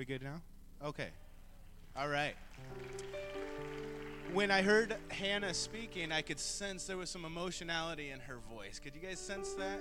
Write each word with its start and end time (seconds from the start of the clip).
we 0.00 0.06
good 0.06 0.22
now? 0.22 0.40
Okay. 0.82 1.08
All 1.94 2.08
right. 2.08 2.34
When 4.32 4.50
I 4.50 4.62
heard 4.62 4.96
Hannah 5.08 5.52
speaking, 5.52 6.10
I 6.10 6.22
could 6.22 6.40
sense 6.40 6.86
there 6.86 6.96
was 6.96 7.10
some 7.10 7.26
emotionality 7.26 8.08
in 8.08 8.18
her 8.20 8.38
voice. 8.50 8.78
Could 8.78 8.94
you 8.94 9.02
guys 9.02 9.20
sense 9.20 9.52
that? 9.54 9.78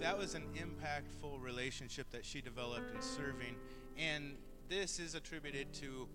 That 0.00 0.18
was 0.18 0.34
an 0.34 0.42
impactful 0.54 1.40
relationship 1.40 2.10
that 2.10 2.26
she 2.26 2.42
developed 2.42 2.94
in 2.94 3.00
serving. 3.00 3.56
And 3.96 4.34
this 4.68 4.98
is 5.00 5.14
attributed 5.14 5.72
to 5.74 6.08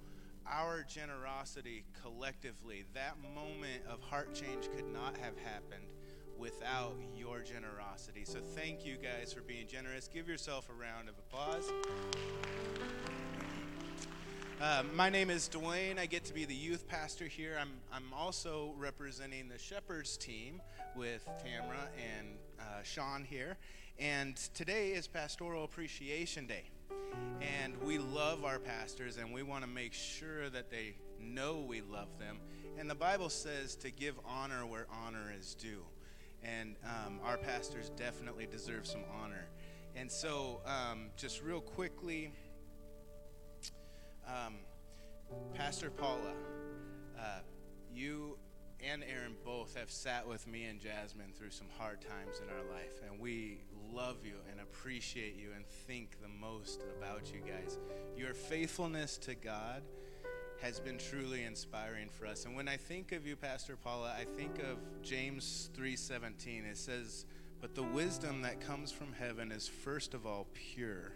our 0.46 0.86
generosity 0.88 1.86
collectively. 2.04 2.84
That 2.94 3.16
moment 3.34 3.82
of 3.90 4.00
heart 4.00 4.36
change 4.36 4.70
could 4.76 4.94
not 4.94 5.18
have 5.18 5.36
happened 5.40 5.88
without 6.38 6.96
your 7.16 7.40
generosity. 7.40 8.26
So 8.26 8.42
thank 8.56 8.86
you 8.86 8.98
guys 8.98 9.34
for 9.34 9.42
being 9.42 9.66
generous. 9.66 10.08
Give 10.08 10.28
yourself 10.28 10.70
a 10.70 10.74
round 10.74 11.10
of 11.10 11.16
applause. 11.18 11.72
Uh, 14.62 14.84
my 14.94 15.10
name 15.10 15.30
is 15.30 15.48
Dwayne. 15.48 15.98
I 15.98 16.06
get 16.06 16.26
to 16.26 16.34
be 16.34 16.44
the 16.44 16.54
youth 16.54 16.86
pastor 16.86 17.24
here. 17.24 17.58
I'm, 17.62 17.72
I'm 17.94 18.12
also 18.14 18.74
representing 18.78 19.48
the 19.48 19.58
Shepherds 19.58 20.18
team 20.18 20.62
with 20.98 21.26
Tamra 21.38 21.88
and 21.98 22.28
uh, 22.60 22.84
Sean 22.84 23.24
here. 23.24 23.56
And 24.00 24.36
today 24.36 24.90
is 24.90 25.08
Pastoral 25.08 25.64
Appreciation 25.64 26.46
Day. 26.46 26.66
And 27.40 27.82
we 27.84 28.00
love 28.00 28.44
our 28.44 28.60
pastors 28.60 29.16
and 29.16 29.34
we 29.34 29.44
want 29.44 29.64
to 29.64 29.70
make 29.70 29.94
sure 29.94 30.50
that 30.50 30.70
they 30.70 30.96
know 31.22 31.64
we 31.66 31.80
love 31.80 32.10
them. 32.20 32.40
And 32.78 32.90
the 32.90 32.96
Bible 32.96 33.30
says 33.30 33.78
to 33.78 33.92
give 33.92 34.16
honor 34.26 34.66
where 34.66 34.88
honor 35.06 35.34
is 35.40 35.56
due. 35.56 35.86
And 36.44 36.76
um, 36.84 37.22
our 37.24 37.38
pastors 37.38 37.92
definitely 37.96 38.46
deserve 38.46 38.86
some 38.86 39.06
honor. 39.24 39.48
And 39.96 40.12
so, 40.12 40.60
um, 40.66 41.12
just 41.16 41.42
real 41.42 41.62
quickly, 41.62 42.32
um, 44.30 44.56
Pastor 45.54 45.90
Paula, 45.90 46.34
uh, 47.18 47.40
you 47.94 48.38
and 48.82 49.04
Aaron 49.04 49.36
both 49.44 49.76
have 49.76 49.92
sat 49.92 50.28
with 50.28 50.48
me 50.48 50.66
and 50.66 50.80
Jasmine 50.80 51.34
through 51.38 51.50
some 51.50 51.68
hard 51.78 52.00
times 52.02 52.42
in 52.42 52.50
our 52.50 52.64
life, 52.74 53.02
and 53.06 53.20
we 53.20 53.60
love 53.92 54.18
you 54.24 54.36
and 54.50 54.62
appreciate 54.62 55.36
you 55.36 55.50
and 55.56 55.66
think 55.66 56.18
the 56.22 56.28
most 56.28 56.84
about 56.98 57.32
you 57.34 57.42
guys. 57.42 57.78
Your 58.16 58.34
faithfulness 58.34 59.18
to 59.20 59.36
God 59.36 59.84
has 60.62 60.80
been 60.80 60.98
truly 60.98 61.44
inspiring 61.44 62.10
for 62.10 62.26
us. 62.26 62.46
And 62.46 62.56
when 62.56 62.68
I 62.68 62.78
think 62.78 63.12
of 63.12 63.26
you, 63.26 63.36
Pastor 63.36 63.78
Paula, 63.78 64.14
I 64.18 64.26
think 64.26 64.60
of 64.60 64.78
James 65.02 65.70
3:17. 65.74 66.66
It 66.66 66.78
says, 66.78 67.26
"But 67.62 67.76
the 67.76 67.84
wisdom 67.84 68.42
that 68.42 68.60
comes 68.62 68.92
from 68.92 69.14
heaven 69.14 69.52
is 69.52 69.68
first 69.68 70.14
of 70.14 70.26
all 70.26 70.48
pure, 70.54 71.14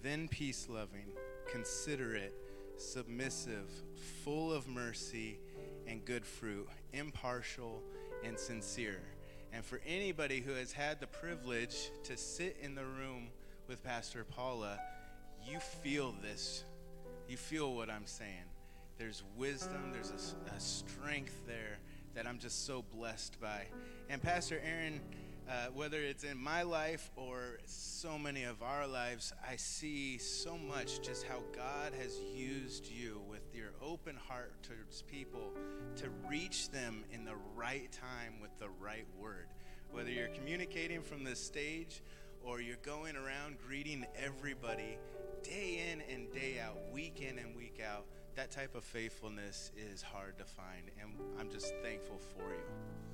then 0.00 0.28
peace-loving, 0.28 1.12
considerate, 1.50 2.34
submissive, 2.76 3.70
full 4.24 4.52
of 4.52 4.68
mercy 4.68 5.38
and 5.86 6.04
good 6.04 6.24
fruit, 6.24 6.68
impartial 6.92 7.82
and 8.24 8.38
sincere. 8.38 9.00
And 9.52 9.64
for 9.64 9.80
anybody 9.86 10.40
who 10.40 10.52
has 10.52 10.72
had 10.72 11.00
the 11.00 11.06
privilege 11.06 11.90
to 12.04 12.16
sit 12.16 12.56
in 12.62 12.74
the 12.74 12.84
room 12.84 13.28
with 13.68 13.82
Pastor 13.84 14.24
Paula, 14.24 14.78
you 15.46 15.58
feel 15.60 16.14
this. 16.22 16.64
You 17.28 17.36
feel 17.36 17.74
what 17.74 17.90
I'm 17.90 18.06
saying. 18.06 18.48
There's 18.98 19.22
wisdom, 19.36 19.92
there's 19.92 20.10
a, 20.10 20.54
a 20.54 20.60
strength 20.60 21.46
there 21.46 21.78
that 22.14 22.26
I'm 22.26 22.38
just 22.38 22.66
so 22.66 22.84
blessed 22.94 23.40
by. 23.40 23.66
And 24.08 24.22
Pastor 24.22 24.60
Aaron, 24.64 25.00
uh, 25.48 25.66
whether 25.74 26.00
it's 26.00 26.24
in 26.24 26.38
my 26.38 26.62
life 26.62 27.10
or 27.16 27.58
so 27.66 28.18
many 28.18 28.44
of 28.44 28.62
our 28.62 28.86
lives, 28.86 29.32
I 29.48 29.56
see 29.56 30.18
so 30.18 30.56
much 30.56 31.02
just 31.02 31.24
how 31.24 31.42
God 31.54 31.92
has 32.00 32.18
used 32.34 32.86
you 32.88 33.20
with 33.28 33.42
your 33.54 33.72
open 33.82 34.16
heart 34.16 34.54
towards 34.62 35.02
people 35.02 35.52
to 35.96 36.08
reach 36.28 36.70
them 36.70 37.04
in 37.12 37.24
the 37.24 37.34
right 37.56 37.90
time 37.92 38.40
with 38.40 38.56
the 38.58 38.68
right 38.80 39.06
word. 39.18 39.48
Whether 39.90 40.10
you're 40.10 40.28
communicating 40.28 41.02
from 41.02 41.24
the 41.24 41.36
stage 41.36 42.02
or 42.44 42.60
you're 42.60 42.76
going 42.82 43.16
around 43.16 43.56
greeting 43.66 44.06
everybody 44.16 44.98
day 45.42 45.82
in 45.92 46.02
and 46.14 46.32
day 46.32 46.60
out, 46.64 46.78
week 46.92 47.20
in 47.20 47.38
and 47.38 47.54
week 47.56 47.80
out, 47.84 48.06
that 48.36 48.50
type 48.50 48.74
of 48.74 48.84
faithfulness 48.84 49.70
is 49.76 50.02
hard 50.02 50.38
to 50.38 50.44
find. 50.44 50.90
And 51.00 51.12
I'm 51.38 51.50
just 51.50 51.74
thankful 51.82 52.18
for 52.18 52.50
you. 52.50 53.11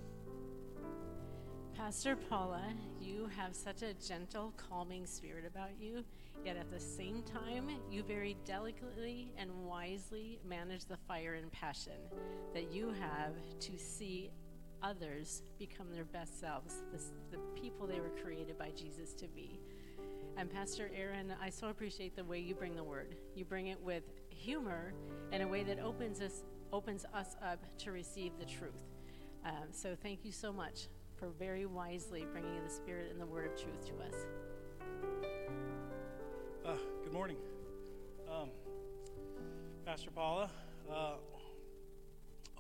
Pastor 1.79 2.17
Paula, 2.17 2.65
you 3.01 3.31
have 3.37 3.55
such 3.55 3.83
a 3.83 3.95
gentle, 3.95 4.53
calming 4.57 5.07
spirit 5.07 5.45
about 5.47 5.71
you, 5.79 6.05
yet 6.45 6.57
at 6.57 6.73
the 6.73 6.81
same 6.81 7.23
time, 7.23 7.71
you 7.89 8.03
very 8.03 8.37
delicately 8.45 9.33
and 9.39 9.49
wisely 9.65 10.41
manage 10.45 10.87
the 10.87 10.97
fire 10.97 11.35
and 11.35 11.53
passion 11.53 11.93
that 12.53 12.73
you 12.73 12.93
have 13.01 13.33
to 13.61 13.79
see 13.79 14.29
others 14.83 15.43
become 15.57 15.87
their 15.93 16.05
best 16.05 16.41
selves, 16.41 16.83
the, 16.91 16.99
the 17.31 17.41
people 17.55 17.87
they 17.87 18.01
were 18.01 18.13
created 18.25 18.59
by 18.59 18.71
Jesus 18.71 19.15
to 19.15 19.29
be. 19.29 19.61
And 20.37 20.51
Pastor 20.51 20.91
Aaron, 20.93 21.33
I 21.41 21.49
so 21.49 21.69
appreciate 21.69 22.17
the 22.17 22.25
way 22.25 22.41
you 22.41 22.57
bring 22.57 22.75
the 22.75 22.85
word. 22.85 23.15
You 23.37 23.45
bring 23.45 23.69
it 23.69 23.81
with 23.81 24.03
humor 24.31 24.95
in 25.31 25.43
a 25.43 25.49
way 25.49 25.63
that 25.63 25.79
opens 25.79 26.21
us 26.21 26.43
opens 26.73 27.07
us 27.15 27.37
up 27.43 27.65
to 27.79 27.93
receive 27.93 28.33
the 28.39 28.45
truth. 28.45 28.83
Um, 29.45 29.69
so 29.71 29.97
thank 30.03 30.25
you 30.25 30.33
so 30.33 30.53
much 30.53 30.89
for 31.19 31.31
very 31.39 31.67
wisely 31.67 32.25
bringing 32.31 32.63
the 32.65 32.71
Spirit 32.71 33.11
and 33.11 33.21
the 33.21 33.27
Word 33.27 33.47
of 33.47 33.61
truth 33.61 33.85
to 33.87 33.93
us. 34.05 34.27
Uh, 36.65 36.77
good 37.03 37.13
morning. 37.13 37.37
Um, 38.31 38.51
Pastor 39.85 40.11
Paula, 40.13 40.49
uh, 40.89 41.15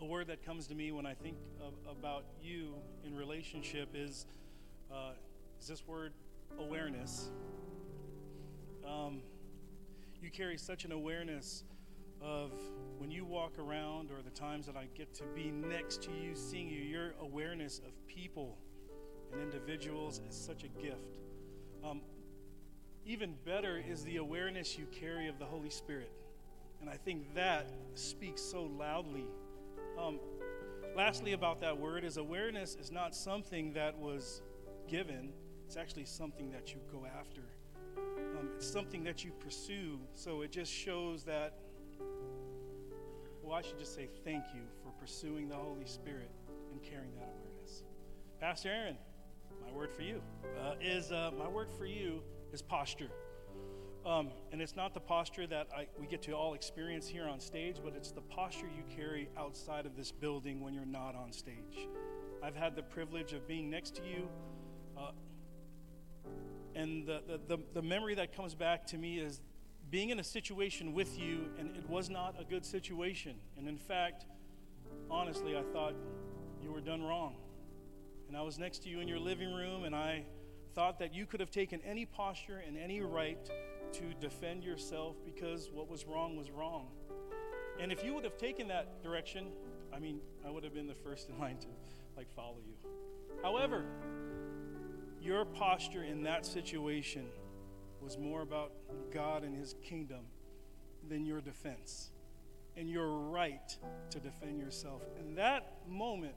a 0.00 0.04
word 0.04 0.26
that 0.26 0.44
comes 0.44 0.66
to 0.68 0.74
me 0.74 0.90
when 0.90 1.06
I 1.06 1.14
think 1.14 1.36
of, 1.60 1.74
about 1.88 2.24
you 2.42 2.74
in 3.04 3.14
relationship 3.14 3.90
is, 3.94 4.26
uh, 4.92 5.12
is 5.60 5.68
this 5.68 5.86
word 5.86 6.12
awareness. 6.58 7.30
Um, 8.84 9.20
you 10.20 10.30
carry 10.30 10.58
such 10.58 10.84
an 10.84 10.90
awareness 10.90 11.62
of 12.22 12.52
when 12.98 13.10
you 13.10 13.24
walk 13.24 13.58
around 13.58 14.10
or 14.10 14.22
the 14.22 14.30
times 14.30 14.66
that 14.66 14.76
I 14.76 14.88
get 14.94 15.14
to 15.14 15.24
be 15.34 15.50
next 15.50 16.02
to 16.02 16.10
you, 16.10 16.34
seeing 16.34 16.68
you, 16.68 16.80
your 16.80 17.14
awareness 17.20 17.78
of 17.78 18.06
people 18.06 18.58
and 19.32 19.40
individuals 19.40 20.20
is 20.28 20.34
such 20.34 20.64
a 20.64 20.68
gift. 20.68 21.18
Um, 21.84 22.00
even 23.06 23.34
better 23.44 23.82
is 23.88 24.04
the 24.04 24.16
awareness 24.16 24.78
you 24.78 24.86
carry 24.86 25.28
of 25.28 25.38
the 25.38 25.44
Holy 25.44 25.70
Spirit. 25.70 26.12
And 26.80 26.90
I 26.90 26.96
think 26.96 27.34
that 27.34 27.70
speaks 27.94 28.42
so 28.42 28.64
loudly. 28.78 29.24
Um, 29.98 30.18
lastly, 30.96 31.32
about 31.32 31.60
that 31.60 31.76
word, 31.76 32.04
is 32.04 32.16
awareness 32.16 32.76
is 32.76 32.90
not 32.90 33.14
something 33.14 33.72
that 33.72 33.98
was 33.98 34.42
given, 34.88 35.32
it's 35.66 35.76
actually 35.76 36.06
something 36.06 36.50
that 36.50 36.72
you 36.72 36.80
go 36.90 37.06
after. 37.18 37.42
Um, 37.96 38.50
it's 38.56 38.70
something 38.70 39.04
that 39.04 39.24
you 39.24 39.32
pursue. 39.32 39.98
So 40.14 40.42
it 40.42 40.50
just 40.50 40.72
shows 40.72 41.24
that 41.24 41.54
I 43.58 43.60
should 43.60 43.80
just 43.80 43.96
say 43.96 44.08
thank 44.24 44.44
you 44.54 44.60
for 44.84 44.92
pursuing 45.00 45.48
the 45.48 45.56
Holy 45.56 45.84
Spirit 45.84 46.30
and 46.70 46.80
carrying 46.80 47.12
that 47.16 47.28
awareness. 47.40 47.82
Pastor 48.38 48.68
Aaron, 48.68 48.96
my 49.66 49.72
word 49.72 49.92
for 49.92 50.02
you 50.02 50.22
uh, 50.62 50.74
is 50.80 51.10
uh, 51.10 51.32
my 51.36 51.48
word 51.48 51.68
for 51.76 51.84
you 51.84 52.22
is 52.52 52.62
posture. 52.62 53.10
Um, 54.06 54.30
and 54.52 54.62
it's 54.62 54.76
not 54.76 54.94
the 54.94 55.00
posture 55.00 55.48
that 55.48 55.66
I, 55.76 55.88
we 55.98 56.06
get 56.06 56.22
to 56.22 56.34
all 56.34 56.54
experience 56.54 57.08
here 57.08 57.26
on 57.26 57.40
stage, 57.40 57.78
but 57.82 57.94
it's 57.96 58.12
the 58.12 58.20
posture 58.20 58.68
you 58.68 58.84
carry 58.94 59.28
outside 59.36 59.86
of 59.86 59.96
this 59.96 60.12
building 60.12 60.60
when 60.60 60.72
you're 60.72 60.86
not 60.86 61.16
on 61.16 61.32
stage. 61.32 61.88
I've 62.40 62.54
had 62.54 62.76
the 62.76 62.84
privilege 62.84 63.32
of 63.32 63.48
being 63.48 63.68
next 63.68 63.96
to 63.96 64.02
you. 64.04 64.28
Uh, 64.96 65.10
and 66.76 67.04
the, 67.04 67.22
the, 67.26 67.56
the, 67.56 67.62
the 67.74 67.82
memory 67.82 68.14
that 68.14 68.36
comes 68.36 68.54
back 68.54 68.86
to 68.86 68.96
me 68.96 69.18
is 69.18 69.40
being 69.90 70.10
in 70.10 70.20
a 70.20 70.24
situation 70.24 70.92
with 70.92 71.18
you, 71.18 71.46
and 71.58 71.76
it 71.76 71.88
was 71.88 72.10
not 72.10 72.34
a 72.38 72.44
good 72.44 72.64
situation. 72.64 73.36
And 73.56 73.68
in 73.68 73.78
fact, 73.78 74.26
honestly, 75.10 75.56
I 75.56 75.62
thought 75.62 75.94
you 76.62 76.70
were 76.70 76.80
done 76.80 77.02
wrong. 77.02 77.36
And 78.28 78.36
I 78.36 78.42
was 78.42 78.58
next 78.58 78.82
to 78.82 78.90
you 78.90 79.00
in 79.00 79.08
your 79.08 79.18
living 79.18 79.52
room, 79.52 79.84
and 79.84 79.94
I 79.94 80.24
thought 80.74 80.98
that 80.98 81.14
you 81.14 81.24
could 81.24 81.40
have 81.40 81.50
taken 81.50 81.80
any 81.82 82.04
posture 82.04 82.62
and 82.66 82.76
any 82.76 83.00
right 83.00 83.50
to 83.92 84.02
defend 84.20 84.62
yourself 84.62 85.16
because 85.24 85.70
what 85.72 85.88
was 85.88 86.04
wrong 86.04 86.36
was 86.36 86.50
wrong. 86.50 86.88
And 87.80 87.90
if 87.90 88.04
you 88.04 88.12
would 88.14 88.24
have 88.24 88.36
taken 88.36 88.68
that 88.68 89.02
direction, 89.02 89.46
I 89.94 89.98
mean, 89.98 90.20
I 90.46 90.50
would 90.50 90.64
have 90.64 90.74
been 90.74 90.86
the 90.86 90.94
first 90.94 91.30
in 91.30 91.38
line 91.40 91.56
to 91.58 91.68
like 92.16 92.30
follow 92.34 92.58
you. 92.66 92.90
However, 93.42 93.84
your 95.22 95.44
posture 95.44 96.04
in 96.04 96.22
that 96.24 96.44
situation 96.44 97.26
was 98.02 98.18
more 98.18 98.42
about 98.42 98.72
God 99.12 99.44
and 99.44 99.54
His 99.56 99.74
kingdom 99.82 100.24
than 101.08 101.24
your 101.24 101.40
defense 101.40 102.10
and 102.76 102.88
your 102.88 103.08
right 103.08 103.76
to 104.10 104.20
defend 104.20 104.60
yourself. 104.60 105.02
And 105.18 105.36
that 105.36 105.78
moment 105.88 106.34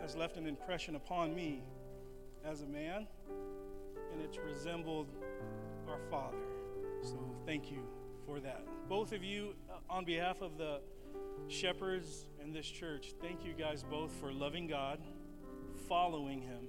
has 0.00 0.14
left 0.14 0.36
an 0.36 0.46
impression 0.46 0.94
upon 0.96 1.34
me 1.34 1.62
as 2.44 2.62
a 2.62 2.66
man, 2.66 3.06
and 4.12 4.22
it's 4.22 4.38
resembled 4.38 5.08
our 5.88 5.98
Father. 6.10 6.36
So 7.02 7.18
thank 7.44 7.70
you 7.70 7.82
for 8.24 8.40
that. 8.40 8.64
Both 8.88 9.12
of 9.12 9.24
you, 9.24 9.54
uh, 9.70 9.74
on 9.90 10.04
behalf 10.04 10.40
of 10.40 10.56
the 10.56 10.80
shepherds 11.48 12.26
and 12.40 12.54
this 12.54 12.66
church, 12.66 13.12
thank 13.20 13.44
you 13.44 13.52
guys 13.52 13.82
both 13.82 14.12
for 14.20 14.32
loving 14.32 14.66
God, 14.66 15.00
following 15.88 16.40
Him, 16.40 16.66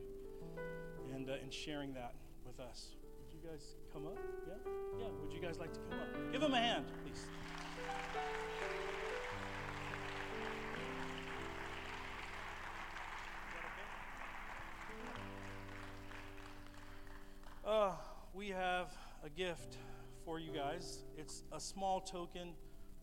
and, 1.13 1.29
uh, 1.29 1.33
and 1.41 1.53
sharing 1.53 1.93
that 1.93 2.13
with 2.45 2.59
us. 2.59 2.95
Guys 3.49 3.75
come 3.93 4.07
up? 4.07 4.17
Yeah? 4.45 4.53
Yeah. 4.99 5.05
Would 5.21 5.31
you 5.31 5.39
guys 5.39 5.57
like 5.57 5.71
to 5.71 5.79
come 5.89 5.99
up? 5.99 6.31
Give 6.33 6.41
them 6.41 6.53
a 6.53 6.57
hand, 6.57 6.85
please. 7.03 7.25
Uh, 17.65 17.91
we 18.33 18.49
have 18.49 18.91
a 19.23 19.29
gift 19.29 19.77
for 20.25 20.39
you 20.39 20.51
guys. 20.51 21.05
It's 21.17 21.43
a 21.53 21.59
small 21.59 22.01
token 22.01 22.49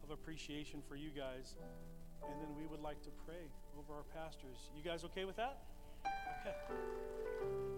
of 0.03 0.11
appreciation 0.11 0.83
for 0.87 0.97
you 0.97 1.09
guys. 1.09 1.57
And 2.23 2.39
then 2.43 2.55
we 2.55 2.67
would 2.67 2.81
like 2.81 3.03
to 3.05 3.11
pray 3.27 3.49
over 3.79 3.95
our 3.95 4.05
pastors. 4.15 4.71
You 4.77 4.83
guys 4.83 5.05
okay 5.05 5.25
with 5.25 5.37
that? 5.37 5.63
Okay. 6.41 7.74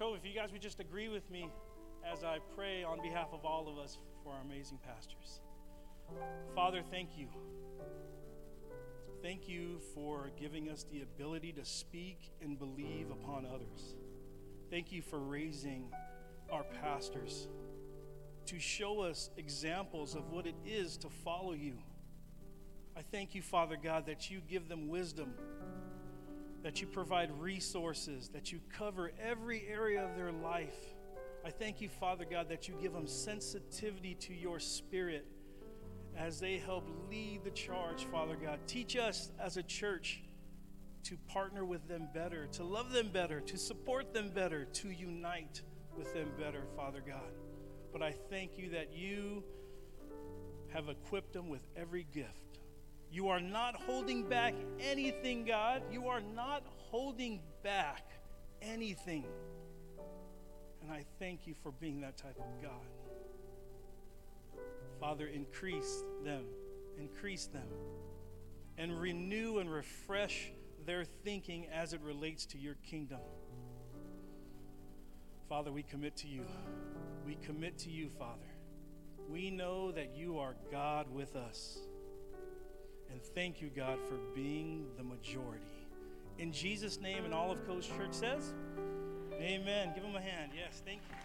Cove, 0.00 0.16
if 0.16 0.24
you 0.24 0.32
guys 0.34 0.50
would 0.50 0.62
just 0.62 0.80
agree 0.80 1.10
with 1.10 1.30
me 1.30 1.50
as 2.10 2.24
I 2.24 2.38
pray 2.56 2.82
on 2.82 3.02
behalf 3.02 3.28
of 3.34 3.44
all 3.44 3.68
of 3.68 3.76
us 3.76 3.98
for 4.24 4.32
our 4.32 4.40
amazing 4.40 4.78
pastors. 4.78 5.40
Father, 6.54 6.80
thank 6.90 7.18
you. 7.18 7.26
Thank 9.20 9.46
you 9.46 9.78
for 9.94 10.30
giving 10.40 10.70
us 10.70 10.86
the 10.90 11.02
ability 11.02 11.52
to 11.52 11.66
speak 11.66 12.32
and 12.40 12.58
believe 12.58 13.10
upon 13.10 13.44
others. 13.44 13.94
Thank 14.70 14.90
you 14.90 15.02
for 15.02 15.18
raising 15.18 15.92
our 16.50 16.64
pastors 16.80 17.48
to 18.46 18.58
show 18.58 19.02
us 19.02 19.28
examples 19.36 20.14
of 20.14 20.30
what 20.30 20.46
it 20.46 20.56
is 20.64 20.96
to 20.96 21.10
follow 21.10 21.52
you. 21.52 21.74
I 22.96 23.02
thank 23.02 23.34
you, 23.34 23.42
Father 23.42 23.76
God, 23.76 24.06
that 24.06 24.30
you 24.30 24.40
give 24.48 24.66
them 24.66 24.88
wisdom, 24.88 25.34
that 26.62 26.80
you 26.80 26.86
provide 26.86 27.30
resources, 27.38 28.28
that 28.30 28.52
you 28.52 28.60
cover 28.76 29.12
every 29.22 29.66
area 29.68 30.04
of 30.04 30.16
their 30.16 30.32
life. 30.32 30.76
I 31.44 31.50
thank 31.50 31.80
you, 31.80 31.88
Father 31.88 32.26
God, 32.30 32.48
that 32.50 32.68
you 32.68 32.74
give 32.82 32.92
them 32.92 33.06
sensitivity 33.06 34.14
to 34.16 34.34
your 34.34 34.60
spirit 34.60 35.26
as 36.16 36.38
they 36.38 36.58
help 36.58 36.86
lead 37.10 37.44
the 37.44 37.50
charge, 37.50 38.04
Father 38.04 38.36
God. 38.36 38.58
Teach 38.66 38.96
us 38.96 39.30
as 39.40 39.56
a 39.56 39.62
church 39.62 40.22
to 41.04 41.16
partner 41.28 41.64
with 41.64 41.88
them 41.88 42.08
better, 42.12 42.46
to 42.48 42.64
love 42.64 42.92
them 42.92 43.08
better, 43.10 43.40
to 43.40 43.56
support 43.56 44.12
them 44.12 44.30
better, 44.30 44.66
to 44.66 44.90
unite 44.90 45.62
with 45.96 46.12
them 46.12 46.28
better, 46.38 46.64
Father 46.76 47.02
God. 47.06 47.32
But 47.92 48.02
I 48.02 48.12
thank 48.28 48.58
you 48.58 48.70
that 48.70 48.92
you 48.92 49.42
have 50.68 50.88
equipped 50.88 51.32
them 51.32 51.48
with 51.48 51.66
every 51.74 52.06
gift. 52.12 52.49
You 53.12 53.28
are 53.28 53.40
not 53.40 53.74
holding 53.74 54.28
back 54.28 54.54
anything, 54.78 55.44
God. 55.44 55.82
You 55.90 56.06
are 56.08 56.20
not 56.20 56.62
holding 56.90 57.40
back 57.62 58.06
anything. 58.62 59.24
And 60.82 60.92
I 60.92 61.04
thank 61.18 61.46
you 61.46 61.54
for 61.62 61.72
being 61.72 62.00
that 62.02 62.16
type 62.16 62.38
of 62.38 62.62
God. 62.62 62.86
Father, 65.00 65.26
increase 65.26 66.04
them, 66.24 66.44
increase 66.98 67.46
them, 67.46 67.66
and 68.78 68.98
renew 69.00 69.58
and 69.58 69.70
refresh 69.72 70.52
their 70.86 71.04
thinking 71.04 71.66
as 71.72 71.92
it 71.92 72.00
relates 72.02 72.46
to 72.46 72.58
your 72.58 72.76
kingdom. 72.88 73.20
Father, 75.48 75.72
we 75.72 75.82
commit 75.82 76.16
to 76.18 76.28
you. 76.28 76.44
We 77.26 77.34
commit 77.36 77.76
to 77.78 77.90
you, 77.90 78.08
Father. 78.08 78.46
We 79.28 79.50
know 79.50 79.90
that 79.92 80.14
you 80.14 80.38
are 80.38 80.54
God 80.70 81.12
with 81.12 81.34
us. 81.34 81.78
And 83.10 83.22
thank 83.34 83.60
you, 83.60 83.68
God, 83.68 83.98
for 84.08 84.16
being 84.34 84.86
the 84.96 85.02
majority. 85.02 85.64
In 86.38 86.52
Jesus' 86.52 87.00
name, 87.00 87.24
and 87.24 87.34
all 87.34 87.50
of 87.50 87.66
Cove 87.66 87.86
Church 87.86 88.12
says, 88.12 88.54
Amen. 89.40 89.92
Give 89.94 90.04
him 90.04 90.14
a 90.14 90.20
hand. 90.20 90.52
Yes, 90.54 90.82
thank 90.84 91.00
you. 91.08 91.16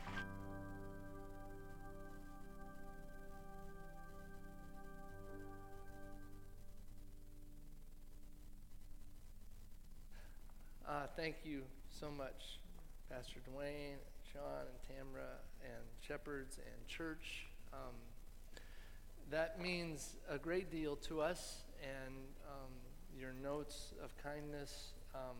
Uh, 10.87 11.07
thank 11.17 11.37
you 11.43 11.63
so 11.89 12.09
much, 12.09 12.59
Pastor 13.09 13.39
Dwayne, 13.51 13.97
Sean, 14.31 14.43
and 14.61 14.97
Tamra, 14.97 15.39
and 15.63 15.83
Shepherds, 15.99 16.57
and 16.57 16.87
church. 16.87 17.47
Um, 17.73 17.95
that 19.29 19.59
means 19.59 20.15
a 20.29 20.37
great 20.37 20.71
deal 20.71 20.95
to 20.97 21.21
us, 21.21 21.63
and 21.85 22.15
um, 22.47 22.71
your 23.17 23.33
notes 23.33 23.93
of 24.03 24.15
kindness. 24.21 24.93
Um, 25.13 25.37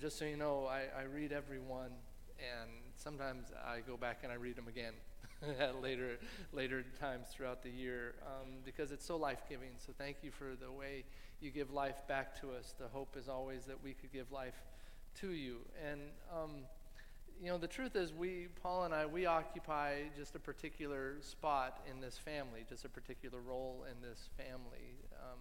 just 0.00 0.18
so 0.18 0.24
you 0.24 0.36
know, 0.36 0.66
I, 0.66 1.00
I 1.00 1.02
read 1.04 1.32
every 1.32 1.58
one, 1.58 1.90
and 2.38 2.70
sometimes 2.96 3.48
I 3.66 3.80
go 3.80 3.96
back 3.96 4.20
and 4.22 4.32
I 4.32 4.36
read 4.36 4.56
them 4.56 4.68
again 4.68 4.94
at 5.60 5.82
later 5.82 6.18
later 6.52 6.84
times 6.98 7.28
throughout 7.32 7.62
the 7.62 7.70
year 7.70 8.14
um, 8.26 8.48
because 8.64 8.92
it's 8.92 9.04
so 9.04 9.16
life 9.16 9.42
giving. 9.48 9.70
So 9.78 9.92
thank 9.96 10.18
you 10.22 10.30
for 10.30 10.54
the 10.60 10.70
way 10.70 11.04
you 11.40 11.50
give 11.50 11.72
life 11.72 12.06
back 12.08 12.38
to 12.40 12.50
us. 12.50 12.74
The 12.78 12.88
hope 12.88 13.16
is 13.16 13.28
always 13.28 13.64
that 13.64 13.82
we 13.82 13.94
could 13.94 14.12
give 14.12 14.30
life 14.30 14.62
to 15.20 15.30
you. 15.30 15.58
And, 15.90 16.00
um, 16.32 16.50
you 17.42 17.48
know, 17.48 17.58
the 17.58 17.66
truth 17.66 17.96
is, 17.96 18.12
we, 18.12 18.48
Paul 18.62 18.84
and 18.84 18.94
I, 18.94 19.06
we 19.06 19.26
occupy 19.26 20.02
just 20.16 20.34
a 20.34 20.38
particular 20.38 21.16
spot 21.20 21.80
in 21.90 22.00
this 22.00 22.18
family, 22.18 22.64
just 22.68 22.84
a 22.84 22.88
particular 22.88 23.40
role 23.40 23.84
in 23.90 24.06
this 24.06 24.28
family. 24.36 24.99
Um, 25.20 25.38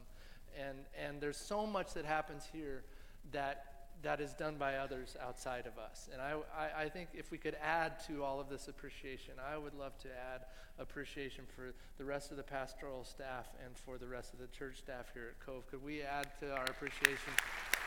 and, 0.60 0.78
and 1.00 1.22
there's 1.22 1.38
so 1.38 1.66
much 1.66 1.94
that 1.94 2.06
happens 2.06 2.44
here 2.52 2.84
that 3.32 3.66
that 4.02 4.22
is 4.22 4.34
done 4.34 4.56
by 4.56 4.76
others 4.76 5.18
outside 5.22 5.66
of 5.66 5.78
us. 5.78 6.08
And 6.14 6.22
I, 6.22 6.36
I, 6.58 6.84
I, 6.84 6.90
think 6.90 7.10
if 7.14 7.32
we 7.32 7.38
could 7.38 7.58
add 7.62 8.00
to 8.08 8.24
all 8.24 8.40
of 8.40 8.48
this 8.48 8.70
appreciation, 8.70 9.34
I 9.52 9.58
would 9.58 9.74
love 9.74 9.98
to 10.00 10.08
add 10.08 10.46
appreciation 10.80 11.44
for 11.54 11.74
the 11.98 12.06
rest 12.06 12.32
of 12.32 12.38
the 12.38 12.44
pastoral 12.44 13.04
staff 13.04 13.48
and 13.66 13.78
for 13.78 13.98
the 13.98 14.08
rest 14.08 14.32
of 14.34 14.40
the 14.40 14.48
church 14.48 14.78
staff 14.78 15.12
here 15.14 15.28
at 15.32 15.46
Cove. 15.46 15.70
Could 15.70 15.84
we 15.84 16.02
add 16.02 16.28
to 16.40 16.52
our 16.52 16.64
appreciation 16.64 17.34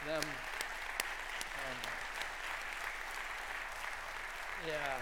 them? 0.06 0.20
Um, 0.20 1.78
yeah, 4.66 4.96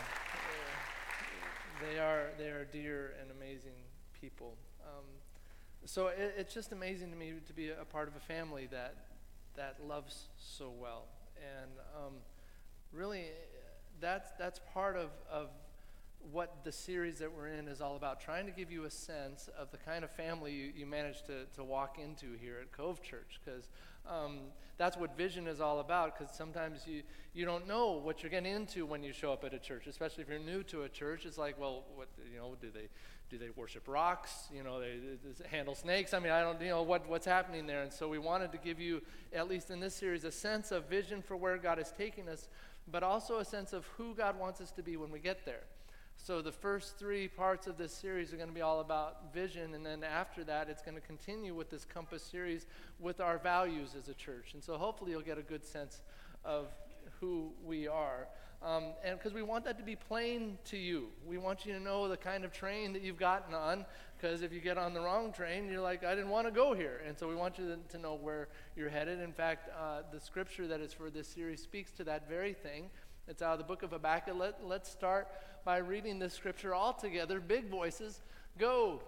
they 1.80 1.98
are 1.98 2.30
they 2.38 2.48
are 2.48 2.64
dear 2.64 3.14
and 3.20 3.30
amazing 3.30 3.76
people. 4.20 4.54
Um, 4.84 5.04
so 5.84 6.08
it, 6.08 6.34
it's 6.38 6.54
just 6.54 6.72
amazing 6.72 7.10
to 7.10 7.16
me 7.16 7.34
to 7.46 7.52
be 7.52 7.70
a 7.70 7.84
part 7.84 8.08
of 8.08 8.16
a 8.16 8.20
family 8.20 8.68
that 8.70 8.94
that 9.56 9.76
loves 9.86 10.28
so 10.38 10.72
well. 10.80 11.06
And 11.36 11.70
um, 11.96 12.14
really, 12.92 13.26
that's, 14.00 14.30
that's 14.38 14.60
part 14.72 14.96
of, 14.96 15.10
of 15.30 15.48
what 16.32 16.64
the 16.64 16.72
series 16.72 17.18
that 17.18 17.32
we're 17.32 17.48
in 17.48 17.66
is 17.66 17.80
all 17.80 17.96
about 17.96 18.20
trying 18.20 18.44
to 18.46 18.52
give 18.52 18.70
you 18.70 18.84
a 18.84 18.90
sense 18.90 19.48
of 19.58 19.70
the 19.70 19.78
kind 19.78 20.04
of 20.04 20.10
family 20.10 20.52
you, 20.52 20.72
you 20.76 20.86
manage 20.86 21.22
to, 21.22 21.46
to 21.54 21.64
walk 21.64 21.98
into 21.98 22.38
here 22.38 22.58
at 22.60 22.72
Cove 22.72 23.02
Church 23.02 23.40
because 23.42 23.68
um, 24.06 24.38
that's 24.76 24.96
what 24.96 25.16
vision 25.16 25.46
is 25.46 25.60
all 25.60 25.80
about 25.80 26.18
because 26.18 26.34
sometimes 26.34 26.86
you, 26.86 27.02
you 27.32 27.46
don't 27.46 27.66
know 27.66 27.92
what 27.92 28.22
you're 28.22 28.30
getting 28.30 28.52
into 28.52 28.84
when 28.84 29.02
you 29.02 29.12
show 29.12 29.32
up 29.32 29.44
at 29.44 29.54
a 29.54 29.58
church 29.58 29.86
especially 29.86 30.22
if 30.22 30.28
you're 30.28 30.38
new 30.38 30.62
to 30.62 30.82
a 30.82 30.88
church 30.88 31.26
it's 31.26 31.38
like 31.38 31.58
well 31.60 31.84
what 31.94 32.08
you 32.30 32.38
know 32.38 32.56
do 32.60 32.70
they 32.72 32.88
do 33.30 33.38
they 33.38 33.50
worship 33.56 33.86
rocks? 33.86 34.48
You 34.54 34.62
know, 34.62 34.80
they, 34.80 34.96
they 34.98 35.48
handle 35.48 35.74
snakes. 35.74 36.12
I 36.12 36.18
mean, 36.18 36.32
I 36.32 36.42
don't, 36.42 36.60
you 36.60 36.68
know, 36.68 36.82
what, 36.82 37.08
what's 37.08 37.26
happening 37.26 37.66
there. 37.66 37.82
And 37.82 37.92
so 37.92 38.08
we 38.08 38.18
wanted 38.18 38.52
to 38.52 38.58
give 38.58 38.80
you, 38.80 39.02
at 39.32 39.48
least 39.48 39.70
in 39.70 39.80
this 39.80 39.94
series, 39.94 40.24
a 40.24 40.32
sense 40.32 40.72
of 40.72 40.88
vision 40.88 41.22
for 41.22 41.36
where 41.36 41.56
God 41.56 41.78
is 41.78 41.92
taking 41.96 42.28
us, 42.28 42.48
but 42.90 43.02
also 43.02 43.38
a 43.38 43.44
sense 43.44 43.72
of 43.72 43.86
who 43.96 44.14
God 44.14 44.38
wants 44.38 44.60
us 44.60 44.72
to 44.72 44.82
be 44.82 44.96
when 44.96 45.10
we 45.10 45.20
get 45.20 45.44
there. 45.44 45.62
So 46.16 46.42
the 46.42 46.52
first 46.52 46.98
three 46.98 47.28
parts 47.28 47.66
of 47.66 47.78
this 47.78 47.94
series 47.94 48.32
are 48.34 48.36
going 48.36 48.48
to 48.48 48.54
be 48.54 48.60
all 48.60 48.80
about 48.80 49.32
vision, 49.32 49.72
and 49.74 49.86
then 49.86 50.04
after 50.04 50.44
that, 50.44 50.68
it's 50.68 50.82
going 50.82 50.96
to 50.96 51.00
continue 51.00 51.54
with 51.54 51.70
this 51.70 51.86
Compass 51.86 52.22
series 52.22 52.66
with 52.98 53.20
our 53.20 53.38
values 53.38 53.94
as 53.98 54.08
a 54.08 54.14
church. 54.14 54.52
And 54.52 54.62
so 54.62 54.76
hopefully 54.76 55.12
you'll 55.12 55.22
get 55.22 55.38
a 55.38 55.42
good 55.42 55.64
sense 55.64 56.02
of 56.44 56.66
who 57.20 57.52
we 57.64 57.88
are. 57.88 58.28
Um, 58.62 58.92
and 59.02 59.18
because 59.18 59.32
we 59.32 59.42
want 59.42 59.64
that 59.64 59.78
to 59.78 59.84
be 59.84 59.96
plain 59.96 60.58
to 60.66 60.76
you. 60.76 61.06
We 61.26 61.38
want 61.38 61.64
you 61.64 61.72
to 61.72 61.80
know 61.80 62.08
the 62.08 62.16
kind 62.18 62.44
of 62.44 62.52
train 62.52 62.92
that 62.92 63.00
you've 63.00 63.18
gotten 63.18 63.54
on, 63.54 63.86
because 64.16 64.42
if 64.42 64.52
you 64.52 64.60
get 64.60 64.76
on 64.76 64.92
the 64.92 65.00
wrong 65.00 65.32
train, 65.32 65.70
you're 65.70 65.80
like, 65.80 66.04
I 66.04 66.14
didn't 66.14 66.28
want 66.28 66.46
to 66.46 66.50
go 66.50 66.74
here. 66.74 67.00
And 67.06 67.18
so 67.18 67.26
we 67.26 67.34
want 67.34 67.58
you 67.58 67.78
to, 67.88 67.98
know 67.98 68.16
where 68.16 68.48
you're 68.76 68.90
headed. 68.90 69.20
In 69.20 69.32
fact, 69.32 69.70
uh, 69.78 70.02
the 70.12 70.20
scripture 70.20 70.66
that 70.66 70.80
is 70.80 70.92
for 70.92 71.08
this 71.08 71.26
series 71.26 71.62
speaks 71.62 71.90
to 71.92 72.04
that 72.04 72.28
very 72.28 72.52
thing. 72.52 72.90
It's 73.28 73.40
out 73.40 73.52
of 73.52 73.58
the 73.58 73.64
book 73.64 73.82
of 73.82 73.92
Habakkuk. 73.92 74.34
Let, 74.36 74.66
let's 74.66 74.90
start 74.90 75.28
by 75.64 75.78
reading 75.78 76.18
this 76.18 76.34
scripture 76.34 76.74
all 76.74 76.92
together, 76.92 77.40
big 77.40 77.70
voices. 77.70 78.20
Go, 78.58 79.00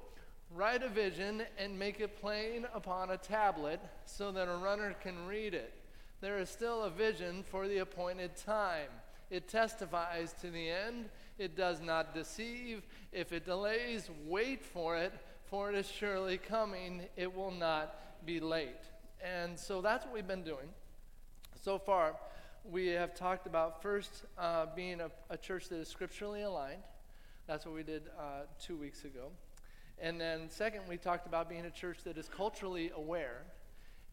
write 0.54 0.82
a 0.82 0.88
vision 0.88 1.42
and 1.58 1.78
make 1.78 2.00
it 2.00 2.18
plain 2.20 2.66
upon 2.72 3.10
a 3.10 3.18
tablet 3.18 3.80
so 4.06 4.32
that 4.32 4.48
a 4.48 4.56
runner 4.56 4.94
can 5.02 5.26
read 5.26 5.52
it. 5.52 5.74
There 6.22 6.38
is 6.38 6.48
still 6.48 6.84
a 6.84 6.90
vision 6.90 7.42
for 7.42 7.68
the 7.68 7.78
appointed 7.78 8.36
time. 8.36 8.88
It 9.32 9.48
testifies 9.48 10.34
to 10.42 10.50
the 10.50 10.68
end. 10.68 11.08
It 11.38 11.56
does 11.56 11.80
not 11.80 12.12
deceive. 12.12 12.82
If 13.12 13.32
it 13.32 13.46
delays, 13.46 14.10
wait 14.26 14.62
for 14.62 14.98
it, 14.98 15.14
for 15.46 15.70
it 15.70 15.74
is 15.74 15.88
surely 15.88 16.36
coming. 16.36 17.06
It 17.16 17.34
will 17.34 17.50
not 17.50 18.26
be 18.26 18.40
late. 18.40 18.84
And 19.24 19.58
so 19.58 19.80
that's 19.80 20.04
what 20.04 20.12
we've 20.12 20.26
been 20.26 20.42
doing. 20.42 20.68
So 21.62 21.78
far, 21.78 22.16
we 22.62 22.88
have 22.88 23.14
talked 23.14 23.46
about 23.46 23.80
first 23.80 24.24
uh, 24.36 24.66
being 24.76 25.00
a, 25.00 25.10
a, 25.30 25.38
church 25.38 25.70
that 25.70 25.76
is 25.78 25.88
scripturally 25.88 26.42
aligned. 26.42 26.82
That's 27.46 27.64
what 27.64 27.74
we 27.74 27.84
did 27.84 28.02
uh, 28.18 28.42
two 28.60 28.76
weeks 28.76 29.06
ago. 29.06 29.30
And 29.98 30.20
then, 30.20 30.50
second, 30.50 30.82
we 30.90 30.98
talked 30.98 31.26
about 31.26 31.48
being 31.48 31.64
a 31.64 31.70
church 31.70 32.04
that 32.04 32.18
is 32.18 32.28
culturally 32.28 32.90
aware. 32.94 33.44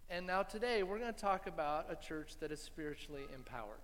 And 0.10 0.26
now, 0.26 0.44
today, 0.44 0.82
we're 0.84 0.98
going 0.98 1.14
to 1.14 1.20
talk 1.20 1.46
about 1.46 1.88
a 1.90 1.96
church 1.98 2.38
that 2.40 2.54
is 2.54 2.62
spiritually 2.62 3.24
empowered. 3.36 3.82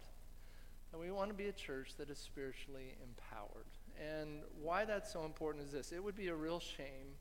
And 0.95 1.03
we 1.03 1.11
want 1.11 1.29
to 1.29 1.35
be 1.35 1.47
a 1.47 1.51
church 1.51 1.91
that 1.97 2.09
is 2.09 2.17
spiritually 2.17 2.95
empowered. 3.03 3.65
And 3.99 4.39
why 4.61 4.85
that's 4.85 5.11
so 5.11 5.25
important 5.25 5.65
is 5.65 5.73
this 5.73 5.91
it 5.91 6.01
would 6.01 6.15
be 6.15 6.29
a 6.29 6.35
real 6.35 6.61
shame 6.61 7.17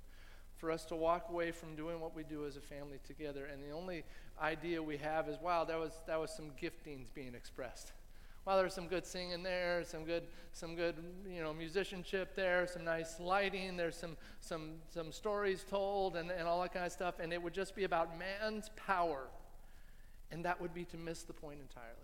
for 0.58 0.70
us 0.70 0.84
to 0.84 0.94
walk 0.94 1.26
away 1.28 1.50
from 1.50 1.74
doing 1.74 1.98
what 1.98 2.14
we 2.14 2.22
do 2.22 2.46
as 2.46 2.56
a 2.56 2.60
family 2.60 3.00
together, 3.04 3.46
and 3.46 3.60
the 3.64 3.72
only 3.72 4.04
idea 4.40 4.80
we 4.80 4.96
have 4.98 5.28
is, 5.28 5.38
wow, 5.42 5.64
that 5.64 5.76
was, 5.76 5.90
that 6.06 6.20
was 6.20 6.30
some 6.30 6.52
giftings 6.62 7.12
being 7.12 7.34
expressed. 7.34 7.90
Wow, 8.46 8.58
there's 8.58 8.74
some 8.74 8.86
good 8.86 9.04
singing 9.04 9.42
there, 9.42 9.82
some 9.82 10.04
good, 10.04 10.22
some 10.52 10.76
good, 10.76 10.94
you 11.28 11.42
know, 11.42 11.52
musicianship 11.52 12.36
there, 12.36 12.68
some 12.68 12.84
nice 12.84 13.18
lighting, 13.18 13.76
there's 13.76 13.96
some, 13.96 14.16
some, 14.38 14.74
some 14.88 15.10
stories 15.10 15.64
told, 15.68 16.14
and, 16.14 16.30
and 16.30 16.46
all 16.46 16.62
that 16.62 16.72
kind 16.72 16.86
of 16.86 16.92
stuff, 16.92 17.16
and 17.18 17.32
it 17.32 17.42
would 17.42 17.54
just 17.54 17.74
be 17.74 17.82
about 17.82 18.16
man's 18.16 18.70
power, 18.76 19.26
and 20.30 20.44
that 20.44 20.60
would 20.60 20.72
be 20.72 20.84
to 20.84 20.96
miss 20.96 21.24
the 21.24 21.32
point 21.32 21.58
entirely. 21.60 22.03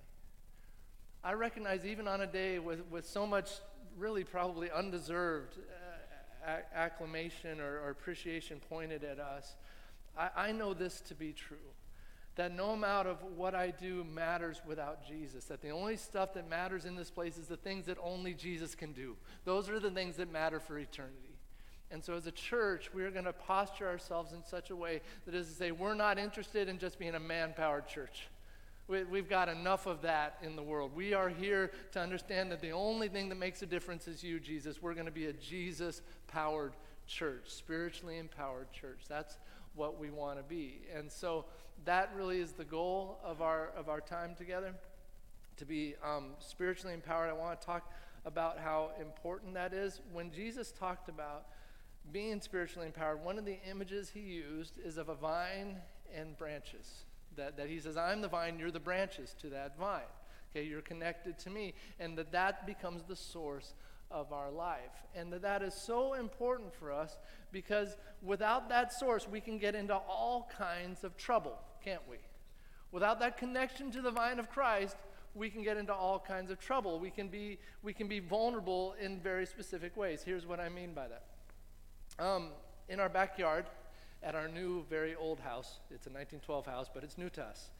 I 1.22 1.34
recognize 1.34 1.84
even 1.84 2.08
on 2.08 2.22
a 2.22 2.26
day 2.26 2.58
with, 2.58 2.80
with 2.90 3.06
so 3.06 3.26
much 3.26 3.50
really 3.98 4.24
probably 4.24 4.70
undeserved 4.70 5.58
uh, 6.46 6.50
acclamation 6.74 7.60
or, 7.60 7.80
or, 7.80 7.90
appreciation 7.90 8.60
pointed 8.70 9.04
at 9.04 9.18
us, 9.18 9.56
I, 10.18 10.30
I 10.36 10.52
know 10.52 10.72
this 10.72 11.00
to 11.02 11.14
be 11.14 11.32
true. 11.32 11.56
That 12.36 12.54
no 12.56 12.70
amount 12.70 13.06
of 13.08 13.22
what 13.36 13.54
I 13.54 13.70
do 13.70 14.04
matters 14.04 14.62
without 14.66 15.06
Jesus. 15.06 15.44
That 15.46 15.60
the 15.60 15.70
only 15.70 15.96
stuff 15.96 16.32
that 16.34 16.48
matters 16.48 16.86
in 16.86 16.96
this 16.96 17.10
place 17.10 17.36
is 17.36 17.48
the 17.48 17.56
things 17.56 17.84
that 17.86 17.98
only 18.02 18.32
Jesus 18.32 18.74
can 18.74 18.92
do. 18.92 19.16
Those 19.44 19.68
are 19.68 19.78
the 19.78 19.90
things 19.90 20.16
that 20.16 20.32
matter 20.32 20.58
for 20.58 20.78
eternity. 20.78 21.36
And 21.90 22.02
so, 22.02 22.14
as 22.14 22.26
a 22.26 22.32
church, 22.32 22.88
we're 22.94 23.10
going 23.10 23.24
to 23.24 23.32
posture 23.32 23.88
ourselves 23.88 24.32
in 24.32 24.44
such 24.44 24.70
a 24.70 24.76
way 24.76 25.02
that 25.26 25.34
is 25.34 25.48
to 25.48 25.54
say, 25.54 25.72
we're 25.72 25.94
not 25.94 26.18
interested 26.18 26.68
in 26.68 26.78
just 26.78 26.98
being 26.98 27.16
a 27.16 27.20
man 27.20 27.52
powered 27.54 27.88
church. 27.88 28.28
We, 28.90 29.20
have 29.20 29.28
got 29.28 29.48
enough 29.48 29.86
of 29.86 30.02
that 30.02 30.38
in 30.42 30.56
the 30.56 30.64
world. 30.64 30.90
We 30.96 31.14
are 31.14 31.28
here 31.28 31.70
to 31.92 32.00
understand 32.00 32.50
that 32.50 32.60
the 32.60 32.72
only 32.72 33.06
thing 33.06 33.28
that 33.28 33.36
makes 33.36 33.62
a 33.62 33.66
difference 33.66 34.08
is 34.08 34.24
you, 34.24 34.40
Jesus. 34.40 34.82
We're 34.82 34.94
going 34.94 35.06
to 35.06 35.12
be 35.12 35.26
a 35.26 35.32
Jesus 35.32 36.02
powered 36.26 36.72
church, 37.06 37.44
spiritually 37.46 38.18
empowered 38.18 38.72
church. 38.72 39.02
That's 39.08 39.38
what 39.76 40.00
we 40.00 40.10
want 40.10 40.38
to 40.38 40.42
be. 40.42 40.80
And 40.92 41.08
so 41.08 41.44
that 41.84 42.10
really 42.16 42.40
is 42.40 42.50
the 42.50 42.64
goal 42.64 43.20
of 43.22 43.40
our, 43.40 43.70
of 43.76 43.88
our 43.88 44.00
time 44.00 44.34
together 44.34 44.74
to 45.58 45.64
be 45.64 45.94
um, 46.04 46.30
spiritually 46.40 46.92
empowered. 46.92 47.30
I 47.30 47.32
want 47.32 47.60
to 47.60 47.64
talk 47.64 47.92
about 48.24 48.58
how 48.58 48.90
important 49.00 49.54
that 49.54 49.72
is. 49.72 50.00
When 50.12 50.32
Jesus 50.32 50.72
talked 50.72 51.08
about 51.08 51.46
being 52.10 52.40
spiritually 52.40 52.88
empowered, 52.88 53.24
one 53.24 53.38
of 53.38 53.44
the 53.44 53.58
images 53.70 54.10
he 54.12 54.20
used 54.20 54.78
is 54.84 54.96
of 54.96 55.08
a 55.08 55.14
vine 55.14 55.76
and 56.12 56.36
branches. 56.36 57.04
That, 57.36 57.56
that 57.56 57.68
he 57.68 57.78
says, 57.78 57.96
I'm 57.96 58.20
the 58.20 58.28
vine, 58.28 58.58
you're 58.58 58.70
the 58.70 58.80
branches 58.80 59.34
to 59.40 59.48
that 59.50 59.78
vine. 59.78 60.02
Okay, 60.50 60.66
you're 60.66 60.82
connected 60.82 61.38
to 61.40 61.50
me. 61.50 61.74
And 61.98 62.18
that 62.18 62.32
that 62.32 62.66
becomes 62.66 63.04
the 63.04 63.16
source 63.16 63.74
of 64.10 64.32
our 64.32 64.50
life. 64.50 65.04
And 65.14 65.32
that 65.32 65.42
that 65.42 65.62
is 65.62 65.74
so 65.74 66.14
important 66.14 66.74
for 66.74 66.92
us 66.92 67.18
because 67.52 67.96
without 68.22 68.68
that 68.68 68.92
source, 68.92 69.28
we 69.28 69.40
can 69.40 69.58
get 69.58 69.74
into 69.74 69.94
all 69.94 70.50
kinds 70.56 71.04
of 71.04 71.16
trouble, 71.16 71.58
can't 71.84 72.02
we? 72.10 72.16
Without 72.92 73.20
that 73.20 73.38
connection 73.38 73.90
to 73.92 74.02
the 74.02 74.10
vine 74.10 74.40
of 74.40 74.50
Christ, 74.50 74.96
we 75.34 75.48
can 75.48 75.62
get 75.62 75.76
into 75.76 75.94
all 75.94 76.18
kinds 76.18 76.50
of 76.50 76.58
trouble. 76.58 76.98
We 76.98 77.10
can 77.10 77.28
be, 77.28 77.58
we 77.82 77.92
can 77.92 78.08
be 78.08 78.18
vulnerable 78.18 78.96
in 79.00 79.20
very 79.20 79.46
specific 79.46 79.96
ways. 79.96 80.22
Here's 80.24 80.44
what 80.44 80.58
I 80.58 80.68
mean 80.68 80.92
by 80.92 81.06
that. 81.06 82.24
Um, 82.24 82.48
in 82.88 82.98
our 82.98 83.08
backyard, 83.08 83.66
at 84.22 84.34
our 84.34 84.48
new, 84.48 84.84
very 84.88 85.14
old 85.14 85.40
house. 85.40 85.80
It's 85.90 86.06
a 86.06 86.10
1912 86.10 86.66
house, 86.66 86.90
but 86.92 87.04
it's 87.04 87.18
new 87.18 87.30
to 87.30 87.42
us. 87.42 87.70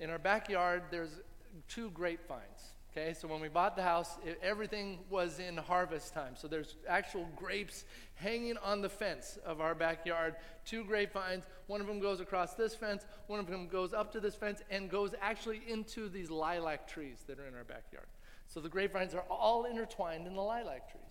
In 0.00 0.10
our 0.10 0.18
backyard, 0.18 0.82
there's 0.90 1.20
two 1.68 1.90
grapevines. 1.90 2.74
Okay, 2.96 3.12
so 3.12 3.26
when 3.26 3.40
we 3.40 3.48
bought 3.48 3.74
the 3.74 3.82
house, 3.82 4.18
it, 4.24 4.38
everything 4.40 5.00
was 5.10 5.40
in 5.40 5.56
harvest 5.56 6.14
time. 6.14 6.34
So 6.36 6.46
there's 6.46 6.76
actual 6.88 7.28
grapes 7.34 7.84
hanging 8.14 8.56
on 8.58 8.82
the 8.82 8.88
fence 8.88 9.36
of 9.44 9.60
our 9.60 9.74
backyard. 9.74 10.36
Two 10.64 10.84
grapevines. 10.84 11.42
One 11.66 11.80
of 11.80 11.88
them 11.88 11.98
goes 11.98 12.20
across 12.20 12.54
this 12.54 12.72
fence, 12.72 13.04
one 13.26 13.40
of 13.40 13.48
them 13.48 13.66
goes 13.66 13.92
up 13.92 14.12
to 14.12 14.20
this 14.20 14.36
fence, 14.36 14.62
and 14.70 14.88
goes 14.88 15.12
actually 15.20 15.62
into 15.66 16.08
these 16.08 16.30
lilac 16.30 16.86
trees 16.86 17.24
that 17.26 17.40
are 17.40 17.46
in 17.46 17.54
our 17.56 17.64
backyard. 17.64 18.06
So 18.46 18.60
the 18.60 18.68
grapevines 18.68 19.12
are 19.12 19.24
all 19.28 19.64
intertwined 19.64 20.28
in 20.28 20.34
the 20.34 20.42
lilac 20.42 20.88
trees. 20.92 21.02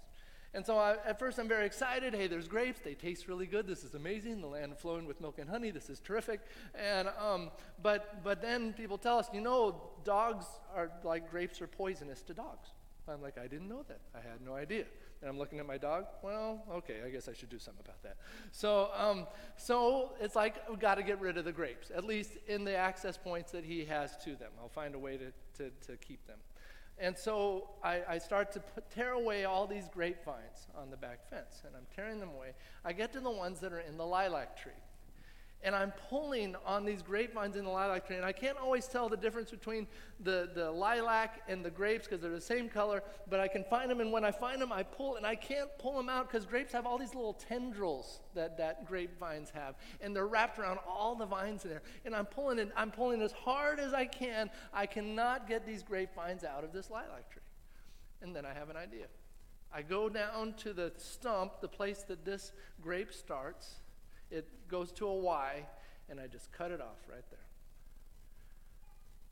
And 0.53 0.65
so 0.65 0.77
I, 0.77 0.98
at 1.05 1.17
first 1.17 1.39
I'm 1.39 1.48
very 1.48 1.65
excited. 1.65 2.13
Hey, 2.13 2.27
there's 2.27 2.48
grapes. 2.48 2.79
They 2.79 2.93
taste 2.93 3.27
really 3.27 3.48
good. 3.48 3.65
This 3.65 3.83
is 3.83 3.95
amazing. 3.95 4.41
The 4.41 4.48
land 4.48 4.77
flowing 4.77 5.05
with 5.05 5.19
milk 5.19 5.39
and 5.39 5.50
honey. 5.50 5.72
This 5.72 5.89
is 5.89 6.00
terrific. 6.00 6.41
And 6.75 7.10
um, 7.19 7.50
but 7.81 8.24
but 8.24 8.41
then 8.41 8.74
people 8.74 8.98
tell 8.98 9.17
us, 9.17 9.27
you 9.33 9.41
know, 9.41 9.81
dogs 10.03 10.45
are 10.75 10.91
like 11.03 11.31
grapes 11.31 11.62
are 11.62 11.67
poisonous 11.67 12.22
to 12.24 12.33
dogs. 12.33 12.69
I'm 13.07 13.22
like, 13.22 13.38
I 13.38 13.48
didn't 13.48 13.67
know 13.67 13.83
that. 13.88 14.00
I 14.15 14.19
had 14.19 14.39
no 14.45 14.55
idea. 14.55 14.86
And 15.22 15.29
I'm 15.29 15.38
looking 15.38 15.60
at 15.60 15.65
my 15.65 15.77
dog. 15.77 16.05
Well, 16.22 16.63
okay, 16.72 16.98
I 17.05 17.10
guess 17.10 17.27
I 17.27 17.33
should 17.33 17.50
do 17.50 17.60
something 17.60 17.83
about 17.83 18.01
that. 18.03 18.17
So, 18.51 18.89
um, 18.98 19.27
so 19.57 20.12
it's 20.22 20.36
like 20.36 20.69
we've 20.69 20.79
got 20.79 20.95
to 20.95 21.03
get 21.03 21.19
rid 21.19 21.38
of 21.38 21.45
the 21.45 21.51
grapes, 21.51 21.91
at 21.95 22.05
least 22.05 22.31
in 22.48 22.63
the 22.63 22.75
access 22.75 23.17
points 23.17 23.51
that 23.51 23.65
he 23.65 23.86
has 23.86 24.15
to 24.24 24.36
them. 24.36 24.51
I'll 24.62 24.69
find 24.69 24.95
a 24.95 25.00
way 25.00 25.17
to, 25.17 25.31
to, 25.57 25.72
to 25.88 25.98
keep 25.98 26.25
them. 26.27 26.38
And 27.00 27.17
so 27.17 27.69
I, 27.83 28.01
I 28.07 28.17
start 28.17 28.51
to 28.53 28.59
put, 28.59 28.89
tear 28.91 29.13
away 29.13 29.45
all 29.45 29.65
these 29.67 29.89
grapevines 29.89 30.67
on 30.75 30.89
the 30.89 30.97
back 30.97 31.27
fence, 31.29 31.63
and 31.65 31.75
I'm 31.75 31.88
tearing 31.95 32.19
them 32.19 32.29
away. 32.29 32.53
I 32.85 32.93
get 32.93 33.12
to 33.13 33.19
the 33.19 33.31
ones 33.31 33.59
that 33.59 33.73
are 33.73 33.79
in 33.79 33.97
the 33.97 34.05
lilac 34.05 34.62
tree 34.62 34.71
and 35.63 35.75
I'm 35.75 35.93
pulling 36.10 36.55
on 36.65 36.86
these 36.86 37.01
grapevines 37.01 37.55
in 37.55 37.63
the 37.63 37.70
lilac 37.70 38.05
tree, 38.05 38.17
and 38.17 38.25
I 38.25 38.32
can't 38.32 38.58
always 38.58 38.86
tell 38.86 39.10
the 39.10 39.17
difference 39.17 39.50
between 39.50 39.88
the, 40.20 40.50
the 40.53 40.70
lilac 40.70 41.41
and 41.48 41.63
the 41.63 41.70
grapes 41.70 42.05
because 42.05 42.22
they're 42.22 42.32
the 42.32 42.41
same 42.41 42.70
color, 42.70 43.01
but 43.29 43.39
I 43.39 43.48
can 43.48 43.63
find 43.63 43.89
them, 43.89 44.01
and 44.01 44.12
when 44.12 44.25
I 44.25 44.32
find 44.32 44.62
them, 44.62 44.72
I 44.72 44.84
pull, 44.84 45.15
and 45.15 45.25
I 45.25 45.36
can't 45.36 45.70
pull 45.79 45.96
them 45.96 46.10
out 46.10 46.29
because 46.29 46.46
grapes 46.46 46.74
have 46.74 46.86
all 46.86 46.98
these 46.98 47.15
little 47.15 47.34
tendrils 47.34 48.20
that, 48.36 48.58
that 48.58 48.86
grapevines 48.86 49.50
have, 49.51 49.75
and 50.01 50.15
they're 50.15 50.27
wrapped 50.27 50.60
around 50.60 50.79
all 50.88 51.15
the 51.15 51.25
vines 51.25 51.63
there. 51.63 51.82
And 52.05 52.15
I'm 52.15 52.25
pulling 52.25 52.60
it, 52.60 52.72
I'm 52.75 52.91
pulling 52.91 53.22
as 53.22 53.32
hard 53.32 53.79
as 53.79 53.93
I 53.93 54.05
can. 54.05 54.50
I 54.74 54.86
cannot 54.86 55.48
get 55.48 55.65
these 55.65 55.84
grapevines 55.84 56.43
out 56.43 56.63
of 56.63 56.74
this 56.74 56.89
lilac 56.89 57.29
tree. 57.32 57.41
And 58.22 58.36
then 58.36 58.46
I 58.46 58.53
have 58.53 58.70
an 58.70 58.77
idea. 58.77 59.05
I 59.74 59.82
go 59.82 60.08
down 60.08 60.53
to 60.60 60.74
the 60.74 60.91
stump, 60.98 61.60
the 61.60 61.67
place 61.67 62.03
that 62.03 62.24
this 62.24 62.51
grape 62.82 63.12
starts, 63.12 63.79
it 64.33 64.47
goes 64.67 64.91
to 64.93 65.07
a 65.07 65.13
Y, 65.13 65.65
and 66.09 66.19
I 66.19 66.27
just 66.27 66.51
cut 66.51 66.71
it 66.71 66.81
off 66.81 66.97
right 67.09 67.23
there. 67.29 67.39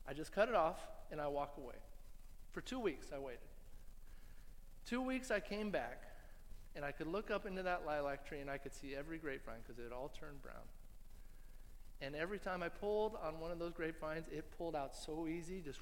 I 0.08 0.14
just 0.14 0.32
cut 0.32 0.48
it 0.48 0.54
off 0.54 0.78
and 1.10 1.20
I 1.20 1.26
walk 1.28 1.54
away. 1.58 1.74
For 2.52 2.60
two 2.60 2.78
weeks, 2.78 3.08
I 3.14 3.18
waited. 3.18 3.40
Two 4.86 5.00
weeks, 5.00 5.30
I 5.30 5.40
came 5.40 5.70
back 5.70 6.02
and 6.74 6.84
I 6.84 6.92
could 6.92 7.06
look 7.06 7.30
up 7.30 7.46
into 7.46 7.62
that 7.62 7.84
lilac 7.86 8.26
tree 8.26 8.40
and 8.40 8.50
I 8.50 8.58
could 8.58 8.74
see 8.74 8.94
every 8.94 9.18
grapevine 9.18 9.60
because 9.66 9.78
it 9.78 9.92
all 9.92 10.10
turned 10.18 10.42
brown. 10.42 10.66
And 12.00 12.16
every 12.16 12.38
time 12.38 12.62
I 12.62 12.68
pulled 12.68 13.16
on 13.22 13.38
one 13.38 13.52
of 13.52 13.58
those 13.58 13.72
grapevines, 13.72 14.26
it 14.30 14.44
pulled 14.56 14.74
out 14.74 14.94
so 14.96 15.26
easy, 15.28 15.60
just 15.60 15.78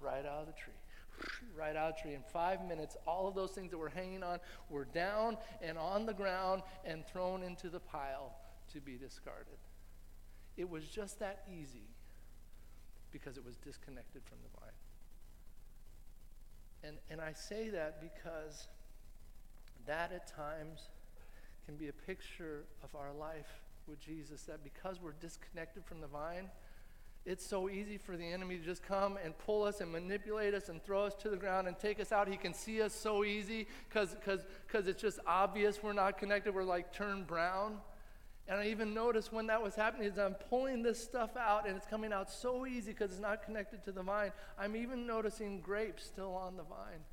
right 0.00 0.24
out 0.24 0.40
of 0.40 0.46
the 0.46 0.52
tree. 0.52 0.72
Right 1.56 1.76
out 1.76 1.90
of 1.90 1.96
the 1.96 2.02
tree. 2.02 2.14
In 2.14 2.22
five 2.32 2.64
minutes, 2.66 2.96
all 3.06 3.28
of 3.28 3.34
those 3.34 3.50
things 3.50 3.70
that 3.70 3.78
were 3.78 3.90
hanging 3.90 4.22
on 4.22 4.38
were 4.70 4.86
down 4.86 5.36
and 5.60 5.76
on 5.76 6.06
the 6.06 6.14
ground 6.14 6.62
and 6.84 7.06
thrown 7.06 7.42
into 7.42 7.68
the 7.68 7.80
pile 7.80 8.32
to 8.72 8.80
be 8.80 8.96
discarded. 8.96 9.58
It 10.56 10.68
was 10.68 10.84
just 10.84 11.18
that 11.20 11.44
easy 11.50 11.88
because 13.10 13.36
it 13.36 13.44
was 13.44 13.56
disconnected 13.56 14.22
from 14.24 14.38
the 14.42 14.60
vine. 14.60 14.72
And, 16.84 16.96
and 17.10 17.20
I 17.20 17.32
say 17.32 17.70
that 17.70 18.00
because 18.00 18.68
that 19.86 20.12
at 20.12 20.26
times 20.26 20.88
can 21.66 21.76
be 21.76 21.88
a 21.88 21.92
picture 21.92 22.64
of 22.82 22.94
our 22.94 23.12
life 23.12 23.62
with 23.86 24.00
Jesus, 24.00 24.42
that 24.42 24.62
because 24.62 25.00
we're 25.00 25.12
disconnected 25.20 25.84
from 25.84 26.00
the 26.00 26.06
vine, 26.06 26.50
it's 27.24 27.44
so 27.44 27.68
easy 27.68 27.98
for 27.98 28.16
the 28.16 28.24
enemy 28.24 28.56
to 28.56 28.64
just 28.64 28.82
come 28.82 29.18
and 29.22 29.36
pull 29.38 29.64
us 29.64 29.80
and 29.80 29.92
manipulate 29.92 30.54
us 30.54 30.68
and 30.68 30.82
throw 30.82 31.04
us 31.04 31.14
to 31.16 31.28
the 31.28 31.36
ground 31.36 31.66
and 31.68 31.78
take 31.78 32.00
us 32.00 32.10
out. 32.10 32.28
He 32.28 32.36
can 32.36 32.54
see 32.54 32.80
us 32.80 32.94
so 32.94 33.24
easy 33.24 33.66
because 33.88 34.16
it's 34.86 35.02
just 35.02 35.18
obvious 35.26 35.82
we're 35.82 35.92
not 35.92 36.16
connected. 36.16 36.54
We're 36.54 36.64
like 36.64 36.92
turned 36.92 37.26
brown. 37.26 37.78
And 38.48 38.58
I 38.58 38.68
even 38.68 38.94
noticed 38.94 39.30
when 39.30 39.46
that 39.48 39.62
was 39.62 39.74
happening 39.74 40.08
is 40.08 40.18
I'm 40.18 40.34
pulling 40.34 40.82
this 40.82 41.02
stuff 41.02 41.36
out 41.36 41.68
and 41.68 41.76
it's 41.76 41.86
coming 41.86 42.14
out 42.14 42.30
so 42.30 42.66
easy 42.66 42.92
because 42.92 43.10
it's 43.12 43.20
not 43.20 43.42
connected 43.44 43.84
to 43.84 43.92
the 43.92 44.02
vine. 44.02 44.32
I'm 44.58 44.74
even 44.74 45.06
noticing 45.06 45.60
grapes 45.60 46.04
still 46.04 46.34
on 46.34 46.56
the 46.56 46.62
vine. 46.62 47.04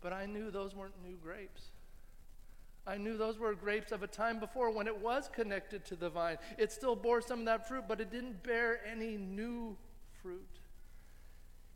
But 0.00 0.12
I 0.12 0.26
knew 0.26 0.52
those 0.52 0.76
weren't 0.76 0.94
new 1.04 1.16
grapes. 1.16 1.70
I 2.86 2.98
knew 2.98 3.16
those 3.16 3.38
were 3.38 3.54
grapes 3.54 3.90
of 3.90 4.04
a 4.04 4.06
time 4.06 4.38
before 4.38 4.70
when 4.70 4.86
it 4.86 4.96
was 4.96 5.28
connected 5.32 5.84
to 5.86 5.96
the 5.96 6.10
vine. 6.10 6.38
It 6.56 6.70
still 6.70 6.96
bore 6.96 7.20
some 7.20 7.40
of 7.40 7.44
that 7.46 7.68
fruit, 7.68 7.84
but 7.88 8.00
it 8.00 8.10
didn't 8.10 8.44
bear 8.44 8.80
any 8.86 9.16
new 9.16 9.76
fruit. 10.22 10.58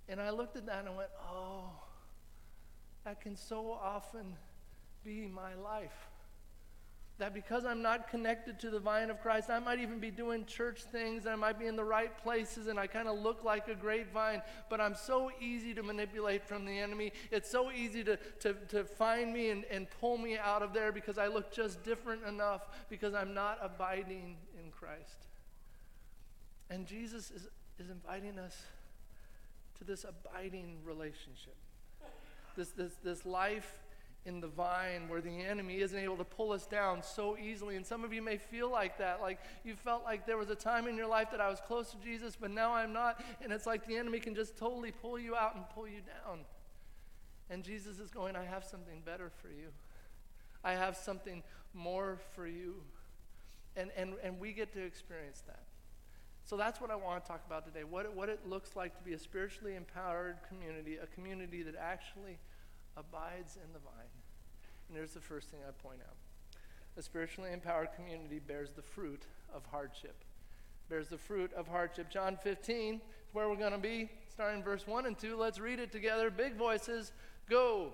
And 0.09 0.21
I 0.21 0.31
looked 0.31 0.57
at 0.57 0.67
that 0.67 0.81
and 0.81 0.89
I 0.89 0.97
went, 0.97 1.11
oh, 1.29 1.71
that 3.05 3.21
can 3.21 3.37
so 3.37 3.73
often 3.73 4.37
be 5.05 5.27
my 5.27 5.55
life. 5.55 6.09
That 7.19 7.33
because 7.33 7.65
I'm 7.65 7.81
not 7.81 8.11
connected 8.11 8.61
to 8.61 8.71
the 8.71 8.79
vine 8.79 9.09
of 9.09 9.23
Christ, 9.23 9.49
I 9.49 9.59
might 9.59 9.79
even 9.79 9.99
be 9.99 10.11
doing 10.11 10.45
church 10.45 10.83
things 10.83 11.25
and 11.25 11.33
I 11.33 11.37
might 11.37 11.59
be 11.59 11.67
in 11.67 11.75
the 11.75 11.85
right 11.85 12.17
places 12.23 12.67
and 12.67 12.79
I 12.79 12.87
kind 12.87 13.09
of 13.09 13.19
look 13.19 13.43
like 13.43 13.69
a 13.69 13.75
grapevine, 13.75 14.43
but 14.69 14.83
I'm 14.83 14.95
so 14.95 15.31
easy 15.41 15.73
to 15.75 15.83
manipulate 15.83 16.47
from 16.47 16.67
the 16.67 16.79
enemy. 16.79 17.13
It's 17.31 17.51
so 17.51 17.71
easy 17.71 18.05
to, 18.05 18.19
to, 18.41 18.55
to 18.69 18.85
find 18.85 19.33
me 19.33 19.49
and, 19.49 19.65
and 19.71 19.87
pull 19.99 20.19
me 20.19 20.37
out 20.37 20.63
of 20.63 20.75
there 20.75 20.93
because 20.93 21.17
I 21.17 21.29
look 21.29 21.51
just 21.51 21.83
different 21.83 22.23
enough 22.25 22.69
because 22.91 23.15
I'm 23.15 23.33
not 23.33 23.61
abiding 23.63 24.37
in 24.63 24.71
Christ. 24.71 25.27
And 26.69 26.87
Jesus 26.87 27.31
is, 27.31 27.49
is 27.79 27.89
inviting 27.89 28.39
us 28.39 28.61
to 29.79 29.85
this 29.85 30.05
abiding 30.05 30.79
relationship, 30.85 31.57
this, 32.57 32.71
this, 32.73 32.93
this 33.03 33.25
life 33.25 33.79
in 34.27 34.41
the 34.41 34.49
vine 34.49 35.09
where 35.09 35.21
the 35.21 35.31
enemy 35.31 35.79
isn't 35.79 35.99
able 35.99 36.17
to 36.17 36.25
pull 36.25 36.51
us 36.51 36.67
down 36.67 37.03
so 37.03 37.37
easily. 37.39 37.77
And 37.77 37.87
some 37.87 38.05
of 38.05 38.13
you 38.13 38.21
may 38.21 38.37
feel 38.37 38.69
like 38.69 38.99
that. 38.99 39.21
Like 39.23 39.39
you 39.65 39.75
felt 39.75 40.05
like 40.05 40.27
there 40.27 40.37
was 40.37 40.51
a 40.51 40.57
time 40.57 40.89
in 40.89 40.97
your 40.97 41.07
life 41.07 41.31
that 41.31 41.41
I 41.41 41.49
was 41.49 41.61
close 41.61 41.93
to 41.93 41.97
Jesus, 41.99 42.37
but 42.39 42.51
now 42.51 42.75
I'm 42.75 42.93
not. 42.93 43.23
And 43.41 43.53
it's 43.53 43.67
like 43.67 43.87
the 43.87 43.97
enemy 43.97 44.19
can 44.19 44.35
just 44.35 44.57
totally 44.59 44.91
pull 44.91 45.19
you 45.19 45.37
out 45.37 45.55
and 45.55 45.65
pull 45.75 45.87
you 45.87 46.01
down. 46.01 46.41
And 47.49 47.63
Jesus 47.63 48.01
is 48.01 48.11
going, 48.11 48.35
I 48.35 48.45
have 48.45 48.65
something 48.65 49.01
better 49.05 49.31
for 49.41 49.49
you. 49.49 49.69
I 50.65 50.73
have 50.73 50.97
something 50.97 51.45
more 51.73 52.19
for 52.35 52.49
you. 52.49 52.75
And, 53.77 53.91
and, 53.97 54.15
and 54.25 54.41
we 54.41 54.53
get 54.53 54.73
to 54.73 54.83
experience 54.83 55.43
that. 55.47 55.63
So 56.45 56.57
that's 56.57 56.81
what 56.81 56.91
I 56.91 56.97
want 56.97 57.25
to 57.25 57.29
talk 57.29 57.43
about 57.45 57.65
today 57.67 57.83
what 57.83 58.15
what 58.15 58.29
it 58.29 58.39
looks 58.49 58.77
like 58.77 58.97
to 58.97 59.03
be 59.03 59.15
a 59.15 59.19
spiritually 59.19 59.75
empowered 59.75 60.37
community, 60.49 60.97
a 60.97 61.07
community 61.09 61.65
that 61.65 61.75
actually 61.75 62.39
abides 62.97 63.57
in 63.57 63.73
the 63.73 63.79
vine. 63.79 64.15
And 64.89 64.97
here's 64.97 65.13
the 65.13 65.21
first 65.21 65.51
thing 65.51 65.61
I 65.67 65.73
point 65.73 66.01
out 66.07 66.17
a 66.99 67.03
spiritually 67.03 67.53
empowered 67.53 67.89
community 67.95 68.39
bears 68.39 68.71
the 68.73 68.83
fruit 68.83 69.27
of 69.55 69.65
hardship. 69.67 70.25
Bears 70.89 71.09
the 71.09 71.19
fruit 71.19 71.53
of 71.53 71.69
hardship. 71.69 72.09
John 72.11 72.39
15 72.43 72.95
is 72.95 73.01
where 73.33 73.49
we're 73.49 73.57
going 73.57 73.73
to 73.73 73.79
be, 73.79 74.09
starting 74.33 74.63
verse 74.63 74.87
1 74.87 75.05
and 75.05 75.19
2. 75.19 75.37
Let's 75.37 75.59
read 75.59 75.79
it 75.79 75.93
together. 75.93 76.31
Big 76.31 76.55
voices. 76.55 77.13
Go. 77.51 77.93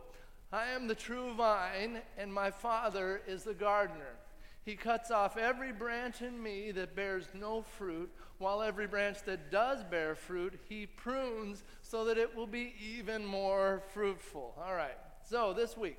I 0.52 0.66
am 0.66 0.86
the 0.86 0.94
true 0.94 1.32
vine, 1.34 2.00
and 2.16 2.32
my 2.32 2.50
Father 2.50 3.22
is 3.26 3.42
the 3.42 3.54
gardener. 3.54 4.16
He 4.64 4.76
cuts 4.76 5.10
off 5.10 5.36
every 5.36 5.72
branch 5.72 6.22
in 6.22 6.40
me 6.40 6.70
that 6.72 6.94
bears 6.94 7.26
no 7.34 7.62
fruit, 7.62 8.10
while 8.38 8.62
every 8.62 8.86
branch 8.86 9.18
that 9.26 9.50
does 9.50 9.82
bear 9.82 10.14
fruit, 10.14 10.58
he 10.68 10.86
prunes 10.86 11.64
so 11.80 12.04
that 12.04 12.16
it 12.16 12.36
will 12.36 12.46
be 12.46 12.74
even 12.96 13.26
more 13.26 13.82
fruitful. 13.92 14.54
All 14.64 14.74
right, 14.74 14.96
so 15.28 15.52
this 15.52 15.76
week, 15.76 15.98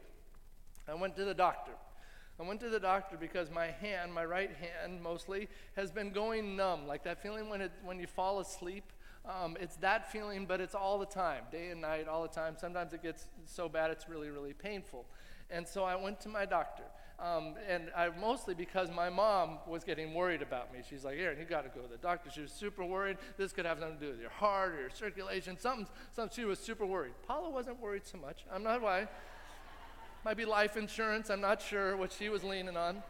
I 0.88 0.94
went 0.94 1.16
to 1.18 1.26
the 1.26 1.34
doctor. 1.34 1.74
I 2.40 2.44
went 2.44 2.62
to 2.62 2.70
the 2.70 2.80
doctor 2.80 3.18
because 3.18 3.52
my 3.52 3.68
hand, 3.68 4.14
my 4.14 4.26
right 4.26 4.52
hand 4.56 5.02
mostly, 5.02 5.50
has 5.76 5.92
been 5.92 6.12
going 6.12 6.56
numb, 6.56 6.88
like 6.88 7.04
that 7.04 7.22
feeling 7.22 7.50
when, 7.50 7.62
it, 7.62 7.72
when 7.84 8.00
you 8.00 8.08
fall 8.08 8.40
asleep. 8.40 8.92
Um, 9.26 9.56
it's 9.60 9.76
that 9.78 10.12
feeling, 10.12 10.46
but 10.46 10.60
it's 10.60 10.76
all 10.76 11.00
the 11.00 11.06
time, 11.06 11.44
day 11.52 11.70
and 11.70 11.82
night, 11.82 12.08
all 12.08 12.24
the 12.24 12.34
time. 12.34 12.56
Sometimes 12.60 12.94
it 12.94 13.04
gets 13.04 13.28
so 13.46 13.70
bad 13.70 13.92
it's 13.92 14.10
really, 14.10 14.30
really 14.30 14.54
painful. 14.54 15.06
And 15.50 15.68
so 15.68 15.84
I 15.84 15.96
went 15.96 16.20
to 16.22 16.30
my 16.30 16.46
doctor. 16.46 16.84
Um, 17.24 17.54
and 17.70 17.84
I, 17.96 18.10
mostly 18.20 18.54
because 18.54 18.92
my 18.92 19.10
mom 19.10 19.60
was 19.66 19.86
getting 19.86 20.14
worried 20.14 20.42
about 20.42 20.74
me. 20.74 20.80
She's 20.88 21.06
like, 21.06 21.18
Aaron, 21.18 21.40
you 21.40 21.46
got 21.46 21.62
to 21.62 21.70
go 21.70 21.86
to 21.86 21.90
the 21.90 21.98
doctor. 21.98 22.30
She 22.30 22.42
was 22.42 22.52
super 22.52 22.84
worried. 22.84 23.18
This 23.38 23.54
could 23.54 23.66
have 23.66 23.80
something 23.80 23.98
to 23.98 24.06
do 24.06 24.12
with 24.12 24.20
your 24.20 24.30
heart 24.30 24.74
or 24.74 24.82
your 24.82 24.90
circulation. 24.90 25.58
Something, 25.58 25.88
something. 26.12 26.36
She 26.36 26.44
was 26.44 26.60
super 26.60 26.86
worried. 26.86 27.14
Paula 27.26 27.50
wasn't 27.50 27.80
worried 27.80 28.06
so 28.06 28.18
much. 28.18 28.44
I'm 28.52 28.62
not 28.62 28.82
why. 28.82 29.08
Might 30.26 30.36
be 30.36 30.44
life 30.44 30.76
insurance. 30.76 31.30
I'm 31.30 31.40
not 31.40 31.62
sure 31.62 31.96
what 31.96 32.12
she 32.12 32.28
was 32.28 32.44
leaning 32.44 32.76
on. 32.76 33.02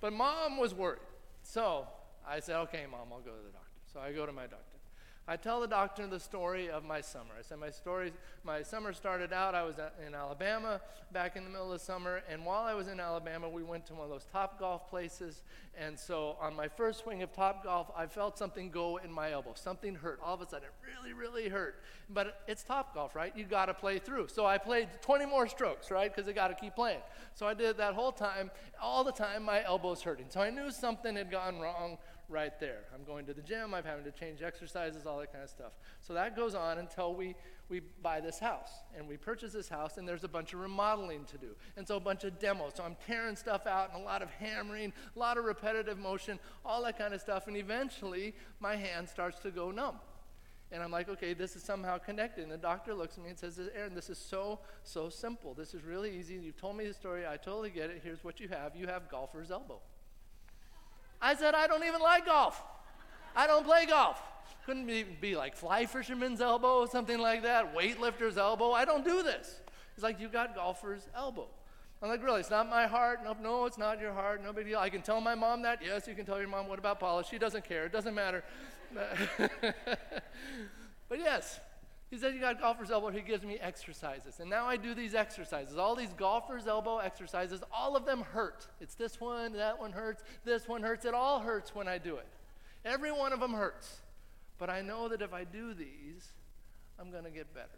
But 0.00 0.12
mom 0.12 0.58
was 0.58 0.74
worried. 0.74 0.98
So 1.44 1.86
I 2.26 2.40
said, 2.40 2.56
okay, 2.56 2.84
mom, 2.90 3.12
I'll 3.12 3.20
go 3.20 3.30
to 3.30 3.44
the 3.44 3.52
doctor. 3.52 3.68
So 3.92 4.00
I 4.00 4.12
go 4.12 4.26
to 4.26 4.32
my 4.32 4.42
doctor. 4.48 4.79
I 5.28 5.36
tell 5.36 5.60
the 5.60 5.68
doctor 5.68 6.06
the 6.06 6.18
story 6.18 6.70
of 6.70 6.84
my 6.84 7.00
summer. 7.00 7.30
I 7.38 7.42
said 7.42 7.58
my 7.58 7.70
story, 7.70 8.12
my 8.42 8.62
summer 8.62 8.92
started 8.92 9.32
out, 9.32 9.54
I 9.54 9.62
was 9.62 9.76
in 10.04 10.14
Alabama 10.14 10.80
back 11.12 11.36
in 11.36 11.44
the 11.44 11.50
middle 11.50 11.72
of 11.72 11.80
summer, 11.80 12.22
and 12.28 12.44
while 12.44 12.62
I 12.62 12.74
was 12.74 12.88
in 12.88 12.98
Alabama, 12.98 13.48
we 13.48 13.62
went 13.62 13.86
to 13.86 13.94
one 13.94 14.04
of 14.04 14.10
those 14.10 14.26
Topgolf 14.34 14.88
places. 14.88 15.42
And 15.78 15.98
so 15.98 16.36
on 16.40 16.54
my 16.54 16.66
first 16.68 17.00
swing 17.00 17.22
of 17.22 17.32
Topgolf, 17.32 17.86
I 17.96 18.06
felt 18.06 18.38
something 18.38 18.70
go 18.70 18.96
in 18.96 19.12
my 19.12 19.30
elbow. 19.30 19.52
Something 19.54 19.94
hurt. 19.94 20.18
All 20.22 20.34
of 20.34 20.40
a 20.40 20.48
sudden, 20.48 20.66
it 20.66 20.74
really, 20.84 21.12
really 21.12 21.48
hurt. 21.48 21.80
But 22.08 22.42
it's 22.48 22.64
Topgolf, 22.64 23.14
right? 23.14 23.32
You 23.36 23.44
got 23.44 23.66
to 23.66 23.74
play 23.74 23.98
through. 23.98 24.28
So 24.28 24.46
I 24.46 24.58
played 24.58 24.88
20 25.00 25.26
more 25.26 25.46
strokes, 25.46 25.90
right? 25.90 26.14
Because 26.14 26.28
I 26.28 26.32
got 26.32 26.48
to 26.48 26.54
keep 26.54 26.74
playing. 26.74 27.00
So 27.34 27.46
I 27.46 27.54
did 27.54 27.76
that 27.76 27.94
whole 27.94 28.12
time. 28.12 28.50
All 28.82 29.04
the 29.04 29.12
time, 29.12 29.44
my 29.44 29.64
elbow's 29.64 30.02
hurting. 30.02 30.26
So 30.28 30.40
I 30.40 30.50
knew 30.50 30.70
something 30.70 31.14
had 31.14 31.30
gone 31.30 31.60
wrong 31.60 31.98
right 32.30 32.58
there. 32.60 32.84
I'm 32.94 33.04
going 33.04 33.26
to 33.26 33.34
the 33.34 33.42
gym, 33.42 33.74
I'm 33.74 33.84
having 33.84 34.04
to 34.04 34.12
change 34.12 34.42
exercises, 34.42 35.04
all 35.06 35.18
that 35.18 35.32
kind 35.32 35.44
of 35.44 35.50
stuff. 35.50 35.72
So 36.00 36.14
that 36.14 36.36
goes 36.36 36.54
on 36.54 36.78
until 36.78 37.14
we, 37.14 37.34
we 37.68 37.80
buy 38.02 38.20
this 38.20 38.38
house. 38.38 38.70
And 38.96 39.08
we 39.08 39.16
purchase 39.16 39.52
this 39.52 39.68
house, 39.68 39.98
and 39.98 40.08
there's 40.08 40.24
a 40.24 40.28
bunch 40.28 40.54
of 40.54 40.60
remodeling 40.60 41.24
to 41.26 41.38
do. 41.38 41.56
And 41.76 41.86
so 41.86 41.96
a 41.96 42.00
bunch 42.00 42.24
of 42.24 42.38
demos. 42.38 42.72
So 42.76 42.84
I'm 42.84 42.96
tearing 43.06 43.36
stuff 43.36 43.66
out 43.66 43.92
and 43.92 44.00
a 44.00 44.04
lot 44.04 44.22
of 44.22 44.30
hammering, 44.30 44.92
a 45.14 45.18
lot 45.18 45.36
of 45.36 45.44
repetitive 45.44 45.98
motion, 45.98 46.38
all 46.64 46.82
that 46.84 46.96
kind 46.96 47.12
of 47.12 47.20
stuff. 47.20 47.48
And 47.48 47.56
eventually, 47.56 48.34
my 48.60 48.76
hand 48.76 49.08
starts 49.08 49.40
to 49.40 49.50
go 49.50 49.70
numb. 49.70 49.96
And 50.72 50.82
I'm 50.82 50.92
like, 50.92 51.08
okay, 51.08 51.34
this 51.34 51.56
is 51.56 51.64
somehow 51.64 51.98
connected. 51.98 52.42
And 52.42 52.52
the 52.52 52.56
doctor 52.56 52.94
looks 52.94 53.18
at 53.18 53.24
me 53.24 53.30
and 53.30 53.38
says, 53.38 53.58
Aaron, 53.74 53.94
this 53.94 54.08
is 54.08 54.18
so, 54.18 54.60
so 54.84 55.08
simple. 55.08 55.52
This 55.52 55.74
is 55.74 55.82
really 55.82 56.16
easy. 56.16 56.34
You've 56.34 56.60
told 56.60 56.76
me 56.76 56.86
the 56.86 56.94
story. 56.94 57.26
I 57.26 57.36
totally 57.36 57.70
get 57.70 57.90
it. 57.90 58.02
Here's 58.04 58.22
what 58.22 58.38
you 58.38 58.48
have 58.48 58.76
you 58.76 58.86
have 58.86 59.10
golfer's 59.10 59.50
elbow. 59.50 59.80
I 61.20 61.34
said, 61.34 61.54
I 61.54 61.66
don't 61.66 61.84
even 61.84 62.00
like 62.00 62.26
golf. 62.26 62.62
I 63.36 63.46
don't 63.46 63.64
play 63.64 63.86
golf. 63.86 64.20
Couldn't 64.66 64.86
be, 64.86 65.02
be 65.02 65.36
like 65.36 65.56
fly 65.56 65.86
fisherman's 65.86 66.40
elbow, 66.40 66.86
something 66.86 67.18
like 67.18 67.42
that, 67.42 67.74
weightlifter's 67.74 68.38
elbow. 68.38 68.72
I 68.72 68.84
don't 68.84 69.04
do 69.04 69.22
this. 69.22 69.60
He's 69.94 70.02
like, 70.02 70.20
You 70.20 70.28
got 70.28 70.54
golfer's 70.54 71.08
elbow. 71.14 71.48
I'm 72.02 72.08
like, 72.08 72.22
Really? 72.22 72.40
It's 72.40 72.50
not 72.50 72.68
my 72.68 72.86
heart? 72.86 73.20
No, 73.24 73.36
no, 73.40 73.66
it's 73.66 73.78
not 73.78 74.00
your 74.00 74.12
heart. 74.12 74.42
No 74.42 74.52
big 74.52 74.66
deal. 74.66 74.78
I 74.78 74.90
can 74.90 75.02
tell 75.02 75.20
my 75.20 75.34
mom 75.34 75.62
that. 75.62 75.80
Yes, 75.84 76.06
you 76.06 76.14
can 76.14 76.24
tell 76.24 76.38
your 76.38 76.48
mom. 76.48 76.68
What 76.68 76.78
about 76.78 77.00
Paula? 77.00 77.24
She 77.24 77.38
doesn't 77.38 77.64
care. 77.64 77.86
It 77.86 77.92
doesn't 77.92 78.14
matter. 78.14 78.44
but 81.08 81.18
yes, 81.18 81.60
he 82.10 82.18
said, 82.18 82.34
You 82.34 82.40
got 82.40 82.60
golfer's 82.60 82.90
elbow. 82.90 83.10
He 83.10 83.20
gives 83.20 83.44
me 83.44 83.56
exercises. 83.60 84.40
And 84.40 84.50
now 84.50 84.66
I 84.66 84.76
do 84.76 84.94
these 84.94 85.14
exercises. 85.14 85.76
All 85.76 85.94
these 85.94 86.12
golfer's 86.14 86.66
elbow 86.66 86.98
exercises, 86.98 87.62
all 87.72 87.96
of 87.96 88.04
them 88.04 88.22
hurt. 88.22 88.66
It's 88.80 88.94
this 88.94 89.20
one, 89.20 89.52
that 89.54 89.78
one 89.78 89.92
hurts, 89.92 90.24
this 90.44 90.66
one 90.66 90.82
hurts. 90.82 91.04
It 91.04 91.14
all 91.14 91.40
hurts 91.40 91.74
when 91.74 91.86
I 91.86 91.98
do 91.98 92.16
it. 92.16 92.26
Every 92.84 93.12
one 93.12 93.32
of 93.32 93.40
them 93.40 93.52
hurts. 93.52 94.00
But 94.58 94.70
I 94.70 94.82
know 94.82 95.08
that 95.08 95.22
if 95.22 95.32
I 95.32 95.44
do 95.44 95.72
these, 95.72 96.32
I'm 96.98 97.10
going 97.10 97.24
to 97.24 97.30
get 97.30 97.54
better. 97.54 97.68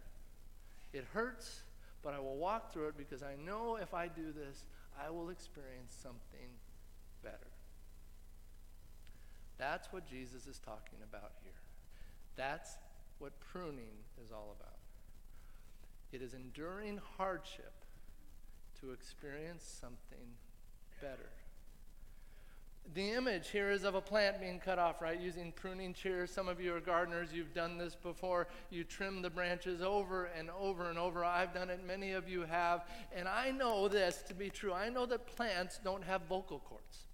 It 0.91 1.05
hurts, 1.13 1.61
but 2.01 2.13
I 2.13 2.19
will 2.19 2.35
walk 2.35 2.73
through 2.73 2.89
it 2.89 2.97
because 2.97 3.23
I 3.23 3.35
know 3.35 3.77
if 3.81 3.93
I 3.93 4.07
do 4.07 4.33
this, 4.33 4.65
I 4.99 5.09
will 5.09 5.29
experience 5.29 5.95
something 6.01 6.49
better. 7.23 7.37
That's 9.57 9.93
what 9.93 10.07
Jesus 10.07 10.47
is 10.47 10.59
talking 10.59 10.99
about 11.07 11.31
here. 11.43 11.53
That's 12.35 12.77
what 13.19 13.39
pruning 13.39 14.03
is 14.23 14.31
all 14.31 14.55
about. 14.59 14.77
It 16.11 16.21
is 16.21 16.33
enduring 16.33 16.99
hardship 17.17 17.73
to 18.81 18.91
experience 18.91 19.63
something 19.81 20.27
better. 21.01 21.29
The 22.93 23.11
image 23.11 23.49
here 23.49 23.71
is 23.71 23.85
of 23.85 23.95
a 23.95 24.01
plant 24.01 24.41
being 24.41 24.59
cut 24.59 24.77
off, 24.77 25.01
right? 25.01 25.19
Using 25.19 25.53
pruning 25.53 25.93
shears. 25.93 26.29
Some 26.29 26.49
of 26.49 26.59
you 26.59 26.75
are 26.75 26.81
gardeners. 26.81 27.29
You've 27.31 27.53
done 27.53 27.77
this 27.77 27.95
before. 27.95 28.47
You 28.69 28.83
trim 28.83 29.21
the 29.21 29.29
branches 29.29 29.81
over 29.81 30.25
and 30.37 30.49
over 30.59 30.89
and 30.89 30.99
over. 30.99 31.23
I've 31.23 31.53
done 31.53 31.69
it. 31.69 31.79
Many 31.87 32.11
of 32.11 32.27
you 32.27 32.41
have. 32.41 32.85
And 33.15 33.27
I 33.27 33.51
know 33.51 33.87
this 33.87 34.21
to 34.27 34.33
be 34.33 34.49
true. 34.49 34.73
I 34.73 34.89
know 34.89 35.05
that 35.05 35.25
plants 35.25 35.79
don't 35.81 36.03
have 36.03 36.23
vocal 36.27 36.59
cords. 36.59 37.05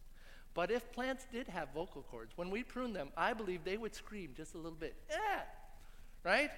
But 0.55 0.71
if 0.71 0.91
plants 0.91 1.27
did 1.31 1.47
have 1.47 1.69
vocal 1.73 2.01
cords, 2.01 2.33
when 2.35 2.49
we 2.49 2.63
prune 2.63 2.91
them, 2.91 3.09
I 3.15 3.33
believe 3.33 3.63
they 3.63 3.77
would 3.77 3.93
scream 3.93 4.31
just 4.35 4.55
a 4.55 4.57
little 4.57 4.71
bit. 4.71 4.95
Yeah, 5.09 5.41
right? 6.23 6.51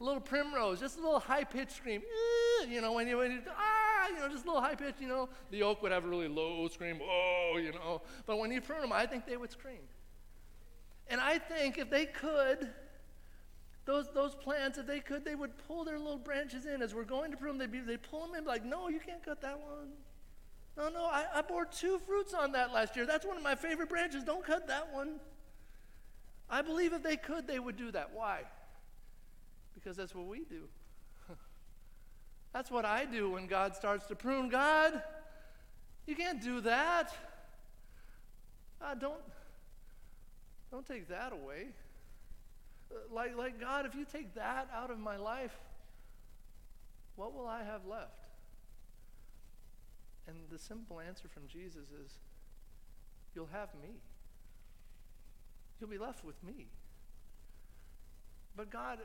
A 0.00 0.04
little 0.04 0.20
primrose, 0.20 0.80
just 0.80 0.98
a 0.98 1.00
little 1.00 1.20
high 1.20 1.44
pitched 1.44 1.72
scream. 1.72 2.02
you 2.68 2.80
know, 2.80 2.92
when 2.92 3.06
you, 3.06 3.18
when 3.18 3.32
you, 3.32 3.38
ah, 3.48 4.08
you 4.08 4.18
know, 4.18 4.28
just 4.28 4.44
a 4.44 4.46
little 4.46 4.62
high 4.62 4.74
pitched, 4.74 5.00
you 5.00 5.08
know. 5.08 5.28
The 5.50 5.62
oak 5.62 5.82
would 5.82 5.92
have 5.92 6.04
a 6.04 6.08
really 6.08 6.28
low 6.28 6.66
scream, 6.68 7.00
oh, 7.02 7.58
you 7.62 7.72
know. 7.72 8.02
But 8.26 8.38
when 8.38 8.50
you 8.50 8.60
prune 8.60 8.80
them, 8.80 8.92
I 8.92 9.06
think 9.06 9.26
they 9.26 9.36
would 9.36 9.52
scream. 9.52 9.82
And 11.08 11.20
I 11.20 11.38
think 11.38 11.78
if 11.78 11.90
they 11.90 12.06
could, 12.06 12.70
those, 13.84 14.08
those 14.14 14.34
plants, 14.34 14.78
if 14.78 14.86
they 14.86 15.00
could, 15.00 15.24
they 15.24 15.34
would 15.34 15.52
pull 15.66 15.84
their 15.84 15.98
little 15.98 16.18
branches 16.18 16.66
in. 16.66 16.82
As 16.82 16.94
we're 16.94 17.04
going 17.04 17.30
to 17.30 17.36
prune 17.36 17.58
them, 17.58 17.70
they'd, 17.70 17.80
be, 17.80 17.84
they'd 17.84 18.02
pull 18.02 18.26
them 18.26 18.34
in, 18.34 18.44
like, 18.44 18.64
no, 18.64 18.88
you 18.88 19.00
can't 19.00 19.24
cut 19.24 19.40
that 19.42 19.58
one. 19.58 19.90
No, 20.76 20.88
no, 20.88 21.04
I, 21.04 21.26
I 21.34 21.42
bore 21.42 21.66
two 21.66 21.98
fruits 21.98 22.32
on 22.32 22.52
that 22.52 22.72
last 22.72 22.96
year. 22.96 23.04
That's 23.04 23.26
one 23.26 23.36
of 23.36 23.42
my 23.42 23.54
favorite 23.54 23.88
branches. 23.88 24.24
Don't 24.24 24.44
cut 24.44 24.66
that 24.68 24.92
one. 24.92 25.20
I 26.52 26.60
believe 26.60 26.92
if 26.92 27.02
they 27.02 27.16
could, 27.16 27.46
they 27.46 27.58
would 27.58 27.78
do 27.78 27.90
that. 27.92 28.10
Why? 28.12 28.42
Because 29.72 29.96
that's 29.96 30.14
what 30.14 30.26
we 30.26 30.40
do. 30.40 30.68
that's 32.52 32.70
what 32.70 32.84
I 32.84 33.06
do 33.06 33.30
when 33.30 33.46
God 33.46 33.74
starts 33.74 34.06
to 34.08 34.14
prune. 34.14 34.50
God, 34.50 35.02
you 36.06 36.14
can't 36.14 36.42
do 36.42 36.60
that. 36.60 37.10
God, 38.78 39.00
don't, 39.00 39.22
don't 40.70 40.86
take 40.86 41.08
that 41.08 41.32
away. 41.32 41.68
Uh, 42.90 42.96
like, 43.10 43.34
like, 43.34 43.58
God, 43.58 43.86
if 43.86 43.94
you 43.94 44.04
take 44.04 44.34
that 44.34 44.68
out 44.74 44.90
of 44.90 44.98
my 44.98 45.16
life, 45.16 45.56
what 47.16 47.34
will 47.34 47.46
I 47.46 47.62
have 47.62 47.86
left? 47.86 48.26
And 50.28 50.36
the 50.50 50.58
simple 50.58 51.00
answer 51.00 51.28
from 51.28 51.44
Jesus 51.48 51.88
is 52.04 52.12
you'll 53.34 53.48
have 53.52 53.70
me. 53.82 53.94
You'll 55.82 55.90
be 55.90 55.98
left 55.98 56.24
with 56.24 56.40
me. 56.44 56.68
But 58.54 58.70
God, 58.70 59.00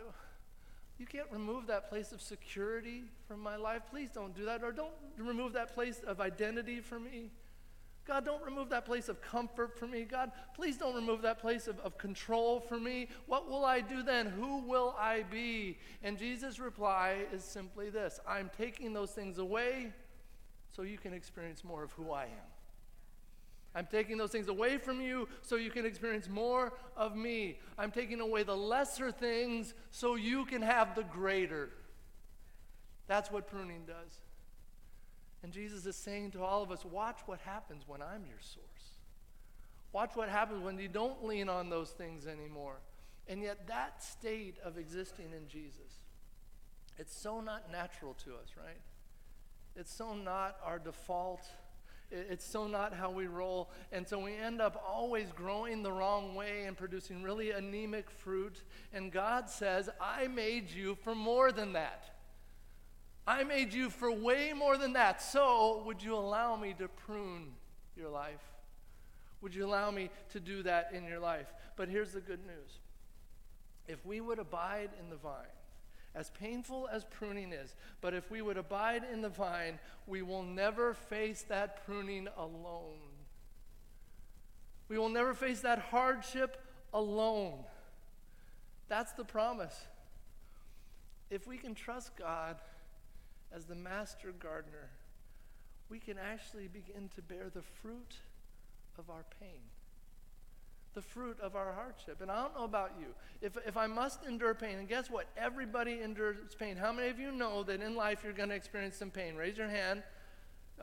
you 1.00 1.08
can't 1.08 1.26
remove 1.32 1.66
that 1.66 1.90
place 1.90 2.12
of 2.12 2.22
security 2.22 3.06
from 3.28 3.40
my 3.40 3.56
life. 3.56 3.82
Please 3.90 4.12
don't 4.14 4.36
do 4.36 4.46
that. 4.46 4.64
Or 4.64 4.72
don't 4.72 4.94
remove 5.18 5.54
that 5.54 5.74
place 5.74 6.02
of 6.06 6.22
identity 6.22 6.80
from 6.80 7.06
me. 7.06 7.32
God, 8.06 8.26
don't 8.26 8.44
remove 8.44 8.70
that 8.70 8.86
place 8.86 9.10
of 9.10 9.20
comfort 9.24 9.80
for 9.80 9.88
me. 9.88 10.04
God, 10.04 10.32
please 10.56 10.78
don't 10.78 10.94
remove 10.94 11.24
that 11.24 11.40
place 11.40 11.68
of, 11.68 11.80
of 11.80 11.98
control 11.98 12.60
for 12.60 12.80
me. 12.80 13.08
What 13.26 13.50
will 13.50 13.66
I 13.66 13.82
do 13.82 14.04
then? 14.04 14.28
Who 14.28 14.60
will 14.60 14.96
I 15.00 15.24
be? 15.24 15.80
And 16.04 16.16
Jesus' 16.16 16.60
reply 16.60 17.26
is 17.34 17.44
simply 17.44 17.90
this 17.90 18.20
I'm 18.28 18.52
taking 18.56 18.94
those 18.94 19.14
things 19.14 19.40
away 19.40 19.94
so 20.76 20.84
you 20.84 21.00
can 21.00 21.12
experience 21.12 21.64
more 21.64 21.84
of 21.84 21.92
who 21.94 22.12
I 22.12 22.26
am. 22.26 22.57
I'm 23.78 23.86
taking 23.86 24.18
those 24.18 24.32
things 24.32 24.48
away 24.48 24.80
from 24.80 25.02
you 25.02 25.28
so 25.44 25.56
you 25.56 25.70
can 25.70 25.86
experience 25.86 26.28
more 26.28 26.74
of 26.96 27.16
me. 27.16 27.60
I'm 27.78 27.92
taking 27.92 28.22
away 28.22 28.42
the 28.42 28.58
lesser 28.58 29.12
things 29.12 29.76
so 29.92 30.16
you 30.16 30.46
can 30.46 30.64
have 30.64 30.96
the 30.96 31.04
greater. 31.04 31.70
That's 33.06 33.32
what 33.32 33.46
pruning 33.46 33.86
does. 33.86 34.18
And 35.44 35.54
Jesus 35.54 35.86
is 35.86 35.96
saying 35.96 36.32
to 36.32 36.44
all 36.44 36.64
of 36.64 36.72
us 36.72 36.84
watch 36.86 37.20
what 37.28 37.40
happens 37.42 37.84
when 37.86 38.02
I'm 38.02 38.26
your 38.26 38.40
source. 38.40 38.66
Watch 39.94 40.16
what 40.16 40.30
happens 40.30 40.64
when 40.64 40.80
you 40.80 40.88
don't 40.88 41.24
lean 41.24 41.48
on 41.48 41.70
those 41.70 41.92
things 41.92 42.26
anymore. 42.26 42.78
And 43.28 43.44
yet, 43.44 43.68
that 43.68 44.04
state 44.04 44.58
of 44.64 44.80
existing 44.80 45.34
in 45.38 45.48
Jesus, 45.48 46.02
it's 46.98 47.16
so 47.16 47.42
not 47.42 47.72
natural 47.72 48.16
to 48.26 48.32
us, 48.32 48.56
right? 48.58 48.82
It's 49.76 49.94
so 49.94 50.16
not 50.16 50.56
our 50.66 50.80
default. 50.80 51.48
It's 52.10 52.46
so 52.46 52.68
not 52.68 52.94
how 52.94 53.12
we 53.12 53.28
roll. 53.28 53.70
And 53.92 54.08
so 54.08 54.20
we 54.20 54.34
end 54.34 54.62
up 54.62 54.82
always 54.88 55.28
growing 55.32 55.84
the 55.84 55.92
wrong 55.92 56.36
way 56.36 56.64
and 56.66 56.78
producing 56.78 57.22
really 57.22 57.52
anemic 57.52 58.10
fruit. 58.10 58.64
And 58.94 59.12
God 59.12 59.50
says, 59.50 59.90
I 60.00 60.28
made 60.28 60.72
you 60.72 60.96
for 60.96 61.14
more 61.14 61.52
than 61.52 61.74
that. 61.74 62.18
I 63.28 63.44
made 63.44 63.74
you 63.74 63.90
for 63.90 64.10
way 64.10 64.54
more 64.54 64.78
than 64.78 64.94
that. 64.94 65.22
So, 65.22 65.84
would 65.86 66.02
you 66.02 66.16
allow 66.16 66.56
me 66.56 66.74
to 66.80 66.88
prune 66.88 67.50
your 67.98 68.10
life? 68.10 68.40
Would 69.42 69.54
you 69.54 69.66
allow 69.66 69.92
me 69.92 70.10
to 70.30 70.40
do 70.40 70.64
that 70.64 70.92
in 70.94 71.04
your 71.06 71.20
life? 71.20 71.48
But 71.76 71.90
here's 71.90 72.14
the 72.14 72.22
good 72.22 72.46
news 72.46 72.80
if 73.88 74.06
we 74.06 74.22
would 74.22 74.40
abide 74.40 74.90
in 75.00 75.10
the 75.10 75.16
vine, 75.18 75.46
as 76.18 76.32
painful 76.32 76.90
as 76.92 77.04
pruning 77.06 77.54
is, 77.54 77.76
but 78.02 78.14
if 78.14 78.32
we 78.32 78.42
would 78.42 78.58
abide 78.58 79.04
in 79.12 79.22
the 79.22 79.30
vine, 79.30 79.78
we 80.08 80.24
will 80.24 80.44
never 80.44 80.94
face 80.94 81.46
that 81.48 81.86
pruning 81.86 82.28
alone. 82.38 82.98
We 84.90 84.98
will 84.98 85.10
never 85.10 85.34
face 85.34 85.62
that 85.62 85.80
hardship 85.80 86.58
alone. 86.94 87.60
That's 88.90 89.12
the 89.12 89.26
promise. 89.26 89.76
If 91.30 91.46
we 91.46 91.58
can 91.58 91.76
trust 91.76 92.16
God, 92.18 92.56
as 93.54 93.66
the 93.66 93.76
master 93.76 94.32
gardener, 94.32 94.90
we 95.90 96.00
can 96.00 96.18
actually 96.18 96.68
begin 96.68 97.10
to 97.16 97.22
bear 97.22 97.50
the 97.54 97.62
fruit 97.62 98.16
of 98.98 99.10
our 99.10 99.24
pain, 99.40 99.62
the 100.98 101.02
fruit 101.04 101.38
of 101.42 101.56
our 101.56 101.74
hardship. 101.74 102.22
And 102.22 102.32
I 102.32 102.42
don't 102.42 102.56
know 102.56 102.64
about 102.64 102.94
you. 103.00 103.06
If, 103.40 103.56
if 103.68 103.78
I 103.78 103.86
must 103.86 104.26
endure 104.26 104.56
pain, 104.56 104.80
and 104.80 104.90
guess 104.90 105.12
what? 105.12 105.28
Everybody 105.38 106.02
endures 106.02 106.56
pain. 106.58 106.76
How 106.76 106.92
many 106.92 107.10
of 107.10 107.20
you 107.20 107.32
know 107.32 107.62
that 107.66 107.84
in 107.84 107.96
life 107.96 108.22
you're 108.24 108.34
going 108.34 108.50
to 108.50 108.56
experience 108.56 108.96
some 108.96 109.12
pain? 109.12 109.36
Raise 109.36 109.60
your 109.60 109.68
hand. 109.68 110.02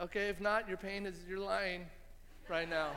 Okay, 0.01 0.29
if 0.29 0.39
not, 0.39 0.69
your 0.69 0.77
pain 0.77 1.05
is 1.05 1.17
you're 1.27 1.37
lying 1.37 1.87
right 2.47 2.69
now. 2.69 2.91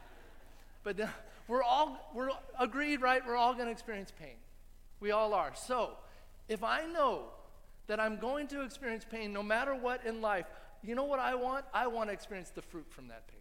but 0.84 1.00
uh, 1.00 1.06
we're 1.46 1.62
all 1.62 2.10
we're 2.14 2.28
agreed, 2.60 3.00
right? 3.00 3.22
We're 3.26 3.36
all 3.36 3.54
going 3.54 3.66
to 3.66 3.72
experience 3.72 4.12
pain. 4.20 4.36
We 5.00 5.12
all 5.12 5.32
are. 5.32 5.52
So, 5.54 5.92
if 6.46 6.62
I 6.62 6.84
know 6.84 7.22
that 7.86 8.00
I'm 8.00 8.18
going 8.18 8.48
to 8.48 8.60
experience 8.60 9.06
pain 9.10 9.32
no 9.32 9.42
matter 9.42 9.74
what 9.74 10.04
in 10.04 10.20
life, 10.20 10.44
you 10.82 10.94
know 10.94 11.04
what 11.04 11.20
I 11.20 11.36
want? 11.36 11.64
I 11.72 11.86
want 11.86 12.10
to 12.10 12.12
experience 12.12 12.50
the 12.50 12.60
fruit 12.60 12.86
from 12.90 13.08
that 13.08 13.26
pain. 13.28 13.38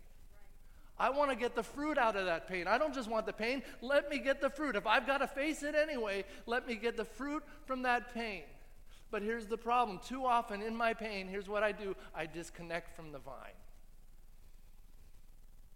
I 0.99 1.09
want 1.11 1.29
to 1.29 1.35
get 1.35 1.55
the 1.55 1.63
fruit 1.63 1.97
out 1.97 2.15
of 2.15 2.25
that 2.25 2.47
pain. 2.47 2.67
I 2.67 2.77
don't 2.77 2.93
just 2.93 3.09
want 3.09 3.25
the 3.25 3.33
pain. 3.33 3.61
Let 3.81 4.09
me 4.09 4.17
get 4.17 4.41
the 4.41 4.49
fruit. 4.49 4.75
If 4.75 4.87
I've 4.87 5.05
got 5.05 5.19
to 5.19 5.27
face 5.27 5.61
it 5.61 5.75
anyway, 5.75 6.23
let 6.47 6.67
me 6.67 6.75
get 6.75 6.97
the 6.97 7.05
fruit 7.05 7.43
from 7.65 7.83
that 7.83 8.13
pain. 8.13 8.43
But 9.11 9.21
here's 9.21 9.45
the 9.45 9.57
problem 9.57 9.99
too 10.05 10.25
often 10.25 10.61
in 10.61 10.75
my 10.75 10.93
pain, 10.93 11.27
here's 11.27 11.47
what 11.47 11.63
I 11.63 11.71
do 11.71 11.95
I 12.13 12.25
disconnect 12.25 12.95
from 12.95 13.11
the 13.11 13.19
vine. 13.19 13.55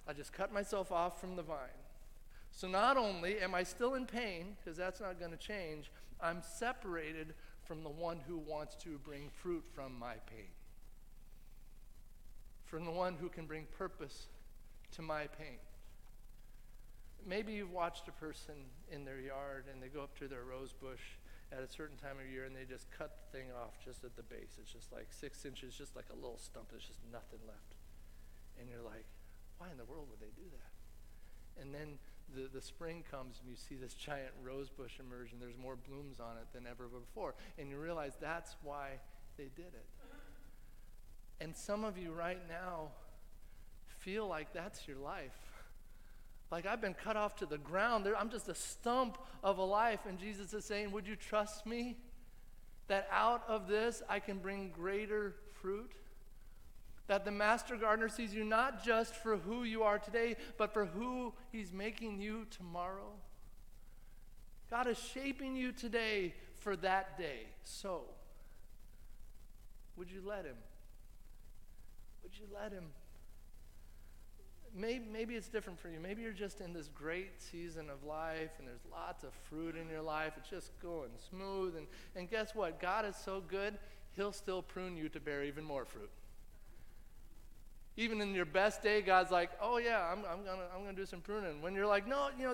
I 0.07 0.13
just 0.13 0.33
cut 0.33 0.51
myself 0.51 0.91
off 0.91 1.21
from 1.21 1.35
the 1.35 1.43
vine. 1.43 1.57
So 2.51 2.67
not 2.67 2.97
only 2.97 3.39
am 3.39 3.55
I 3.55 3.63
still 3.63 3.93
in 3.93 4.05
pain, 4.05 4.57
because 4.59 4.77
that's 4.77 4.99
not 4.99 5.19
going 5.19 5.31
to 5.31 5.37
change, 5.37 5.89
I'm 6.19 6.41
separated 6.41 7.33
from 7.63 7.83
the 7.83 7.89
one 7.89 8.19
who 8.27 8.37
wants 8.37 8.75
to 8.83 8.97
bring 8.97 9.29
fruit 9.29 9.63
from 9.73 9.97
my 9.97 10.15
pain, 10.25 10.49
from 12.65 12.83
the 12.83 12.91
one 12.91 13.15
who 13.15 13.29
can 13.29 13.45
bring 13.45 13.67
purpose 13.77 14.27
to 14.91 15.01
my 15.01 15.27
pain. 15.27 15.59
Maybe 17.25 17.53
you've 17.53 17.71
watched 17.71 18.07
a 18.07 18.11
person 18.11 18.55
in 18.91 19.05
their 19.05 19.19
yard 19.19 19.65
and 19.71 19.81
they 19.81 19.87
go 19.87 20.01
up 20.01 20.17
to 20.19 20.27
their 20.27 20.43
rose 20.43 20.73
bush 20.73 21.17
at 21.51 21.61
a 21.61 21.67
certain 21.67 21.97
time 21.97 22.17
of 22.19 22.31
year 22.31 22.45
and 22.45 22.55
they 22.55 22.65
just 22.65 22.89
cut 22.91 23.11
the 23.19 23.37
thing 23.37 23.47
off 23.51 23.77
just 23.83 24.03
at 24.03 24.15
the 24.15 24.23
base. 24.23 24.57
It's 24.59 24.71
just 24.71 24.91
like 24.91 25.07
six 25.11 25.45
inches, 25.45 25.75
just 25.75 25.95
like 25.95 26.09
a 26.11 26.15
little 26.15 26.39
stump. 26.39 26.71
There's 26.71 26.85
just 26.85 26.99
nothing 27.11 27.39
left. 27.45 27.75
And 28.59 28.69
you're 28.69 28.81
like, 28.81 29.05
why 29.57 29.67
in 29.69 29.77
the 29.77 29.85
world 29.85 30.07
would 30.09 30.19
they 30.19 30.33
do 30.35 30.47
that? 30.49 31.61
And 31.61 31.73
then 31.73 31.99
the, 32.33 32.49
the 32.51 32.61
spring 32.61 33.03
comes 33.09 33.39
and 33.41 33.49
you 33.49 33.55
see 33.55 33.75
this 33.75 33.93
giant 33.93 34.31
rose 34.41 34.69
bush 34.69 34.93
emerge 34.99 35.31
and 35.31 35.41
there's 35.41 35.57
more 35.57 35.75
blooms 35.75 36.19
on 36.19 36.37
it 36.37 36.47
than 36.53 36.65
ever 36.65 36.87
before. 36.87 37.35
And 37.59 37.69
you 37.69 37.77
realize 37.77 38.13
that's 38.19 38.55
why 38.63 38.99
they 39.37 39.49
did 39.55 39.73
it. 39.73 39.85
And 41.39 41.55
some 41.55 41.83
of 41.83 41.97
you 41.97 42.11
right 42.11 42.41
now 42.47 42.89
feel 44.01 44.27
like 44.27 44.53
that's 44.53 44.87
your 44.87 44.97
life. 44.97 45.31
Like 46.51 46.65
I've 46.65 46.81
been 46.81 46.93
cut 46.93 47.15
off 47.15 47.35
to 47.37 47.45
the 47.45 47.57
ground. 47.57 48.07
I'm 48.17 48.29
just 48.29 48.49
a 48.49 48.55
stump 48.55 49.17
of 49.43 49.57
a 49.57 49.63
life. 49.63 50.01
And 50.07 50.19
Jesus 50.19 50.53
is 50.53 50.65
saying, 50.65 50.91
Would 50.91 51.07
you 51.07 51.15
trust 51.15 51.65
me? 51.65 51.97
That 52.87 53.07
out 53.11 53.43
of 53.47 53.67
this 53.67 54.03
I 54.09 54.19
can 54.19 54.39
bring 54.39 54.69
greater 54.69 55.35
fruit? 55.61 55.93
That 57.07 57.25
the 57.25 57.31
master 57.31 57.77
gardener 57.77 58.09
sees 58.09 58.33
you 58.33 58.43
not 58.43 58.83
just 58.83 59.15
for 59.15 59.37
who 59.37 59.63
you 59.63 59.83
are 59.83 59.97
today, 59.97 60.35
but 60.57 60.73
for 60.73 60.85
who 60.85 61.33
he's 61.51 61.71
making 61.71 62.19
you 62.19 62.45
tomorrow. 62.49 63.13
God 64.69 64.87
is 64.87 64.97
shaping 64.97 65.55
you 65.55 65.71
today 65.71 66.33
for 66.55 66.75
that 66.77 67.17
day. 67.17 67.47
So, 67.63 68.03
would 69.97 70.09
you 70.09 70.21
let 70.25 70.45
him? 70.45 70.55
Would 72.23 72.31
you 72.37 72.45
let 72.53 72.71
him? 72.71 72.85
Maybe, 74.73 75.03
maybe 75.11 75.35
it's 75.35 75.49
different 75.49 75.79
for 75.79 75.89
you. 75.89 75.99
Maybe 75.99 76.21
you're 76.21 76.31
just 76.31 76.61
in 76.61 76.71
this 76.71 76.87
great 76.87 77.41
season 77.41 77.89
of 77.89 78.03
life 78.05 78.51
and 78.57 78.67
there's 78.67 78.85
lots 78.89 79.23
of 79.23 79.33
fruit 79.49 79.75
in 79.75 79.89
your 79.89 80.01
life. 80.01 80.33
It's 80.37 80.49
just 80.49 80.71
going 80.81 81.09
smooth. 81.29 81.75
And, 81.75 81.87
and 82.15 82.29
guess 82.29 82.55
what? 82.55 82.79
God 82.79 83.05
is 83.05 83.15
so 83.15 83.43
good, 83.45 83.77
He'll 84.15 84.31
still 84.31 84.61
prune 84.61 84.97
you 84.97 85.09
to 85.09 85.19
bear 85.19 85.43
even 85.43 85.63
more 85.63 85.85
fruit. 85.85 86.09
Even 87.97 88.21
in 88.21 88.33
your 88.33 88.45
best 88.45 88.81
day, 88.81 89.01
God's 89.01 89.31
like, 89.31 89.51
oh, 89.61 89.77
yeah, 89.77 90.09
I'm, 90.09 90.19
I'm 90.19 90.45
going 90.45 90.57
to 90.57 90.65
I'm 90.73 90.83
gonna 90.83 90.95
do 90.95 91.05
some 91.05 91.19
pruning. 91.19 91.61
When 91.61 91.75
you're 91.75 91.87
like, 91.87 92.07
no, 92.07 92.29
you 92.37 92.45
know, 92.45 92.53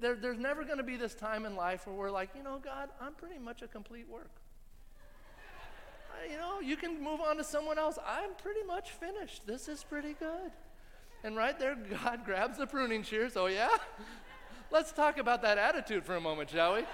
there, 0.00 0.14
there's 0.16 0.38
never 0.38 0.64
going 0.64 0.78
to 0.78 0.84
be 0.84 0.96
this 0.96 1.14
time 1.14 1.44
in 1.44 1.54
life 1.54 1.86
where 1.86 1.94
we're 1.94 2.10
like, 2.10 2.30
you 2.34 2.42
know, 2.42 2.58
God, 2.62 2.88
I'm 3.00 3.12
pretty 3.12 3.38
much 3.38 3.60
a 3.60 3.68
complete 3.68 4.08
work. 4.08 4.30
I, 6.22 6.32
you 6.32 6.38
know, 6.38 6.60
you 6.60 6.76
can 6.76 7.02
move 7.02 7.20
on 7.20 7.36
to 7.36 7.44
someone 7.44 7.78
else. 7.78 7.98
I'm 8.06 8.30
pretty 8.42 8.62
much 8.66 8.92
finished. 8.92 9.46
This 9.46 9.68
is 9.68 9.84
pretty 9.84 10.14
good. 10.14 10.50
And 11.22 11.36
right 11.36 11.58
there, 11.58 11.76
God 11.76 12.20
grabs 12.24 12.58
the 12.58 12.66
pruning 12.66 13.02
shears. 13.02 13.36
Oh, 13.36 13.46
yeah? 13.46 13.68
Let's 14.70 14.92
talk 14.92 15.18
about 15.18 15.42
that 15.42 15.58
attitude 15.58 16.04
for 16.04 16.16
a 16.16 16.20
moment, 16.20 16.50
shall 16.50 16.74
we? 16.74 16.84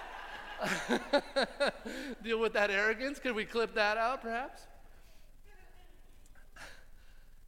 deal 2.23 2.41
with 2.41 2.55
that 2.55 2.71
arrogance. 2.71 3.19
Could 3.19 3.35
we 3.35 3.45
clip 3.45 3.75
that 3.75 3.99
out, 3.99 4.23
perhaps? 4.23 4.63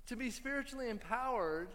to 0.08 0.16
be 0.16 0.30
spiritually 0.30 0.88
empowered 0.88 1.68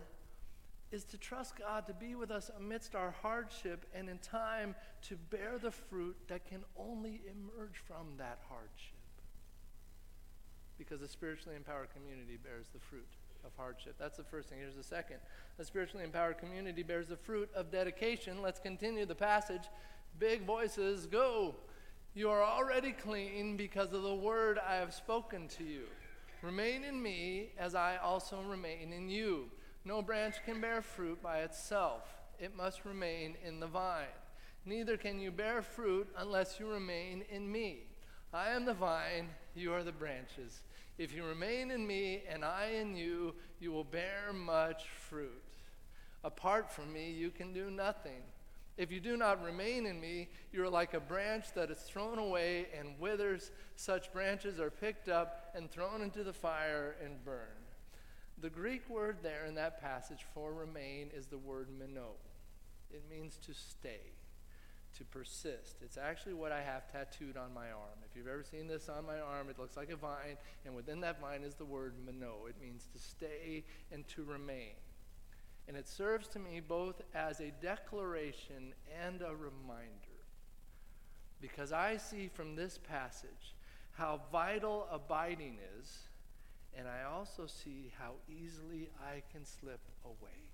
is 0.91 1.03
to 1.03 1.17
trust 1.17 1.55
God 1.57 1.85
to 1.85 1.93
be 1.93 2.15
with 2.15 2.31
us 2.31 2.49
amidst 2.57 2.95
our 2.95 3.11
hardship 3.21 3.85
and 3.93 4.09
in 4.09 4.17
time 4.19 4.75
to 5.03 5.15
bear 5.29 5.59
the 5.61 5.69
fruit 5.69 6.15
that 6.27 6.43
can 6.45 6.63
only 6.75 7.21
emerge 7.25 7.77
from 7.87 8.07
that 8.17 8.39
hardship. 8.49 8.97
Because 10.79 11.01
a 11.01 11.07
spiritually 11.07 11.55
empowered 11.55 11.89
community 11.93 12.37
bears 12.43 12.67
the 12.73 12.79
fruit 12.79 13.07
of 13.45 13.51
hardship. 13.57 13.95
That's 13.99 14.17
the 14.17 14.23
first 14.23 14.49
thing. 14.49 14.59
Here's 14.59 14.75
the 14.75 14.83
second. 14.83 15.17
A 15.59 15.65
spiritually 15.65 16.03
empowered 16.03 16.37
community 16.37 16.83
bears 16.83 17.07
the 17.07 17.17
fruit 17.17 17.49
of 17.55 17.71
dedication. 17.71 18.41
Let's 18.41 18.59
continue 18.59 19.05
the 19.05 19.15
passage. 19.15 19.63
Big 20.19 20.45
voices, 20.45 21.05
go. 21.05 21.55
You 22.15 22.29
are 22.29 22.43
already 22.43 22.91
clean 22.91 23.57
because 23.57 23.91
of 23.91 24.03
the 24.03 24.13
word 24.13 24.59
I 24.59 24.75
have 24.75 24.93
spoken 24.93 25.47
to 25.57 25.63
you. 25.63 25.83
Remain 26.43 26.83
in 26.83 27.01
me 27.01 27.49
as 27.57 27.73
I 27.73 27.97
also 27.97 28.41
remain 28.41 28.93
in 28.93 29.09
you. 29.09 29.49
No 29.85 30.01
branch 30.01 30.35
can 30.45 30.61
bear 30.61 30.81
fruit 30.81 31.21
by 31.23 31.39
itself, 31.39 32.03
it 32.39 32.55
must 32.55 32.85
remain 32.85 33.35
in 33.45 33.59
the 33.59 33.67
vine. 33.67 34.05
Neither 34.65 34.95
can 34.95 35.19
you 35.19 35.31
bear 35.31 35.61
fruit 35.61 36.07
unless 36.17 36.59
you 36.59 36.67
remain 36.67 37.23
in 37.29 37.51
me. 37.51 37.83
I 38.33 38.49
am 38.49 38.65
the 38.65 38.73
vine, 38.73 39.29
you 39.55 39.73
are 39.73 39.83
the 39.83 39.91
branches. 39.91 40.61
If 40.97 41.13
you 41.13 41.23
remain 41.23 41.71
in 41.71 41.85
me 41.85 42.23
and 42.29 42.45
I 42.45 42.77
in 42.79 42.95
you, 42.95 43.33
you 43.59 43.71
will 43.71 43.83
bear 43.83 44.31
much 44.33 44.83
fruit. 45.09 45.43
Apart 46.23 46.71
from 46.71 46.93
me, 46.93 47.11
you 47.11 47.31
can 47.31 47.51
do 47.51 47.71
nothing. 47.71 48.21
If 48.77 48.91
you 48.91 48.99
do 48.99 49.17
not 49.17 49.43
remain 49.43 49.85
in 49.85 49.99
me, 49.99 50.29
you 50.51 50.63
are 50.63 50.69
like 50.69 50.93
a 50.93 50.99
branch 50.99 51.45
that 51.55 51.69
is 51.69 51.79
thrown 51.79 52.17
away 52.17 52.67
and 52.77 52.99
withers. 52.99 53.51
Such 53.75 54.11
branches 54.13 54.59
are 54.59 54.69
picked 54.69 55.09
up 55.09 55.51
and 55.55 55.69
thrown 55.69 56.01
into 56.01 56.23
the 56.23 56.33
fire 56.33 56.95
and 57.03 57.23
burned. 57.25 57.49
The 58.39 58.49
Greek 58.49 58.89
word 58.89 59.17
there 59.21 59.45
in 59.45 59.55
that 59.55 59.81
passage 59.81 60.25
for 60.33 60.53
remain 60.53 61.09
is 61.13 61.27
the 61.27 61.37
word 61.37 61.69
meno. 61.77 62.11
It 62.91 63.03
means 63.09 63.37
to 63.45 63.53
stay 63.53 64.13
to 64.97 65.03
persist. 65.05 65.77
It's 65.81 65.97
actually 65.97 66.33
what 66.33 66.51
I 66.51 66.61
have 66.61 66.91
tattooed 66.91 67.37
on 67.37 67.53
my 67.53 67.67
arm. 67.71 67.99
If 68.09 68.15
you've 68.15 68.27
ever 68.27 68.43
seen 68.43 68.67
this 68.67 68.89
on 68.89 69.05
my 69.05 69.19
arm, 69.19 69.49
it 69.49 69.59
looks 69.59 69.75
like 69.75 69.89
a 69.89 69.95
vine, 69.95 70.37
and 70.65 70.75
within 70.75 71.01
that 71.01 71.19
vine 71.19 71.43
is 71.43 71.55
the 71.55 71.65
word 71.65 71.95
meno. 72.05 72.45
It 72.47 72.55
means 72.61 72.87
to 72.93 72.99
stay 72.99 73.63
and 73.91 74.07
to 74.09 74.23
remain. 74.23 74.75
And 75.67 75.77
it 75.77 75.87
serves 75.87 76.27
to 76.29 76.39
me 76.39 76.59
both 76.59 77.01
as 77.15 77.39
a 77.39 77.51
declaration 77.61 78.73
and 79.03 79.21
a 79.21 79.35
reminder. 79.35 79.89
Because 81.41 81.71
I 81.71 81.97
see 81.97 82.29
from 82.33 82.55
this 82.55 82.77
passage 82.77 83.55
how 83.93 84.21
vital 84.31 84.87
abiding 84.91 85.57
is, 85.79 85.99
and 86.77 86.87
I 86.87 87.03
also 87.11 87.45
see 87.45 87.91
how 87.97 88.13
easily 88.27 88.89
I 89.01 89.21
can 89.31 89.45
slip 89.45 89.81
away. 90.03 90.52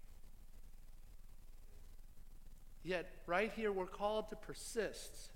Yet, 2.84 3.12
right 3.26 3.52
here, 3.56 3.72
we're 3.72 3.86
called 3.86 4.30
to 4.30 4.36
persist, 4.36 5.32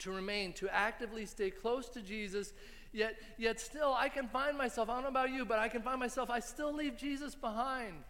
to 0.00 0.10
remain, 0.10 0.52
to 0.54 0.68
actively 0.74 1.26
stay 1.26 1.50
close 1.50 1.88
to 1.90 2.02
Jesus. 2.02 2.52
Yet, 2.92 3.16
yet 3.38 3.60
still, 3.60 3.94
I 3.96 4.08
can 4.08 4.28
find 4.28 4.58
myself, 4.58 4.90
I 4.90 4.94
don't 4.94 5.04
know 5.04 5.08
about 5.08 5.30
you, 5.30 5.44
but 5.44 5.58
I 5.58 5.68
can 5.68 5.82
find 5.82 5.98
myself, 5.98 6.30
I 6.30 6.40
still 6.40 6.74
leave 6.74 6.96
Jesus 6.96 7.34
behind. 7.34 8.04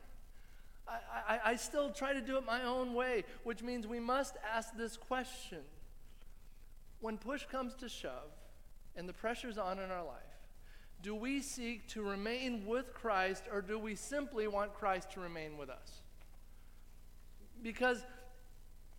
I, 0.89 1.35
I, 1.35 1.41
I 1.51 1.57
still 1.57 1.91
try 1.91 2.13
to 2.13 2.21
do 2.21 2.37
it 2.39 2.45
my 2.45 2.65
own 2.65 2.95
way, 2.95 3.25
which 3.45 3.63
means 3.63 3.87
we 3.87 4.01
must 4.01 4.37
ask 4.53 4.77
this 4.77 4.97
question. 4.97 5.61
When 7.01 7.19
push 7.19 7.45
comes 7.47 7.75
to 7.77 7.89
shove 7.89 8.31
and 8.97 9.09
the 9.09 9.13
pressure's 9.13 9.59
on 9.59 9.79
in 9.79 9.91
our 9.91 10.05
life, 10.05 10.23
do 11.03 11.15
we 11.15 11.43
seek 11.43 11.89
to 11.89 12.03
remain 12.03 12.65
with 12.65 12.95
Christ 12.95 13.45
or 13.53 13.61
do 13.61 13.79
we 13.79 13.97
simply 13.97 14.47
want 14.47 14.73
Christ 14.73 15.11
to 15.13 15.21
remain 15.21 15.59
with 15.59 15.69
us? 15.69 16.01
Because 17.61 18.05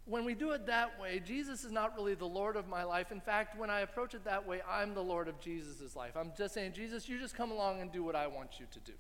when 0.06 0.26
we 0.26 0.34
do 0.34 0.52
it 0.52 0.66
that 0.66 1.00
way, 1.00 1.22
Jesus 1.26 1.63
is 1.63 1.72
not 1.72 1.96
really 1.96 2.13
the 2.13 2.28
Lord 2.28 2.56
of 2.56 2.68
my 2.68 2.84
life. 2.84 3.12
In 3.12 3.22
fact, 3.22 3.58
when 3.58 3.70
I 3.70 3.82
approach 3.82 4.13
it 4.13 4.26
that 4.26 4.46
way, 4.46 4.62
I'm 4.70 4.94
the 4.94 5.04
Lord 5.04 5.28
of 5.28 5.39
Jesus' 5.39 5.96
life. 5.96 6.18
I'm 6.18 6.32
just 6.38 6.54
saying, 6.54 6.74
Jesus, 6.74 7.08
you 7.08 7.20
just 7.20 7.36
come 7.36 7.52
along 7.52 7.82
and 7.82 7.92
do 7.92 8.04
what 8.04 8.16
I 8.16 8.28
want 8.28 8.60
you 8.60 8.66
to 8.72 8.80
do. 8.80 8.94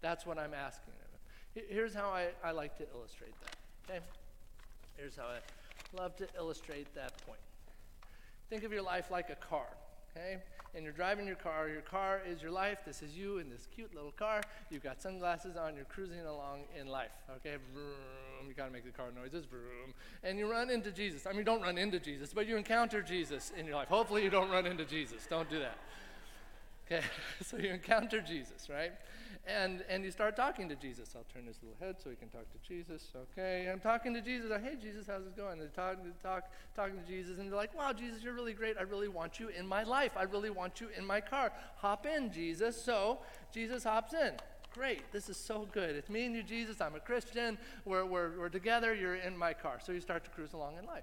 That's 0.00 0.24
what 0.24 0.38
I'm 0.38 0.54
asking 0.54 0.94
of. 0.94 1.62
Here's 1.68 1.94
how 1.94 2.10
I, 2.10 2.28
I 2.44 2.52
like 2.52 2.76
to 2.78 2.86
illustrate 2.94 3.34
that. 3.40 3.56
Okay? 3.90 4.04
Here's 4.96 5.16
how 5.16 5.24
I 5.24 6.00
love 6.00 6.14
to 6.16 6.28
illustrate 6.36 6.94
that 6.94 7.18
point. 7.26 7.40
Think 8.48 8.62
of 8.62 8.72
your 8.72 8.82
life 8.82 9.10
like 9.10 9.30
a 9.30 9.36
car. 9.36 9.66
Okay? 10.16 10.38
and 10.74 10.84
you're 10.84 10.92
driving 10.92 11.26
your 11.26 11.36
car. 11.36 11.68
Your 11.68 11.82
car 11.82 12.20
is 12.26 12.42
your 12.42 12.50
life. 12.50 12.80
This 12.84 13.02
is 13.02 13.16
you 13.16 13.38
in 13.38 13.50
this 13.50 13.66
cute 13.74 13.94
little 13.94 14.12
car. 14.12 14.42
You've 14.70 14.82
got 14.82 15.00
sunglasses 15.00 15.56
on. 15.56 15.74
You're 15.74 15.84
cruising 15.86 16.20
along 16.20 16.64
in 16.78 16.86
life. 16.86 17.10
Okay, 17.36 17.56
vroom. 17.72 18.27
You 18.46 18.54
gotta 18.54 18.70
make 18.70 18.84
the 18.84 18.90
car 18.90 19.08
noises. 19.14 19.44
Vroom. 19.44 19.94
And 20.22 20.38
you 20.38 20.50
run 20.50 20.70
into 20.70 20.90
Jesus. 20.90 21.26
I 21.26 21.32
mean, 21.32 21.44
don't 21.44 21.62
run 21.62 21.78
into 21.78 21.98
Jesus, 21.98 22.32
but 22.32 22.46
you 22.46 22.56
encounter 22.56 23.02
Jesus 23.02 23.52
in 23.56 23.66
your 23.66 23.76
life. 23.76 23.88
Hopefully, 23.88 24.22
you 24.22 24.30
don't 24.30 24.50
run 24.50 24.66
into 24.66 24.84
Jesus. 24.84 25.26
Don't 25.28 25.48
do 25.48 25.58
that. 25.58 25.78
Okay, 26.86 27.04
so 27.42 27.56
you 27.56 27.70
encounter 27.70 28.20
Jesus, 28.20 28.68
right? 28.68 28.92
and 29.48 29.82
and 29.88 30.04
you 30.04 30.10
start 30.10 30.36
talking 30.36 30.68
to 30.68 30.76
Jesus. 30.76 31.14
I'll 31.16 31.24
turn 31.32 31.46
this 31.46 31.58
little 31.62 31.76
head 31.80 31.96
so 32.02 32.10
we 32.10 32.16
can 32.16 32.28
talk 32.28 32.44
to 32.52 32.68
Jesus. 32.68 33.12
Okay, 33.32 33.68
I'm 33.70 33.80
talking 33.80 34.12
to 34.14 34.20
Jesus. 34.20 34.50
Hey, 34.62 34.76
Jesus, 34.80 35.06
how's 35.06 35.26
it 35.26 35.36
going? 35.36 35.58
They're 35.58 35.68
talking, 35.68 36.12
talk, 36.22 36.44
talking 36.76 36.96
to 37.00 37.06
Jesus, 37.06 37.38
and 37.38 37.50
they're 37.50 37.56
like, 37.56 37.76
Wow, 37.76 37.92
Jesus, 37.92 38.22
you're 38.22 38.34
really 38.34 38.52
great. 38.52 38.76
I 38.78 38.82
really 38.82 39.08
want 39.08 39.40
you 39.40 39.48
in 39.48 39.66
my 39.66 39.82
life. 39.82 40.12
I 40.16 40.24
really 40.24 40.50
want 40.50 40.80
you 40.80 40.88
in 40.96 41.06
my 41.06 41.20
car. 41.20 41.52
Hop 41.76 42.06
in, 42.06 42.30
Jesus. 42.32 42.80
So 42.80 43.18
Jesus 43.52 43.84
hops 43.84 44.12
in. 44.12 44.34
Great, 44.78 45.10
this 45.10 45.28
is 45.28 45.36
so 45.36 45.66
good. 45.72 45.96
It's 45.96 46.08
me 46.08 46.24
and 46.24 46.36
you, 46.36 46.44
Jesus. 46.44 46.80
I'm 46.80 46.94
a 46.94 47.00
Christian. 47.00 47.58
We're, 47.84 48.06
we're, 48.06 48.38
we're 48.38 48.48
together. 48.48 48.94
You're 48.94 49.16
in 49.16 49.36
my 49.36 49.52
car. 49.52 49.80
So 49.84 49.90
you 49.90 50.00
start 50.00 50.22
to 50.22 50.30
cruise 50.30 50.52
along 50.52 50.76
in 50.78 50.86
life 50.86 51.02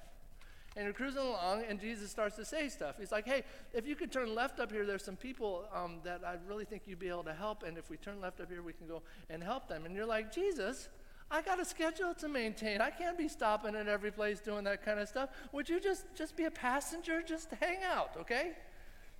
and 0.78 0.86
you're 0.86 0.94
cruising 0.94 1.22
along, 1.22 1.64
and 1.68 1.80
Jesus 1.80 2.10
starts 2.10 2.38
to 2.38 2.46
say 2.46 2.70
stuff. 2.70 2.96
He's 3.00 3.12
like, 3.12 3.26
hey, 3.26 3.44
if 3.74 3.86
you 3.88 3.96
could 3.96 4.12
turn 4.12 4.34
left 4.34 4.62
up 4.62 4.72
here, 4.72 4.86
there's 4.86 5.04
some 5.04 5.16
people 5.18 5.66
um, 5.74 6.00
that 6.04 6.22
I 6.26 6.36
really 6.48 6.66
think 6.66 6.84
you'd 6.86 7.00
be 7.00 7.08
able 7.08 7.24
to 7.24 7.34
help, 7.34 7.64
and 7.64 7.78
if 7.78 7.90
we 7.90 7.96
turn 7.96 8.20
left 8.20 8.42
up 8.42 8.50
here, 8.50 8.62
we 8.62 8.74
can 8.74 8.88
go 8.88 9.02
and 9.30 9.42
help 9.42 9.70
them. 9.70 9.86
And 9.86 9.96
you're 9.96 10.06
like, 10.06 10.34
Jesus, 10.34 10.90
I 11.32 11.42
got 11.42 11.62
a 11.62 11.66
schedule 11.66 12.14
to 12.16 12.28
maintain. 12.28 12.82
I 12.82 12.90
can't 12.90 13.18
be 13.18 13.30
stopping 13.30 13.74
at 13.74 13.88
every 13.88 14.12
place 14.12 14.42
doing 14.42 14.66
that 14.66 14.84
kind 14.84 15.00
of 15.00 15.08
stuff. 15.08 15.30
Would 15.54 15.70
you 15.70 15.80
just, 15.80 16.06
just 16.14 16.36
be 16.36 16.44
a 16.44 16.52
passenger? 16.52 17.22
Just 17.22 17.52
hang 17.62 17.78
out, 17.84 18.12
okay? 18.18 18.52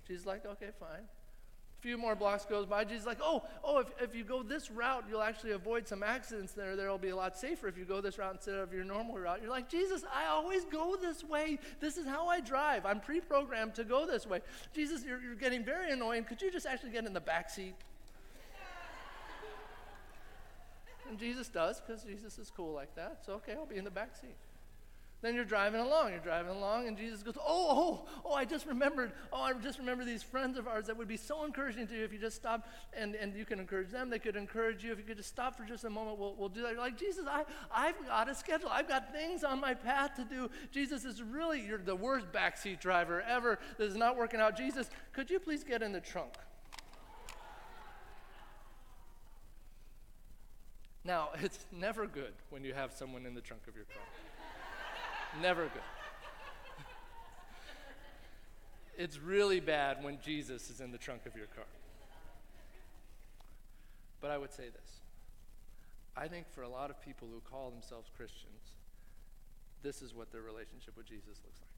Jesus 0.06 0.26
like, 0.26 0.44
okay, 0.44 0.68
fine 0.78 1.06
few 1.86 1.96
more 1.96 2.16
blocks 2.16 2.44
goes 2.44 2.66
by, 2.66 2.82
Jesus 2.82 3.06
like, 3.06 3.20
oh, 3.22 3.44
oh, 3.62 3.78
if, 3.78 3.86
if 4.00 4.12
you 4.12 4.24
go 4.24 4.42
this 4.42 4.72
route, 4.72 5.04
you'll 5.08 5.22
actually 5.22 5.52
avoid 5.52 5.86
some 5.86 6.02
accidents 6.02 6.52
there. 6.52 6.74
There'll 6.74 6.98
be 6.98 7.10
a 7.10 7.16
lot 7.16 7.38
safer 7.38 7.68
if 7.68 7.78
you 7.78 7.84
go 7.84 8.00
this 8.00 8.18
route 8.18 8.34
instead 8.34 8.56
of 8.56 8.72
your 8.72 8.82
normal 8.82 9.16
route. 9.16 9.38
You're 9.40 9.52
like, 9.52 9.70
Jesus, 9.70 10.02
I 10.12 10.26
always 10.26 10.64
go 10.64 10.96
this 11.00 11.22
way. 11.22 11.60
This 11.78 11.96
is 11.96 12.04
how 12.04 12.26
I 12.26 12.40
drive. 12.40 12.84
I'm 12.84 12.98
pre-programmed 12.98 13.76
to 13.76 13.84
go 13.84 14.04
this 14.04 14.26
way. 14.26 14.40
Jesus, 14.74 15.04
you're, 15.04 15.22
you're 15.22 15.36
getting 15.36 15.64
very 15.64 15.92
annoying. 15.92 16.24
Could 16.24 16.42
you 16.42 16.50
just 16.50 16.66
actually 16.66 16.90
get 16.90 17.06
in 17.06 17.12
the 17.12 17.20
back 17.20 17.50
seat? 17.50 17.76
and 21.08 21.20
Jesus 21.20 21.46
does, 21.46 21.80
because 21.80 22.02
Jesus 22.02 22.36
is 22.36 22.50
cool 22.50 22.72
like 22.72 22.96
that. 22.96 23.20
So, 23.24 23.34
okay, 23.34 23.52
I'll 23.52 23.64
be 23.64 23.76
in 23.76 23.84
the 23.84 23.92
back 23.92 24.16
seat. 24.16 24.34
Then 25.26 25.34
you're 25.34 25.44
driving 25.44 25.80
along, 25.80 26.10
you're 26.10 26.20
driving 26.20 26.54
along, 26.54 26.86
and 26.86 26.96
Jesus 26.96 27.24
goes, 27.24 27.34
Oh, 27.36 28.04
oh, 28.04 28.08
oh, 28.24 28.34
I 28.34 28.44
just 28.44 28.64
remembered. 28.64 29.10
Oh, 29.32 29.40
I 29.40 29.52
just 29.54 29.80
remember 29.80 30.04
these 30.04 30.22
friends 30.22 30.56
of 30.56 30.68
ours 30.68 30.86
that 30.86 30.96
would 30.96 31.08
be 31.08 31.16
so 31.16 31.44
encouraging 31.44 31.88
to 31.88 31.96
you 31.96 32.04
if 32.04 32.12
you 32.12 32.20
just 32.20 32.36
stop 32.36 32.68
and, 32.96 33.16
and 33.16 33.34
you 33.34 33.44
can 33.44 33.58
encourage 33.58 33.90
them. 33.90 34.08
They 34.08 34.20
could 34.20 34.36
encourage 34.36 34.84
you. 34.84 34.92
If 34.92 34.98
you 34.98 35.04
could 35.04 35.16
just 35.16 35.30
stop 35.30 35.56
for 35.56 35.64
just 35.64 35.82
a 35.82 35.90
moment, 35.90 36.18
we'll, 36.18 36.36
we'll 36.36 36.48
do 36.48 36.62
that. 36.62 36.70
You're 36.70 36.80
like, 36.80 36.96
Jesus, 36.96 37.24
I, 37.28 37.42
I've 37.74 37.96
got 38.06 38.28
a 38.28 38.36
schedule. 38.36 38.68
I've 38.70 38.86
got 38.86 39.12
things 39.12 39.42
on 39.42 39.60
my 39.60 39.74
path 39.74 40.14
to 40.14 40.24
do. 40.24 40.48
Jesus 40.70 41.04
is 41.04 41.20
really, 41.20 41.60
you're 41.60 41.78
the 41.78 41.96
worst 41.96 42.30
backseat 42.30 42.78
driver 42.78 43.20
ever. 43.22 43.58
This 43.78 43.90
is 43.90 43.96
not 43.96 44.16
working 44.16 44.38
out. 44.38 44.56
Jesus, 44.56 44.90
could 45.12 45.28
you 45.28 45.40
please 45.40 45.64
get 45.64 45.82
in 45.82 45.90
the 45.90 46.00
trunk? 46.00 46.34
Now, 51.04 51.30
it's 51.42 51.66
never 51.72 52.06
good 52.06 52.32
when 52.50 52.62
you 52.62 52.74
have 52.74 52.92
someone 52.92 53.26
in 53.26 53.34
the 53.34 53.40
trunk 53.40 53.62
of 53.66 53.74
your 53.74 53.86
car. 53.86 54.04
Never 55.42 55.64
good. 55.64 55.82
it's 58.96 59.18
really 59.18 59.60
bad 59.60 60.02
when 60.02 60.18
Jesus 60.24 60.70
is 60.70 60.80
in 60.80 60.92
the 60.92 60.98
trunk 60.98 61.26
of 61.26 61.36
your 61.36 61.46
car. 61.46 61.64
But 64.20 64.30
I 64.30 64.38
would 64.38 64.52
say 64.52 64.64
this 64.64 65.00
I 66.16 66.28
think 66.28 66.48
for 66.48 66.62
a 66.62 66.68
lot 66.68 66.90
of 66.90 67.00
people 67.02 67.28
who 67.30 67.40
call 67.40 67.70
themselves 67.70 68.10
Christians, 68.16 68.72
this 69.82 70.00
is 70.00 70.14
what 70.14 70.32
their 70.32 70.42
relationship 70.42 70.96
with 70.96 71.06
Jesus 71.06 71.38
looks 71.44 71.60
like. 71.60 71.76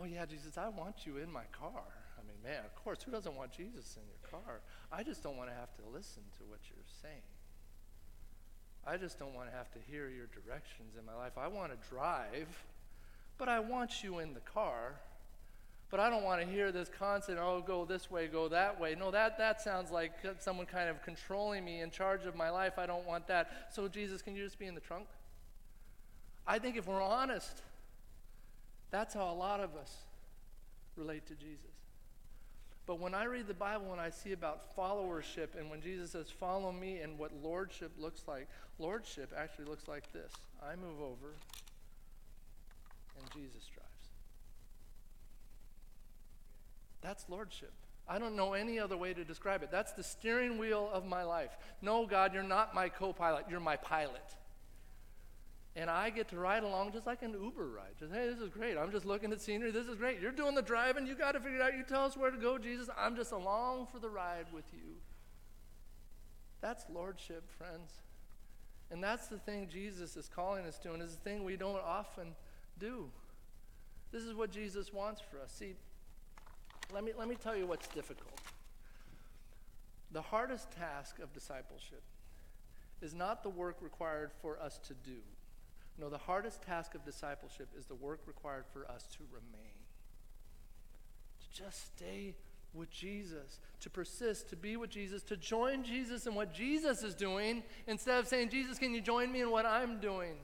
Oh, 0.00 0.04
yeah, 0.04 0.24
Jesus, 0.26 0.56
I 0.56 0.68
want 0.68 1.06
you 1.06 1.18
in 1.18 1.30
my 1.30 1.44
car. 1.52 1.82
I 2.16 2.22
mean, 2.26 2.38
man, 2.42 2.64
of 2.64 2.74
course, 2.74 3.02
who 3.02 3.10
doesn't 3.10 3.34
want 3.34 3.52
Jesus 3.52 3.96
in 3.96 4.02
your 4.06 4.22
car? 4.30 4.60
I 4.92 5.02
just 5.02 5.22
don't 5.22 5.36
want 5.36 5.50
to 5.50 5.56
have 5.56 5.74
to 5.74 5.82
listen 5.92 6.22
to 6.38 6.44
what 6.44 6.60
you're 6.70 6.86
saying. 7.02 7.22
I 8.86 8.96
just 8.96 9.18
don't 9.18 9.34
want 9.34 9.50
to 9.50 9.56
have 9.56 9.70
to 9.72 9.78
hear 9.90 10.08
your 10.08 10.26
directions 10.26 10.94
in 10.98 11.04
my 11.04 11.14
life. 11.14 11.32
I 11.36 11.48
want 11.48 11.72
to 11.72 11.88
drive, 11.88 12.64
but 13.36 13.48
I 13.48 13.60
want 13.60 14.02
you 14.02 14.18
in 14.18 14.34
the 14.34 14.40
car. 14.40 14.94
But 15.90 16.00
I 16.00 16.10
don't 16.10 16.22
want 16.22 16.42
to 16.42 16.46
hear 16.46 16.70
this 16.70 16.90
constant, 16.98 17.38
oh, 17.38 17.62
go 17.66 17.86
this 17.86 18.10
way, 18.10 18.26
go 18.26 18.48
that 18.48 18.78
way. 18.78 18.94
No, 18.94 19.10
that, 19.10 19.38
that 19.38 19.62
sounds 19.62 19.90
like 19.90 20.12
uh, 20.22 20.32
someone 20.38 20.66
kind 20.66 20.90
of 20.90 21.02
controlling 21.02 21.64
me, 21.64 21.80
in 21.80 21.90
charge 21.90 22.26
of 22.26 22.36
my 22.36 22.50
life. 22.50 22.74
I 22.78 22.84
don't 22.84 23.06
want 23.06 23.26
that. 23.28 23.72
So, 23.72 23.88
Jesus, 23.88 24.20
can 24.20 24.36
you 24.36 24.44
just 24.44 24.58
be 24.58 24.66
in 24.66 24.74
the 24.74 24.82
trunk? 24.82 25.06
I 26.46 26.58
think 26.58 26.76
if 26.76 26.86
we're 26.86 27.02
honest, 27.02 27.62
that's 28.90 29.14
how 29.14 29.30
a 29.30 29.34
lot 29.34 29.60
of 29.60 29.76
us 29.76 29.94
relate 30.96 31.26
to 31.28 31.34
Jesus. 31.34 31.77
But 32.88 33.00
when 33.00 33.12
I 33.12 33.24
read 33.24 33.46
the 33.46 33.52
Bible 33.52 33.92
and 33.92 34.00
I 34.00 34.08
see 34.08 34.32
about 34.32 34.74
followership, 34.74 35.58
and 35.58 35.68
when 35.68 35.82
Jesus 35.82 36.12
says, 36.12 36.30
Follow 36.30 36.72
me, 36.72 37.00
and 37.00 37.18
what 37.18 37.32
lordship 37.42 37.92
looks 37.98 38.22
like, 38.26 38.48
lordship 38.78 39.30
actually 39.36 39.66
looks 39.66 39.86
like 39.86 40.10
this 40.14 40.32
I 40.62 40.74
move 40.74 40.98
over, 41.02 41.34
and 43.18 43.30
Jesus 43.34 43.68
drives. 43.74 43.88
That's 47.02 47.26
lordship. 47.28 47.74
I 48.08 48.18
don't 48.18 48.34
know 48.34 48.54
any 48.54 48.78
other 48.78 48.96
way 48.96 49.12
to 49.12 49.22
describe 49.22 49.62
it. 49.62 49.70
That's 49.70 49.92
the 49.92 50.02
steering 50.02 50.56
wheel 50.56 50.88
of 50.90 51.04
my 51.04 51.24
life. 51.24 51.50
No, 51.82 52.06
God, 52.06 52.32
you're 52.32 52.42
not 52.42 52.74
my 52.74 52.88
co 52.88 53.12
pilot, 53.12 53.44
you're 53.50 53.60
my 53.60 53.76
pilot. 53.76 54.24
And 55.78 55.88
I 55.88 56.10
get 56.10 56.28
to 56.30 56.38
ride 56.38 56.64
along 56.64 56.92
just 56.92 57.06
like 57.06 57.22
an 57.22 57.32
Uber 57.40 57.68
ride. 57.68 57.92
Just, 58.00 58.12
hey, 58.12 58.26
this 58.28 58.40
is 58.40 58.48
great. 58.48 58.76
I'm 58.76 58.90
just 58.90 59.06
looking 59.06 59.30
at 59.30 59.40
scenery. 59.40 59.70
This 59.70 59.86
is 59.86 59.94
great. 59.94 60.20
You're 60.20 60.32
doing 60.32 60.56
the 60.56 60.62
driving. 60.62 61.06
You 61.06 61.14
got 61.14 61.32
to 61.32 61.40
figure 61.40 61.60
it 61.60 61.62
out. 61.62 61.76
You 61.76 61.84
tell 61.84 62.04
us 62.04 62.16
where 62.16 62.32
to 62.32 62.36
go, 62.36 62.58
Jesus. 62.58 62.88
I'm 62.98 63.14
just 63.14 63.30
along 63.30 63.86
for 63.92 64.00
the 64.00 64.08
ride 64.08 64.46
with 64.52 64.64
you. 64.72 64.96
That's 66.60 66.84
lordship, 66.92 67.48
friends. 67.56 67.92
And 68.90 69.04
that's 69.04 69.28
the 69.28 69.38
thing 69.38 69.68
Jesus 69.70 70.16
is 70.16 70.28
calling 70.28 70.66
us 70.66 70.78
to, 70.78 70.92
and 70.94 71.00
is 71.00 71.14
the 71.14 71.20
thing 71.20 71.44
we 71.44 71.56
don't 71.56 71.80
often 71.84 72.34
do. 72.80 73.08
This 74.10 74.24
is 74.24 74.34
what 74.34 74.50
Jesus 74.50 74.92
wants 74.92 75.20
for 75.20 75.38
us. 75.40 75.52
See, 75.52 75.74
let 76.92 77.04
me, 77.04 77.12
let 77.16 77.28
me 77.28 77.36
tell 77.36 77.56
you 77.56 77.66
what's 77.66 77.86
difficult. 77.86 78.40
The 80.10 80.22
hardest 80.22 80.72
task 80.72 81.20
of 81.20 81.32
discipleship 81.32 82.02
is 83.00 83.14
not 83.14 83.44
the 83.44 83.50
work 83.50 83.76
required 83.80 84.32
for 84.42 84.60
us 84.60 84.80
to 84.88 84.94
do. 84.94 85.18
No, 85.98 86.08
the 86.08 86.18
hardest 86.18 86.62
task 86.62 86.94
of 86.94 87.04
discipleship 87.04 87.68
is 87.76 87.86
the 87.86 87.94
work 87.94 88.20
required 88.26 88.64
for 88.72 88.88
us 88.90 89.04
to 89.16 89.24
remain. 89.32 89.74
To 91.40 91.62
just 91.62 91.96
stay 91.96 92.34
with 92.72 92.90
Jesus, 92.90 93.58
to 93.80 93.90
persist, 93.90 94.48
to 94.50 94.56
be 94.56 94.76
with 94.76 94.90
Jesus, 94.90 95.22
to 95.24 95.36
join 95.36 95.82
Jesus 95.82 96.26
in 96.26 96.34
what 96.34 96.54
Jesus 96.54 97.02
is 97.02 97.14
doing 97.14 97.64
instead 97.86 98.18
of 98.18 98.28
saying, 98.28 98.50
Jesus, 98.50 98.78
can 98.78 98.94
you 98.94 99.00
join 99.00 99.32
me 99.32 99.40
in 99.40 99.50
what 99.50 99.66
I'm 99.66 99.98
doing? 99.98 100.36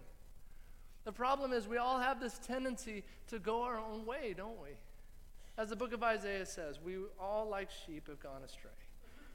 The 1.04 1.12
problem 1.12 1.52
is 1.52 1.68
we 1.68 1.76
all 1.76 2.00
have 2.00 2.18
this 2.18 2.38
tendency 2.38 3.04
to 3.28 3.38
go 3.38 3.62
our 3.62 3.78
own 3.78 4.06
way, 4.06 4.34
don't 4.36 4.60
we? 4.60 4.70
As 5.56 5.68
the 5.68 5.76
book 5.76 5.92
of 5.92 6.02
Isaiah 6.02 6.46
says, 6.46 6.80
we 6.84 6.96
all, 7.20 7.48
like 7.48 7.68
sheep, 7.86 8.08
have 8.08 8.20
gone 8.20 8.42
astray. 8.42 8.70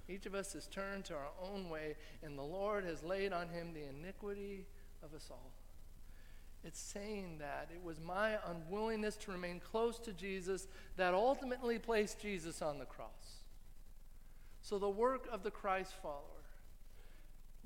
Each 0.10 0.26
of 0.26 0.34
us 0.34 0.54
has 0.54 0.68
turned 0.68 1.06
to 1.06 1.14
our 1.14 1.30
own 1.42 1.70
way, 1.70 1.96
and 2.24 2.38
the 2.38 2.44
Lord 2.44 2.84
has 2.84 3.04
laid 3.04 3.32
on 3.32 3.48
him 3.48 3.74
the 3.74 3.88
iniquity 3.88 4.66
of 5.04 5.14
us 5.14 5.30
all. 5.32 5.54
It's 6.64 6.80
saying 6.80 7.38
that 7.40 7.70
it 7.74 7.84
was 7.84 8.00
my 8.02 8.38
unwillingness 8.48 9.16
to 9.18 9.32
remain 9.32 9.60
close 9.60 9.98
to 10.00 10.12
Jesus 10.12 10.68
that 10.98 11.14
ultimately 11.14 11.80
placed 11.80 12.20
Jesus 12.20 12.62
on 12.62 12.80
the 12.80 12.86
cross. 12.86 13.44
So 14.62 14.78
the 14.78 14.90
work 14.90 15.28
of 15.32 15.44
the 15.44 15.52
Christ 15.52 15.94
follower 16.02 16.24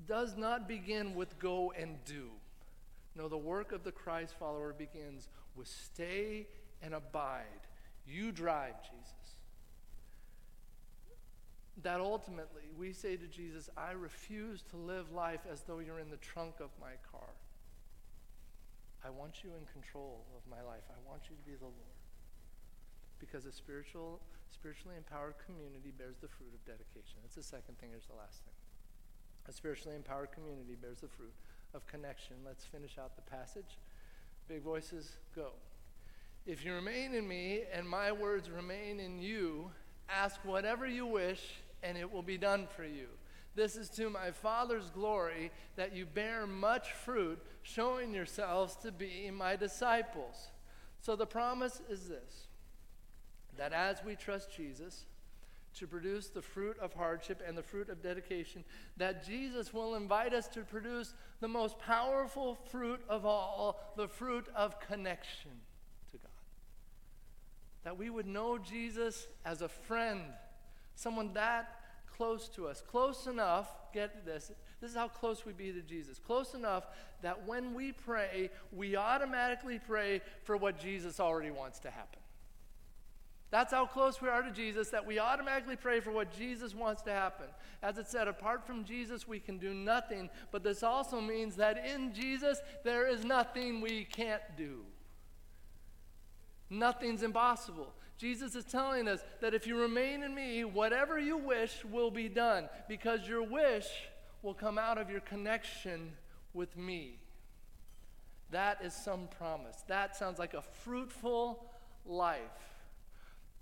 does 0.08 0.38
not 0.38 0.68
begin 0.68 1.16
with 1.16 1.40
go 1.40 1.74
and 1.78 1.98
do. 2.06 2.30
No, 3.16 3.28
the 3.28 3.38
work 3.38 3.72
of 3.72 3.84
the 3.84 3.92
Christ 3.92 4.34
follower 4.38 4.74
begins 4.74 5.30
with 5.56 5.68
stay 5.68 6.48
and 6.82 6.94
abide. 6.94 7.44
You 8.08 8.32
drive, 8.32 8.82
Jesus. 8.84 9.36
That 11.82 12.00
ultimately 12.00 12.64
we 12.78 12.94
say 12.94 13.16
to 13.16 13.28
Jesus, 13.28 13.70
I 13.76 13.92
refuse 13.92 14.64
to 14.70 14.78
live 14.78 15.12
life 15.12 15.42
as 15.52 15.62
though 15.62 15.80
you're 15.80 16.00
in 16.00 16.10
the 16.10 16.18
trunk 16.18 16.56
of 16.60 16.70
my 16.80 16.94
car. 17.12 17.30
I 19.04 19.10
want 19.12 19.44
you 19.44 19.52
in 19.60 19.68
control 19.68 20.24
of 20.32 20.42
my 20.50 20.64
life. 20.64 20.88
I 20.88 21.00
want 21.04 21.28
you 21.30 21.36
to 21.36 21.44
be 21.44 21.60
the 21.60 21.68
Lord. 21.68 22.00
Because 23.20 23.46
a 23.46 23.52
spiritual, 23.52 24.20
spiritually 24.50 24.96
empowered 24.96 25.36
community 25.46 25.92
bears 25.92 26.16
the 26.24 26.32
fruit 26.32 26.56
of 26.56 26.64
dedication. 26.64 27.20
That's 27.22 27.36
the 27.36 27.44
second 27.44 27.78
thing. 27.80 27.92
Here's 27.92 28.08
the 28.08 28.16
last 28.16 28.44
thing. 28.48 28.56
A 29.48 29.52
spiritually 29.52 29.96
empowered 29.96 30.32
community 30.32 30.76
bears 30.80 31.04
the 31.04 31.12
fruit 31.12 31.34
of 31.74 31.86
connection. 31.88 32.38
Let's 32.46 32.64
finish 32.64 32.98
out 32.98 33.16
the 33.16 33.28
passage. 33.28 33.78
Big 34.48 34.62
voices, 34.62 35.18
go. 35.36 35.52
If 36.46 36.64
you 36.64 36.74
remain 36.74 37.14
in 37.14 37.28
me 37.28 37.64
and 37.74 37.88
my 37.88 38.12
words 38.12 38.50
remain 38.50 39.00
in 39.00 39.20
you, 39.20 39.72
ask 40.10 40.40
whatever 40.44 40.88
you 40.88 41.06
wish 41.06 41.42
and 41.82 41.98
it 41.98 42.10
will 42.10 42.24
be 42.24 42.38
done 42.38 42.68
for 42.76 42.86
you. 42.86 43.08
This 43.56 43.76
is 43.76 43.90
to 43.92 44.10
my 44.10 44.32
Father's 44.32 44.90
glory 44.90 45.52
that 45.76 45.96
you 45.96 46.06
bear 46.06 46.48
much 46.48 46.92
fruit, 46.92 47.40
showing 47.62 48.14
yourselves 48.14 48.76
to 48.78 48.92
be 48.92 49.30
my 49.32 49.56
disciples. 49.56 50.50
So 51.02 51.16
the 51.16 51.26
promise 51.26 51.82
is 51.90 52.08
this 52.08 52.48
that 53.58 53.72
as 53.72 54.04
we 54.04 54.16
trust 54.16 54.56
Jesus 54.56 55.06
to 55.76 55.86
produce 55.86 56.30
the 56.30 56.42
fruit 56.42 56.78
of 56.80 56.94
hardship 56.94 57.42
and 57.46 57.58
the 57.58 57.64
fruit 57.64 57.90
of 57.90 58.02
dedication, 58.02 58.64
that 58.98 59.26
Jesus 59.26 59.74
will 59.74 59.96
invite 59.96 60.34
us 60.34 60.48
to 60.50 60.62
produce 60.62 61.14
the 61.40 61.48
most 61.48 61.78
powerful 61.80 62.56
fruit 62.56 63.02
of 63.10 63.26
all, 63.26 63.94
the 63.96 64.08
fruit 64.08 64.48
of 64.56 64.80
connection 64.80 65.52
to 66.12 66.18
God. 66.18 66.32
That 67.84 67.98
we 67.98 68.10
would 68.10 68.28
know 68.28 68.58
Jesus 68.58 69.28
as 69.46 69.62
a 69.62 69.70
friend, 69.70 70.22
someone 70.96 71.34
that 71.34 71.83
close 72.16 72.48
to 72.50 72.68
us. 72.68 72.82
Close 72.82 73.28
enough, 73.28 73.68
get 73.94 74.26
this, 74.26 74.52
this 74.82 74.92
is 74.92 74.98
how 74.98 75.08
close 75.08 75.46
we 75.46 75.54
be 75.54 75.72
to 75.72 75.82
Jesus. 75.82 76.20
Close 76.20 76.54
enough 76.54 76.88
that 77.22 77.48
when 77.48 77.74
we 77.74 77.92
pray, 77.92 78.50
we 78.72 78.96
automatically 78.96 79.80
pray 79.80 80.22
for 80.44 80.58
what 80.58 80.80
Jesus 80.80 81.20
already 81.20 81.52
wants 81.52 81.80
to 81.80 81.90
happen. 81.90 82.20
That's 83.54 83.72
how 83.72 83.86
close 83.86 84.20
we 84.20 84.30
are 84.30 84.42
to 84.42 84.50
Jesus, 84.50 84.90
that 84.90 85.06
we 85.06 85.20
automatically 85.20 85.76
pray 85.76 86.00
for 86.00 86.12
what 86.12 86.36
Jesus 86.36 86.74
wants 86.74 87.04
to 87.04 87.12
happen. 87.12 87.46
As 87.84 88.00
it 88.00 88.08
said, 88.08 88.28
apart 88.28 88.66
from 88.66 88.84
Jesus, 88.84 89.28
we 89.28 89.40
can 89.40 89.60
do 89.60 89.76
nothing. 89.76 90.32
But 90.52 90.64
this 90.64 90.82
also 90.82 91.22
means 91.22 91.56
that 91.58 91.86
in 91.86 92.16
Jesus, 92.16 92.60
there 92.84 93.08
is 93.08 93.24
nothing 93.24 93.80
we 93.80 94.06
can't 94.06 94.42
do. 94.58 94.80
Nothing's 96.72 97.22
impossible. 97.22 97.94
Jesus 98.18 98.56
is 98.56 98.66
telling 98.66 99.08
us 99.08 99.20
that 99.42 99.54
if 99.54 99.68
you 99.68 99.76
remain 99.76 100.24
in 100.24 100.34
me, 100.34 100.64
whatever 100.64 101.20
you 101.20 101.38
wish 101.38 101.84
will 101.92 102.12
be 102.12 102.30
done 102.30 102.70
because 102.88 103.28
your 103.28 103.44
wish 103.44 103.88
will 104.42 104.54
come 104.54 104.78
out 104.78 104.98
of 104.98 105.10
your 105.10 105.22
connection 105.22 106.14
with 106.54 106.78
me. 106.78 107.20
That 108.52 108.80
is 108.84 108.94
some 108.94 109.28
promise. 109.40 109.84
That 109.88 110.16
sounds 110.16 110.38
like 110.38 110.54
a 110.54 110.62
fruitful 110.62 111.66
life. 112.06 112.40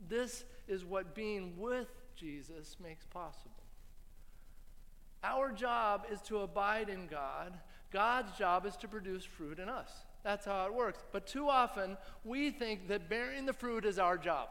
This 0.09 0.43
is 0.67 0.83
what 0.83 1.15
being 1.15 1.53
with 1.57 1.87
Jesus 2.15 2.75
makes 2.83 3.05
possible. 3.05 3.51
Our 5.23 5.51
job 5.51 6.07
is 6.11 6.19
to 6.23 6.39
abide 6.39 6.89
in 6.89 7.07
God. 7.07 7.53
God's 7.91 8.37
job 8.37 8.65
is 8.65 8.75
to 8.77 8.87
produce 8.87 9.23
fruit 9.23 9.59
in 9.59 9.69
us. 9.69 9.91
That's 10.23 10.45
how 10.45 10.65
it 10.67 10.73
works. 10.73 11.03
But 11.11 11.25
too 11.25 11.49
often, 11.49 11.97
we 12.23 12.51
think 12.51 12.87
that 12.87 13.09
bearing 13.09 13.45
the 13.45 13.53
fruit 13.53 13.85
is 13.85 13.97
our 13.97 14.17
job. 14.17 14.49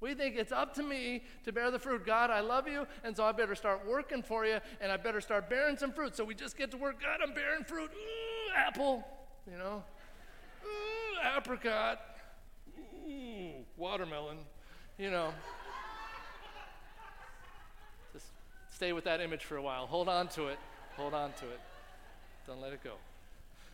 We 0.00 0.14
think 0.14 0.36
it's 0.36 0.50
up 0.50 0.74
to 0.74 0.82
me 0.82 1.22
to 1.44 1.52
bear 1.52 1.70
the 1.70 1.78
fruit. 1.78 2.04
God, 2.04 2.30
I 2.30 2.40
love 2.40 2.66
you, 2.66 2.88
and 3.04 3.16
so 3.16 3.22
I 3.22 3.30
better 3.30 3.54
start 3.54 3.86
working 3.86 4.22
for 4.22 4.44
you, 4.44 4.58
and 4.80 4.90
I 4.90 4.96
better 4.96 5.20
start 5.20 5.48
bearing 5.48 5.76
some 5.76 5.92
fruit. 5.92 6.16
So 6.16 6.24
we 6.24 6.34
just 6.34 6.58
get 6.58 6.72
to 6.72 6.76
work. 6.76 7.00
God, 7.00 7.20
I'm 7.22 7.32
bearing 7.34 7.62
fruit. 7.62 7.90
Ooh, 7.92 8.52
apple, 8.56 9.06
you 9.48 9.56
know. 9.56 9.84
Ooh, 10.64 11.36
apricot. 11.36 12.00
Ooh, 13.06 13.64
watermelon, 13.76 14.38
you 14.98 15.10
know. 15.10 15.32
Just 18.12 18.26
stay 18.70 18.92
with 18.92 19.04
that 19.04 19.20
image 19.20 19.44
for 19.44 19.56
a 19.56 19.62
while. 19.62 19.86
Hold 19.86 20.08
on 20.08 20.26
to 20.28 20.48
it. 20.48 20.58
Hold 20.96 21.14
on 21.14 21.32
to 21.34 21.44
it. 21.44 21.60
Don't 22.48 22.60
let 22.60 22.72
it 22.72 22.82
go. 22.82 22.94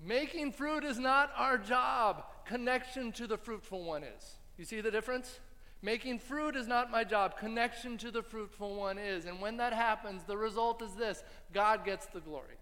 Making 0.00 0.52
fruit 0.52 0.84
is 0.84 0.98
not 0.98 1.30
our 1.36 1.58
job. 1.58 2.24
Connection 2.46 3.12
to 3.12 3.26
the 3.26 3.36
fruitful 3.36 3.82
one 3.82 4.04
is. 4.04 4.36
You 4.56 4.64
see 4.64 4.80
the 4.80 4.90
difference? 4.90 5.40
Making 5.82 6.18
fruit 6.18 6.56
is 6.56 6.66
not 6.66 6.90
my 6.90 7.04
job. 7.04 7.38
Connection 7.38 7.98
to 7.98 8.10
the 8.10 8.22
fruitful 8.22 8.76
one 8.76 8.98
is. 8.98 9.24
And 9.24 9.40
when 9.40 9.56
that 9.58 9.72
happens, 9.72 10.22
the 10.24 10.36
result 10.36 10.82
is 10.82 10.94
this 10.94 11.22
God 11.52 11.84
gets 11.84 12.06
the 12.06 12.20
glory. 12.20 12.56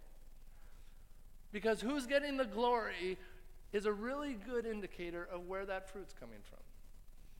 Because 1.53 1.81
who's 1.81 2.07
getting 2.07 2.37
the 2.37 2.45
glory 2.45 3.17
is 3.73 3.87
a 3.87 3.93
really 3.93 4.37
good 4.47 4.67
indicator 4.67 5.29
of 5.33 5.47
where 5.47 5.65
that 5.67 5.91
fruit's 5.91 6.13
coming 6.13 6.41
from. 6.43 6.59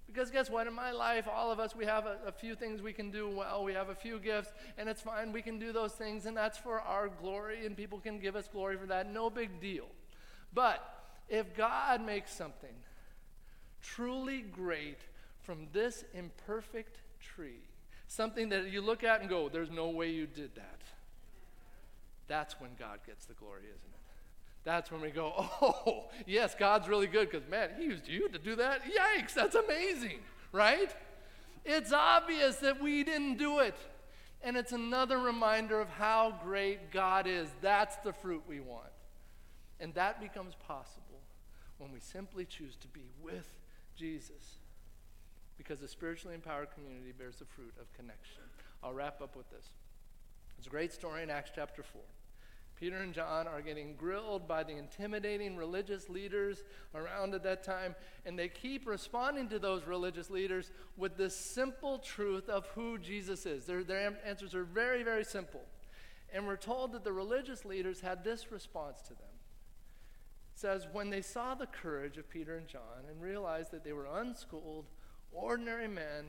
Because 0.07 0.31
guess 0.31 0.51
what? 0.51 0.67
In 0.67 0.75
my 0.75 0.93
life, 0.93 1.27
all 1.33 1.51
of 1.51 1.59
us, 1.59 1.75
we 1.75 1.85
have 1.87 2.07
a, 2.07 2.19
a, 2.27 2.33
few 2.33 2.55
things 2.55 2.83
we 2.83 2.93
can 2.93 3.11
do 3.11 3.29
well. 3.29 3.65
We 3.65 3.73
have 3.73 3.89
a 3.89 3.95
few 3.95 4.19
gifts, 4.19 4.53
and 4.79 4.89
it's 4.89 5.01
fine. 5.01 5.33
We 5.33 5.43
can 5.43 5.59
do 5.59 5.73
those 5.73 5.93
things, 5.93 6.27
and 6.27 6.37
that's 6.37 6.59
for 6.59 6.81
our 6.81 7.09
glory, 7.09 7.67
and 7.67 7.77
people 7.77 7.99
can 7.99 8.19
give 8.19 8.37
us 8.37 8.47
glory 8.47 8.77
for 8.77 8.87
that. 8.87 9.11
No 9.11 9.31
big 9.31 9.61
deal. 9.61 9.87
But 10.53 10.83
if 11.29 11.57
God 11.57 12.05
makes 12.05 12.33
something 12.33 12.75
truly 13.83 14.43
great 14.43 15.01
from 15.41 15.69
this 15.73 16.05
imperfect 16.15 16.99
tree, 17.21 17.63
something 18.07 18.51
that 18.51 18.71
you 18.71 18.81
look 18.81 19.05
at 19.05 19.21
and 19.21 19.29
go, 19.29 19.49
there's 19.49 19.71
no 19.71 19.89
way 19.89 20.11
you 20.11 20.27
did 20.27 20.55
that, 20.55 20.81
that's 22.29 22.61
when 22.61 22.71
God 22.79 23.01
gets 23.07 23.27
the 23.27 23.35
glory, 23.35 23.65
isn't 23.65 23.93
it? 23.93 23.94
That's 24.65 24.91
when 24.91 25.03
we 25.03 25.11
go, 25.11 25.33
oh, 25.63 26.05
yes, 26.27 26.55
God's 26.59 26.89
really 26.89 27.07
good 27.07 27.31
because, 27.31 27.49
man, 27.49 27.71
He 27.79 27.85
used 27.85 28.09
you 28.09 28.29
to 28.31 28.39
do 28.39 28.57
that. 28.57 28.81
Yikes, 28.83 29.35
that's 29.35 29.55
amazing, 29.55 30.21
right? 30.53 30.95
It's 31.65 31.93
obvious 31.93 32.57
that 32.57 32.83
we 32.83 33.05
didn't 33.05 33.37
do 33.37 33.61
it. 33.61 33.77
And 34.43 34.57
it's 34.57 34.73
another 34.73 35.19
reminder 35.19 35.81
of 35.81 35.89
how 35.89 36.39
great 36.43 36.91
God 36.91 37.27
is. 37.27 37.49
That's 37.63 37.97
the 37.97 38.13
fruit 38.13 38.43
we 38.47 38.61
want. 38.61 38.91
And 39.81 39.95
that 39.95 40.21
becomes 40.21 40.55
possible 40.55 41.21
when 41.79 41.93
we 41.93 42.01
simply 42.01 42.45
choose 42.45 42.77
to 42.77 42.89
be 42.89 43.09
with 43.23 43.49
Jesus. 43.97 44.59
Because 45.57 45.81
a 45.83 45.89
spiritually 45.89 46.35
empowered 46.35 46.69
community 46.75 47.13
bears 47.17 47.37
the 47.37 47.47
fruit 47.47 47.73
of 47.81 47.93
connection. 47.95 48.43
I'll 48.83 48.93
wrap 48.93 49.23
up 49.23 49.35
with 49.35 49.49
this. 49.51 49.67
It's 50.59 50.67
a 50.67 50.71
great 50.71 50.93
story 50.93 51.23
in 51.23 51.31
Acts 51.31 51.51
chapter 51.55 51.83
4. 51.83 52.03
Peter 52.85 52.99
and 52.99 53.15
John 53.15 53.49
are 53.49 53.63
getting 53.63 53.95
grilled 53.95 54.47
by 54.47 54.63
the 54.63 54.77
intimidating 54.77 55.57
religious 55.57 56.11
leaders 56.11 56.65
around 56.95 57.33
at 57.33 57.43
that 57.45 57.65
time, 57.65 57.95
and 58.27 58.39
they 58.39 58.49
keep 58.49 58.87
responding 58.87 59.49
to 59.49 59.59
those 59.59 59.87
religious 59.87 60.29
leaders 60.29 60.71
with 60.99 61.17
this 61.17 61.35
simple 61.35 61.97
truth 61.97 62.47
of 62.51 62.67
who 62.75 62.99
Jesus 62.99 63.47
is. 63.47 63.65
Their, 63.65 63.85
their 63.85 64.19
answers 64.27 64.55
are 64.55 64.65
very, 64.65 65.03
very 65.03 65.25
simple. 65.25 65.63
And 66.31 66.47
we're 66.47 66.59
told 66.59 66.93
that 66.93 67.05
the 67.05 67.13
religious 67.13 67.65
leaders 67.65 68.03
had 68.03 68.23
this 68.23 68.53
response 68.53 69.01
to 69.01 69.15
them. 69.15 69.33
It 70.55 70.61
says, 70.61 70.87
When 70.93 71.09
they 71.09 71.23
saw 71.23 71.55
the 71.55 71.65
courage 71.65 72.19
of 72.19 72.29
Peter 72.29 72.55
and 72.59 72.69
John 72.69 73.09
and 73.09 73.19
realized 73.19 73.71
that 73.71 73.83
they 73.83 73.95
were 73.95 74.09
unschooled, 74.15 74.85
ordinary 75.33 75.89
men, 75.89 76.27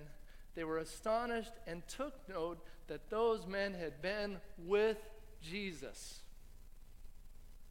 they 0.56 0.64
were 0.64 0.78
astonished 0.78 1.51
and 1.68 1.86
took 1.89 2.14
note 2.30 2.66
that 2.88 3.10
those 3.10 3.45
men 3.45 3.74
had 3.74 4.01
been 4.01 4.38
with 4.58 4.99
Jesus. 5.41 6.22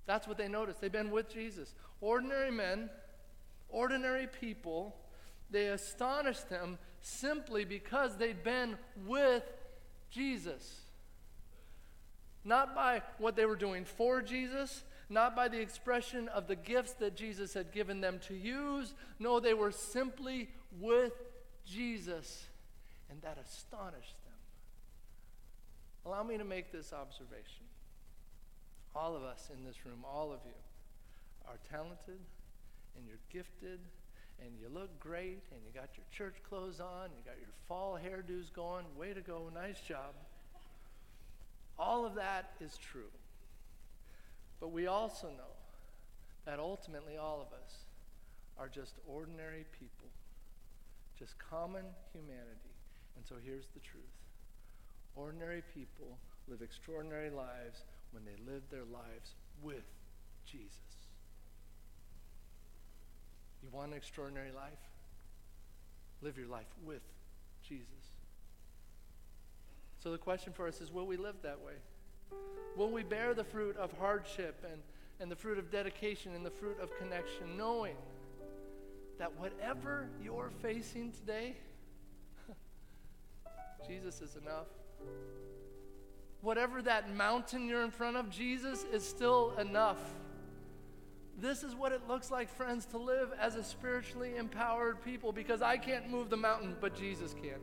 That's 0.07 0.29
what 0.29 0.37
they 0.37 0.49
noticed. 0.49 0.81
They've 0.81 0.93
been 0.93 1.11
with 1.11 1.33
Jesus. 1.33 1.75
Ordinary 2.01 2.51
men, 2.51 2.91
ordinary 3.69 4.27
people, 4.27 4.97
they 5.51 5.69
astonished 5.69 6.49
them 6.49 6.79
simply 7.01 7.65
because 7.65 8.17
they'd 8.17 8.43
been 8.43 8.77
with 9.07 9.45
Jesus. 10.11 10.81
Not 12.45 12.75
by 12.75 13.03
what 13.19 13.37
they 13.37 13.47
were 13.47 13.57
doing 13.57 13.85
for 13.85 14.21
Jesus, 14.21 14.85
not 15.09 15.35
by 15.37 15.49
the 15.49 15.61
expression 15.61 16.29
of 16.29 16.47
the 16.47 16.57
gifts 16.57 16.93
that 16.95 17.17
Jesus 17.17 17.55
had 17.55 17.73
given 17.73 18.01
them 18.01 18.19
to 18.27 18.35
use. 18.35 18.95
No, 19.19 19.41
they 19.41 19.55
were 19.55 19.71
simply 19.71 20.51
with 20.81 21.13
Jesus, 21.65 22.47
and 23.11 23.21
that 23.23 23.39
astonished 23.43 24.23
them. 24.25 24.35
Allow 26.07 26.23
me 26.23 26.37
to 26.37 26.45
make 26.45 26.71
this 26.73 26.93
observation. 26.93 27.65
All 28.95 29.17
of 29.17 29.23
us 29.23 29.51
in 29.57 29.65
this 29.65 29.85
room, 29.85 30.05
all 30.05 30.33
of 30.33 30.41
you, 30.45 30.55
are 31.47 31.59
talented 31.71 32.21
and 32.97 33.07
you're 33.07 33.19
gifted 33.31 33.81
and 34.41 34.51
you 34.61 34.69
look 34.69 34.99
great 34.99 35.43
and 35.53 35.61
you 35.65 35.73
got 35.75 35.91
your 35.97 36.07
church 36.11 36.37
clothes 36.49 36.81
on, 36.81 37.11
you 37.17 37.23
got 37.25 37.39
your 37.39 37.51
fall 37.69 37.99
hairdos 37.99 38.53
going. 38.53 38.85
Way 38.97 39.13
to 39.13 39.21
go, 39.21 39.51
nice 39.55 39.81
job. 39.81 40.15
All 41.79 42.07
of 42.07 42.15
that 42.15 42.53
is 42.61 42.77
true. 42.79 43.11
But 44.61 44.69
we 44.69 44.87
also 44.87 45.29
know 45.29 45.55
that 46.47 46.59
ultimately 46.59 47.17
all 47.17 47.41
of 47.41 47.49
us 47.59 47.85
are 48.59 48.69
just 48.69 48.95
ordinary 49.07 49.65
people, 49.79 50.09
just 51.19 51.35
common 51.39 51.85
humanity. 52.13 52.75
And 53.17 53.27
so 53.27 53.35
here's 53.45 53.67
the 53.75 53.81
truth 53.81 54.05
ordinary 55.17 55.63
people 55.75 56.19
live 56.49 56.61
extraordinary 56.61 57.31
lives 57.31 57.85
when 58.15 58.25
they 58.25 58.51
live 58.51 58.63
their 58.71 58.85
lives 58.85 59.35
with 59.61 59.85
Jesus. 60.47 60.79
You 63.63 63.69
want 63.73 63.91
an 63.91 63.97
extraordinary 63.97 64.53
life? 64.55 64.73
Live 66.23 66.39
your 66.39 66.47
life 66.47 66.67
with 66.85 67.03
Jesus. 67.67 67.89
So 70.03 70.13
the 70.13 70.19
question 70.19 70.53
for 70.53 70.69
us 70.69 70.81
is 70.81 70.93
will 70.93 71.07
we 71.07 71.17
live 71.17 71.37
that 71.43 71.59
way? 71.61 71.75
Will 72.77 72.91
we 72.91 73.03
bear 73.03 73.35
the 73.35 73.45
fruit 73.45 73.77
of 73.77 73.93
hardship 73.99 74.65
and, 74.71 74.81
and 75.21 75.31
the 75.31 75.37
fruit 75.37 75.59
of 75.59 75.71
dedication 75.71 76.35
and 76.35 76.45
the 76.45 76.51
fruit 76.51 76.79
of 76.81 76.97
connection, 76.99 77.57
knowing 77.57 77.97
that 79.19 79.33
whatever 79.39 80.09
you're 80.23 80.51
facing 80.61 81.13
today, 81.13 81.57
Jesus 83.89 84.21
is 84.21 84.37
enough? 84.37 84.67
Whatever 86.45 86.83
that 86.83 87.15
mountain 87.17 87.67
you're 87.67 87.83
in 87.83 87.91
front 87.91 88.17
of, 88.17 88.31
Jesus 88.31 88.85
is 88.93 89.07
still 89.07 89.55
enough. 89.59 89.99
This 91.41 91.65
is 91.65 91.75
what 91.75 91.91
it 91.91 92.03
looks 92.07 92.31
like, 92.31 92.49
friends, 92.49 92.87
to 92.87 92.99
live 92.99 93.31
as 93.41 93.57
a 93.57 93.65
spiritually 93.65 94.37
empowered 94.37 95.03
people 95.03 95.33
because 95.33 95.63
I 95.63 95.79
can't 95.79 96.11
move 96.11 96.31
the 96.31 96.37
mountain, 96.37 96.77
but 96.81 96.95
Jesus 96.95 97.35
can. 97.35 97.59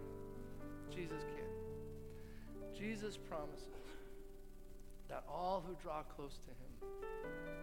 Jesus 0.93 1.23
can. 1.23 2.77
Jesus 2.77 3.15
promises 3.15 3.67
that 5.07 5.23
all 5.29 5.63
who 5.65 5.75
draw 5.81 6.01
close 6.03 6.39
to 6.39 6.49
him 6.49 6.91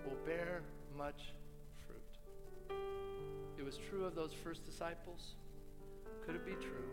will 0.04 0.18
bear 0.24 0.62
much 0.96 1.32
fruit. 1.86 2.76
It 3.58 3.64
was 3.64 3.78
true 3.90 4.04
of 4.04 4.14
those 4.14 4.32
first 4.32 4.64
disciples. 4.64 5.34
Could 6.24 6.36
it 6.36 6.46
be 6.46 6.52
true 6.52 6.88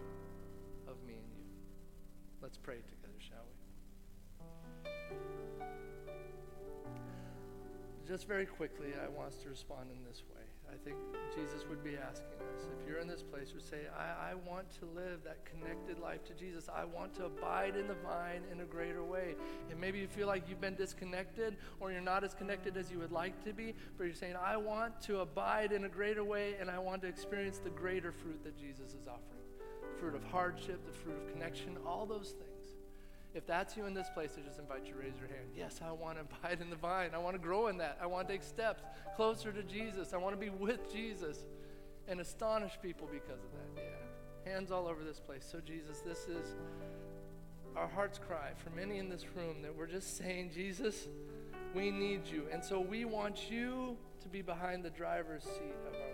of 0.87 0.95
me 1.05 1.13
and 1.13 1.31
you? 1.37 1.45
Let's 2.41 2.57
pray 2.57 2.77
together. 2.77 3.04
Just 8.07 8.27
very 8.27 8.45
quickly, 8.45 8.89
I 9.03 9.09
want 9.09 9.29
us 9.29 9.37
to 9.43 9.49
respond 9.49 9.89
in 9.89 10.03
this 10.07 10.21
way. 10.29 10.43
I 10.71 10.77
think 10.83 10.97
Jesus 11.33 11.65
would 11.69 11.83
be 11.83 11.95
asking 11.97 12.37
us 12.53 12.65
if 12.79 12.87
you're 12.87 12.99
in 12.99 13.07
this 13.07 13.23
place, 13.23 13.51
would 13.53 13.63
say, 13.63 13.87
I, 13.97 14.31
I 14.31 14.33
want 14.35 14.69
to 14.79 14.85
live 14.85 15.23
that 15.23 15.45
connected 15.45 15.99
life 15.99 16.23
to 16.25 16.33
Jesus. 16.33 16.69
I 16.73 16.85
want 16.85 17.15
to 17.15 17.25
abide 17.25 17.75
in 17.75 17.87
the 17.87 17.95
vine 17.95 18.41
in 18.51 18.61
a 18.61 18.65
greater 18.65 19.03
way. 19.03 19.35
And 19.71 19.79
maybe 19.79 19.99
you 19.99 20.07
feel 20.07 20.27
like 20.27 20.47
you've 20.47 20.61
been 20.61 20.75
disconnected 20.75 21.57
or 21.79 21.91
you're 21.91 22.01
not 22.01 22.23
as 22.23 22.33
connected 22.33 22.77
as 22.77 22.91
you 22.91 22.99
would 22.99 23.11
like 23.11 23.43
to 23.45 23.53
be, 23.53 23.73
but 23.97 24.03
you're 24.03 24.13
saying, 24.13 24.35
I 24.35 24.57
want 24.57 25.01
to 25.03 25.21
abide 25.21 25.71
in 25.71 25.85
a 25.85 25.89
greater 25.89 26.23
way 26.23 26.55
and 26.59 26.69
I 26.69 26.79
want 26.79 27.01
to 27.03 27.07
experience 27.07 27.59
the 27.59 27.71
greater 27.71 28.11
fruit 28.11 28.43
that 28.43 28.57
Jesus 28.57 28.93
is 28.93 29.07
offering 29.07 29.45
fruit 29.99 30.15
of 30.15 30.23
hardship, 30.25 30.85
the 30.85 30.91
fruit 30.91 31.15
of 31.15 31.31
connection, 31.31 31.77
all 31.85 32.05
those 32.05 32.31
things. 32.31 32.54
If 33.35 33.45
that's 33.45 33.75
you 33.75 33.85
in 33.85 33.93
this 33.93 34.09
place, 34.09 34.37
I 34.39 34.47
just 34.47 34.59
invite 34.59 34.85
you 34.85 34.93
to 34.93 34.99
raise 34.99 35.17
your 35.19 35.27
hand. 35.27 35.49
Yes, 35.55 35.81
I 35.85 35.91
want 35.91 36.17
to 36.17 36.21
abide 36.39 36.61
in 36.61 36.69
the 36.69 36.77
vine. 36.77 37.09
I 37.13 37.17
want 37.17 37.35
to 37.35 37.41
grow 37.41 37.67
in 37.67 37.77
that. 37.77 37.97
I 38.01 38.05
want 38.05 38.27
to 38.27 38.33
take 38.33 38.43
steps 38.43 38.81
closer 39.15 39.51
to 39.51 39.61
Jesus. 39.61 40.13
I 40.13 40.17
want 40.17 40.39
to 40.39 40.39
be 40.39 40.49
with 40.49 40.91
Jesus 40.91 41.45
and 42.07 42.21
astonish 42.21 42.71
people 42.81 43.09
because 43.11 43.43
of 43.43 43.51
that. 43.51 43.83
Yeah. 43.83 44.51
Hands 44.53 44.71
all 44.71 44.87
over 44.87 45.03
this 45.03 45.19
place. 45.19 45.45
So, 45.49 45.59
Jesus, 45.59 45.99
this 45.99 46.27
is 46.27 46.55
our 47.75 47.87
heart's 47.87 48.19
cry 48.19 48.51
for 48.63 48.69
many 48.69 48.99
in 48.99 49.09
this 49.09 49.25
room 49.35 49.61
that 49.63 49.75
we're 49.75 49.87
just 49.87 50.15
saying, 50.15 50.51
Jesus, 50.53 51.09
we 51.73 51.91
need 51.91 52.21
you. 52.27 52.43
And 52.53 52.63
so 52.63 52.79
we 52.79 53.03
want 53.03 53.51
you 53.51 53.97
to 54.21 54.29
be 54.29 54.41
behind 54.41 54.85
the 54.85 54.89
driver's 54.89 55.43
seat 55.43 55.75
of 55.87 55.93
our. 55.93 56.04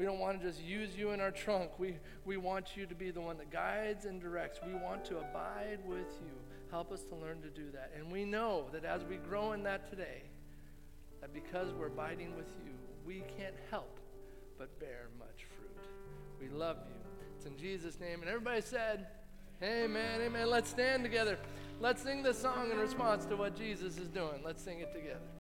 We 0.00 0.06
don't 0.06 0.18
want 0.18 0.40
to 0.40 0.46
just 0.46 0.62
use 0.62 0.96
you 0.96 1.10
in 1.10 1.20
our 1.20 1.30
trunk. 1.30 1.72
We, 1.78 1.98
we 2.24 2.38
want 2.38 2.74
you 2.74 2.86
to 2.86 2.94
be 2.94 3.10
the 3.10 3.20
one 3.20 3.36
that 3.36 3.50
guides 3.50 4.06
and 4.06 4.18
directs. 4.18 4.58
We 4.66 4.72
want 4.72 5.04
to 5.04 5.18
abide 5.18 5.80
with 5.84 6.08
you. 6.24 6.32
Help 6.70 6.90
us 6.90 7.02
to 7.10 7.16
learn 7.16 7.42
to 7.42 7.50
do 7.50 7.70
that. 7.72 7.92
And 7.94 8.10
we 8.10 8.24
know 8.24 8.64
that 8.72 8.86
as 8.86 9.04
we 9.04 9.16
grow 9.16 9.52
in 9.52 9.62
that 9.64 9.90
today, 9.90 10.22
that 11.20 11.34
because 11.34 11.74
we're 11.74 11.88
abiding 11.88 12.34
with 12.34 12.48
you, 12.64 12.72
we 13.06 13.22
can't 13.36 13.56
help 13.70 14.00
but 14.56 14.80
bear 14.80 15.08
much 15.18 15.44
fruit. 15.54 15.84
We 16.40 16.48
love 16.48 16.78
you. 16.88 16.94
It's 17.36 17.44
in 17.44 17.58
Jesus' 17.58 18.00
name. 18.00 18.22
And 18.22 18.30
everybody 18.30 18.62
said, 18.62 19.06
Amen, 19.62 20.22
amen. 20.22 20.48
Let's 20.48 20.70
stand 20.70 21.04
together. 21.04 21.36
Let's 21.78 22.02
sing 22.02 22.22
this 22.22 22.38
song 22.38 22.70
in 22.70 22.78
response 22.78 23.26
to 23.26 23.36
what 23.36 23.54
Jesus 23.54 23.98
is 23.98 24.08
doing. 24.08 24.40
Let's 24.42 24.64
sing 24.64 24.80
it 24.80 24.94
together. 24.94 25.39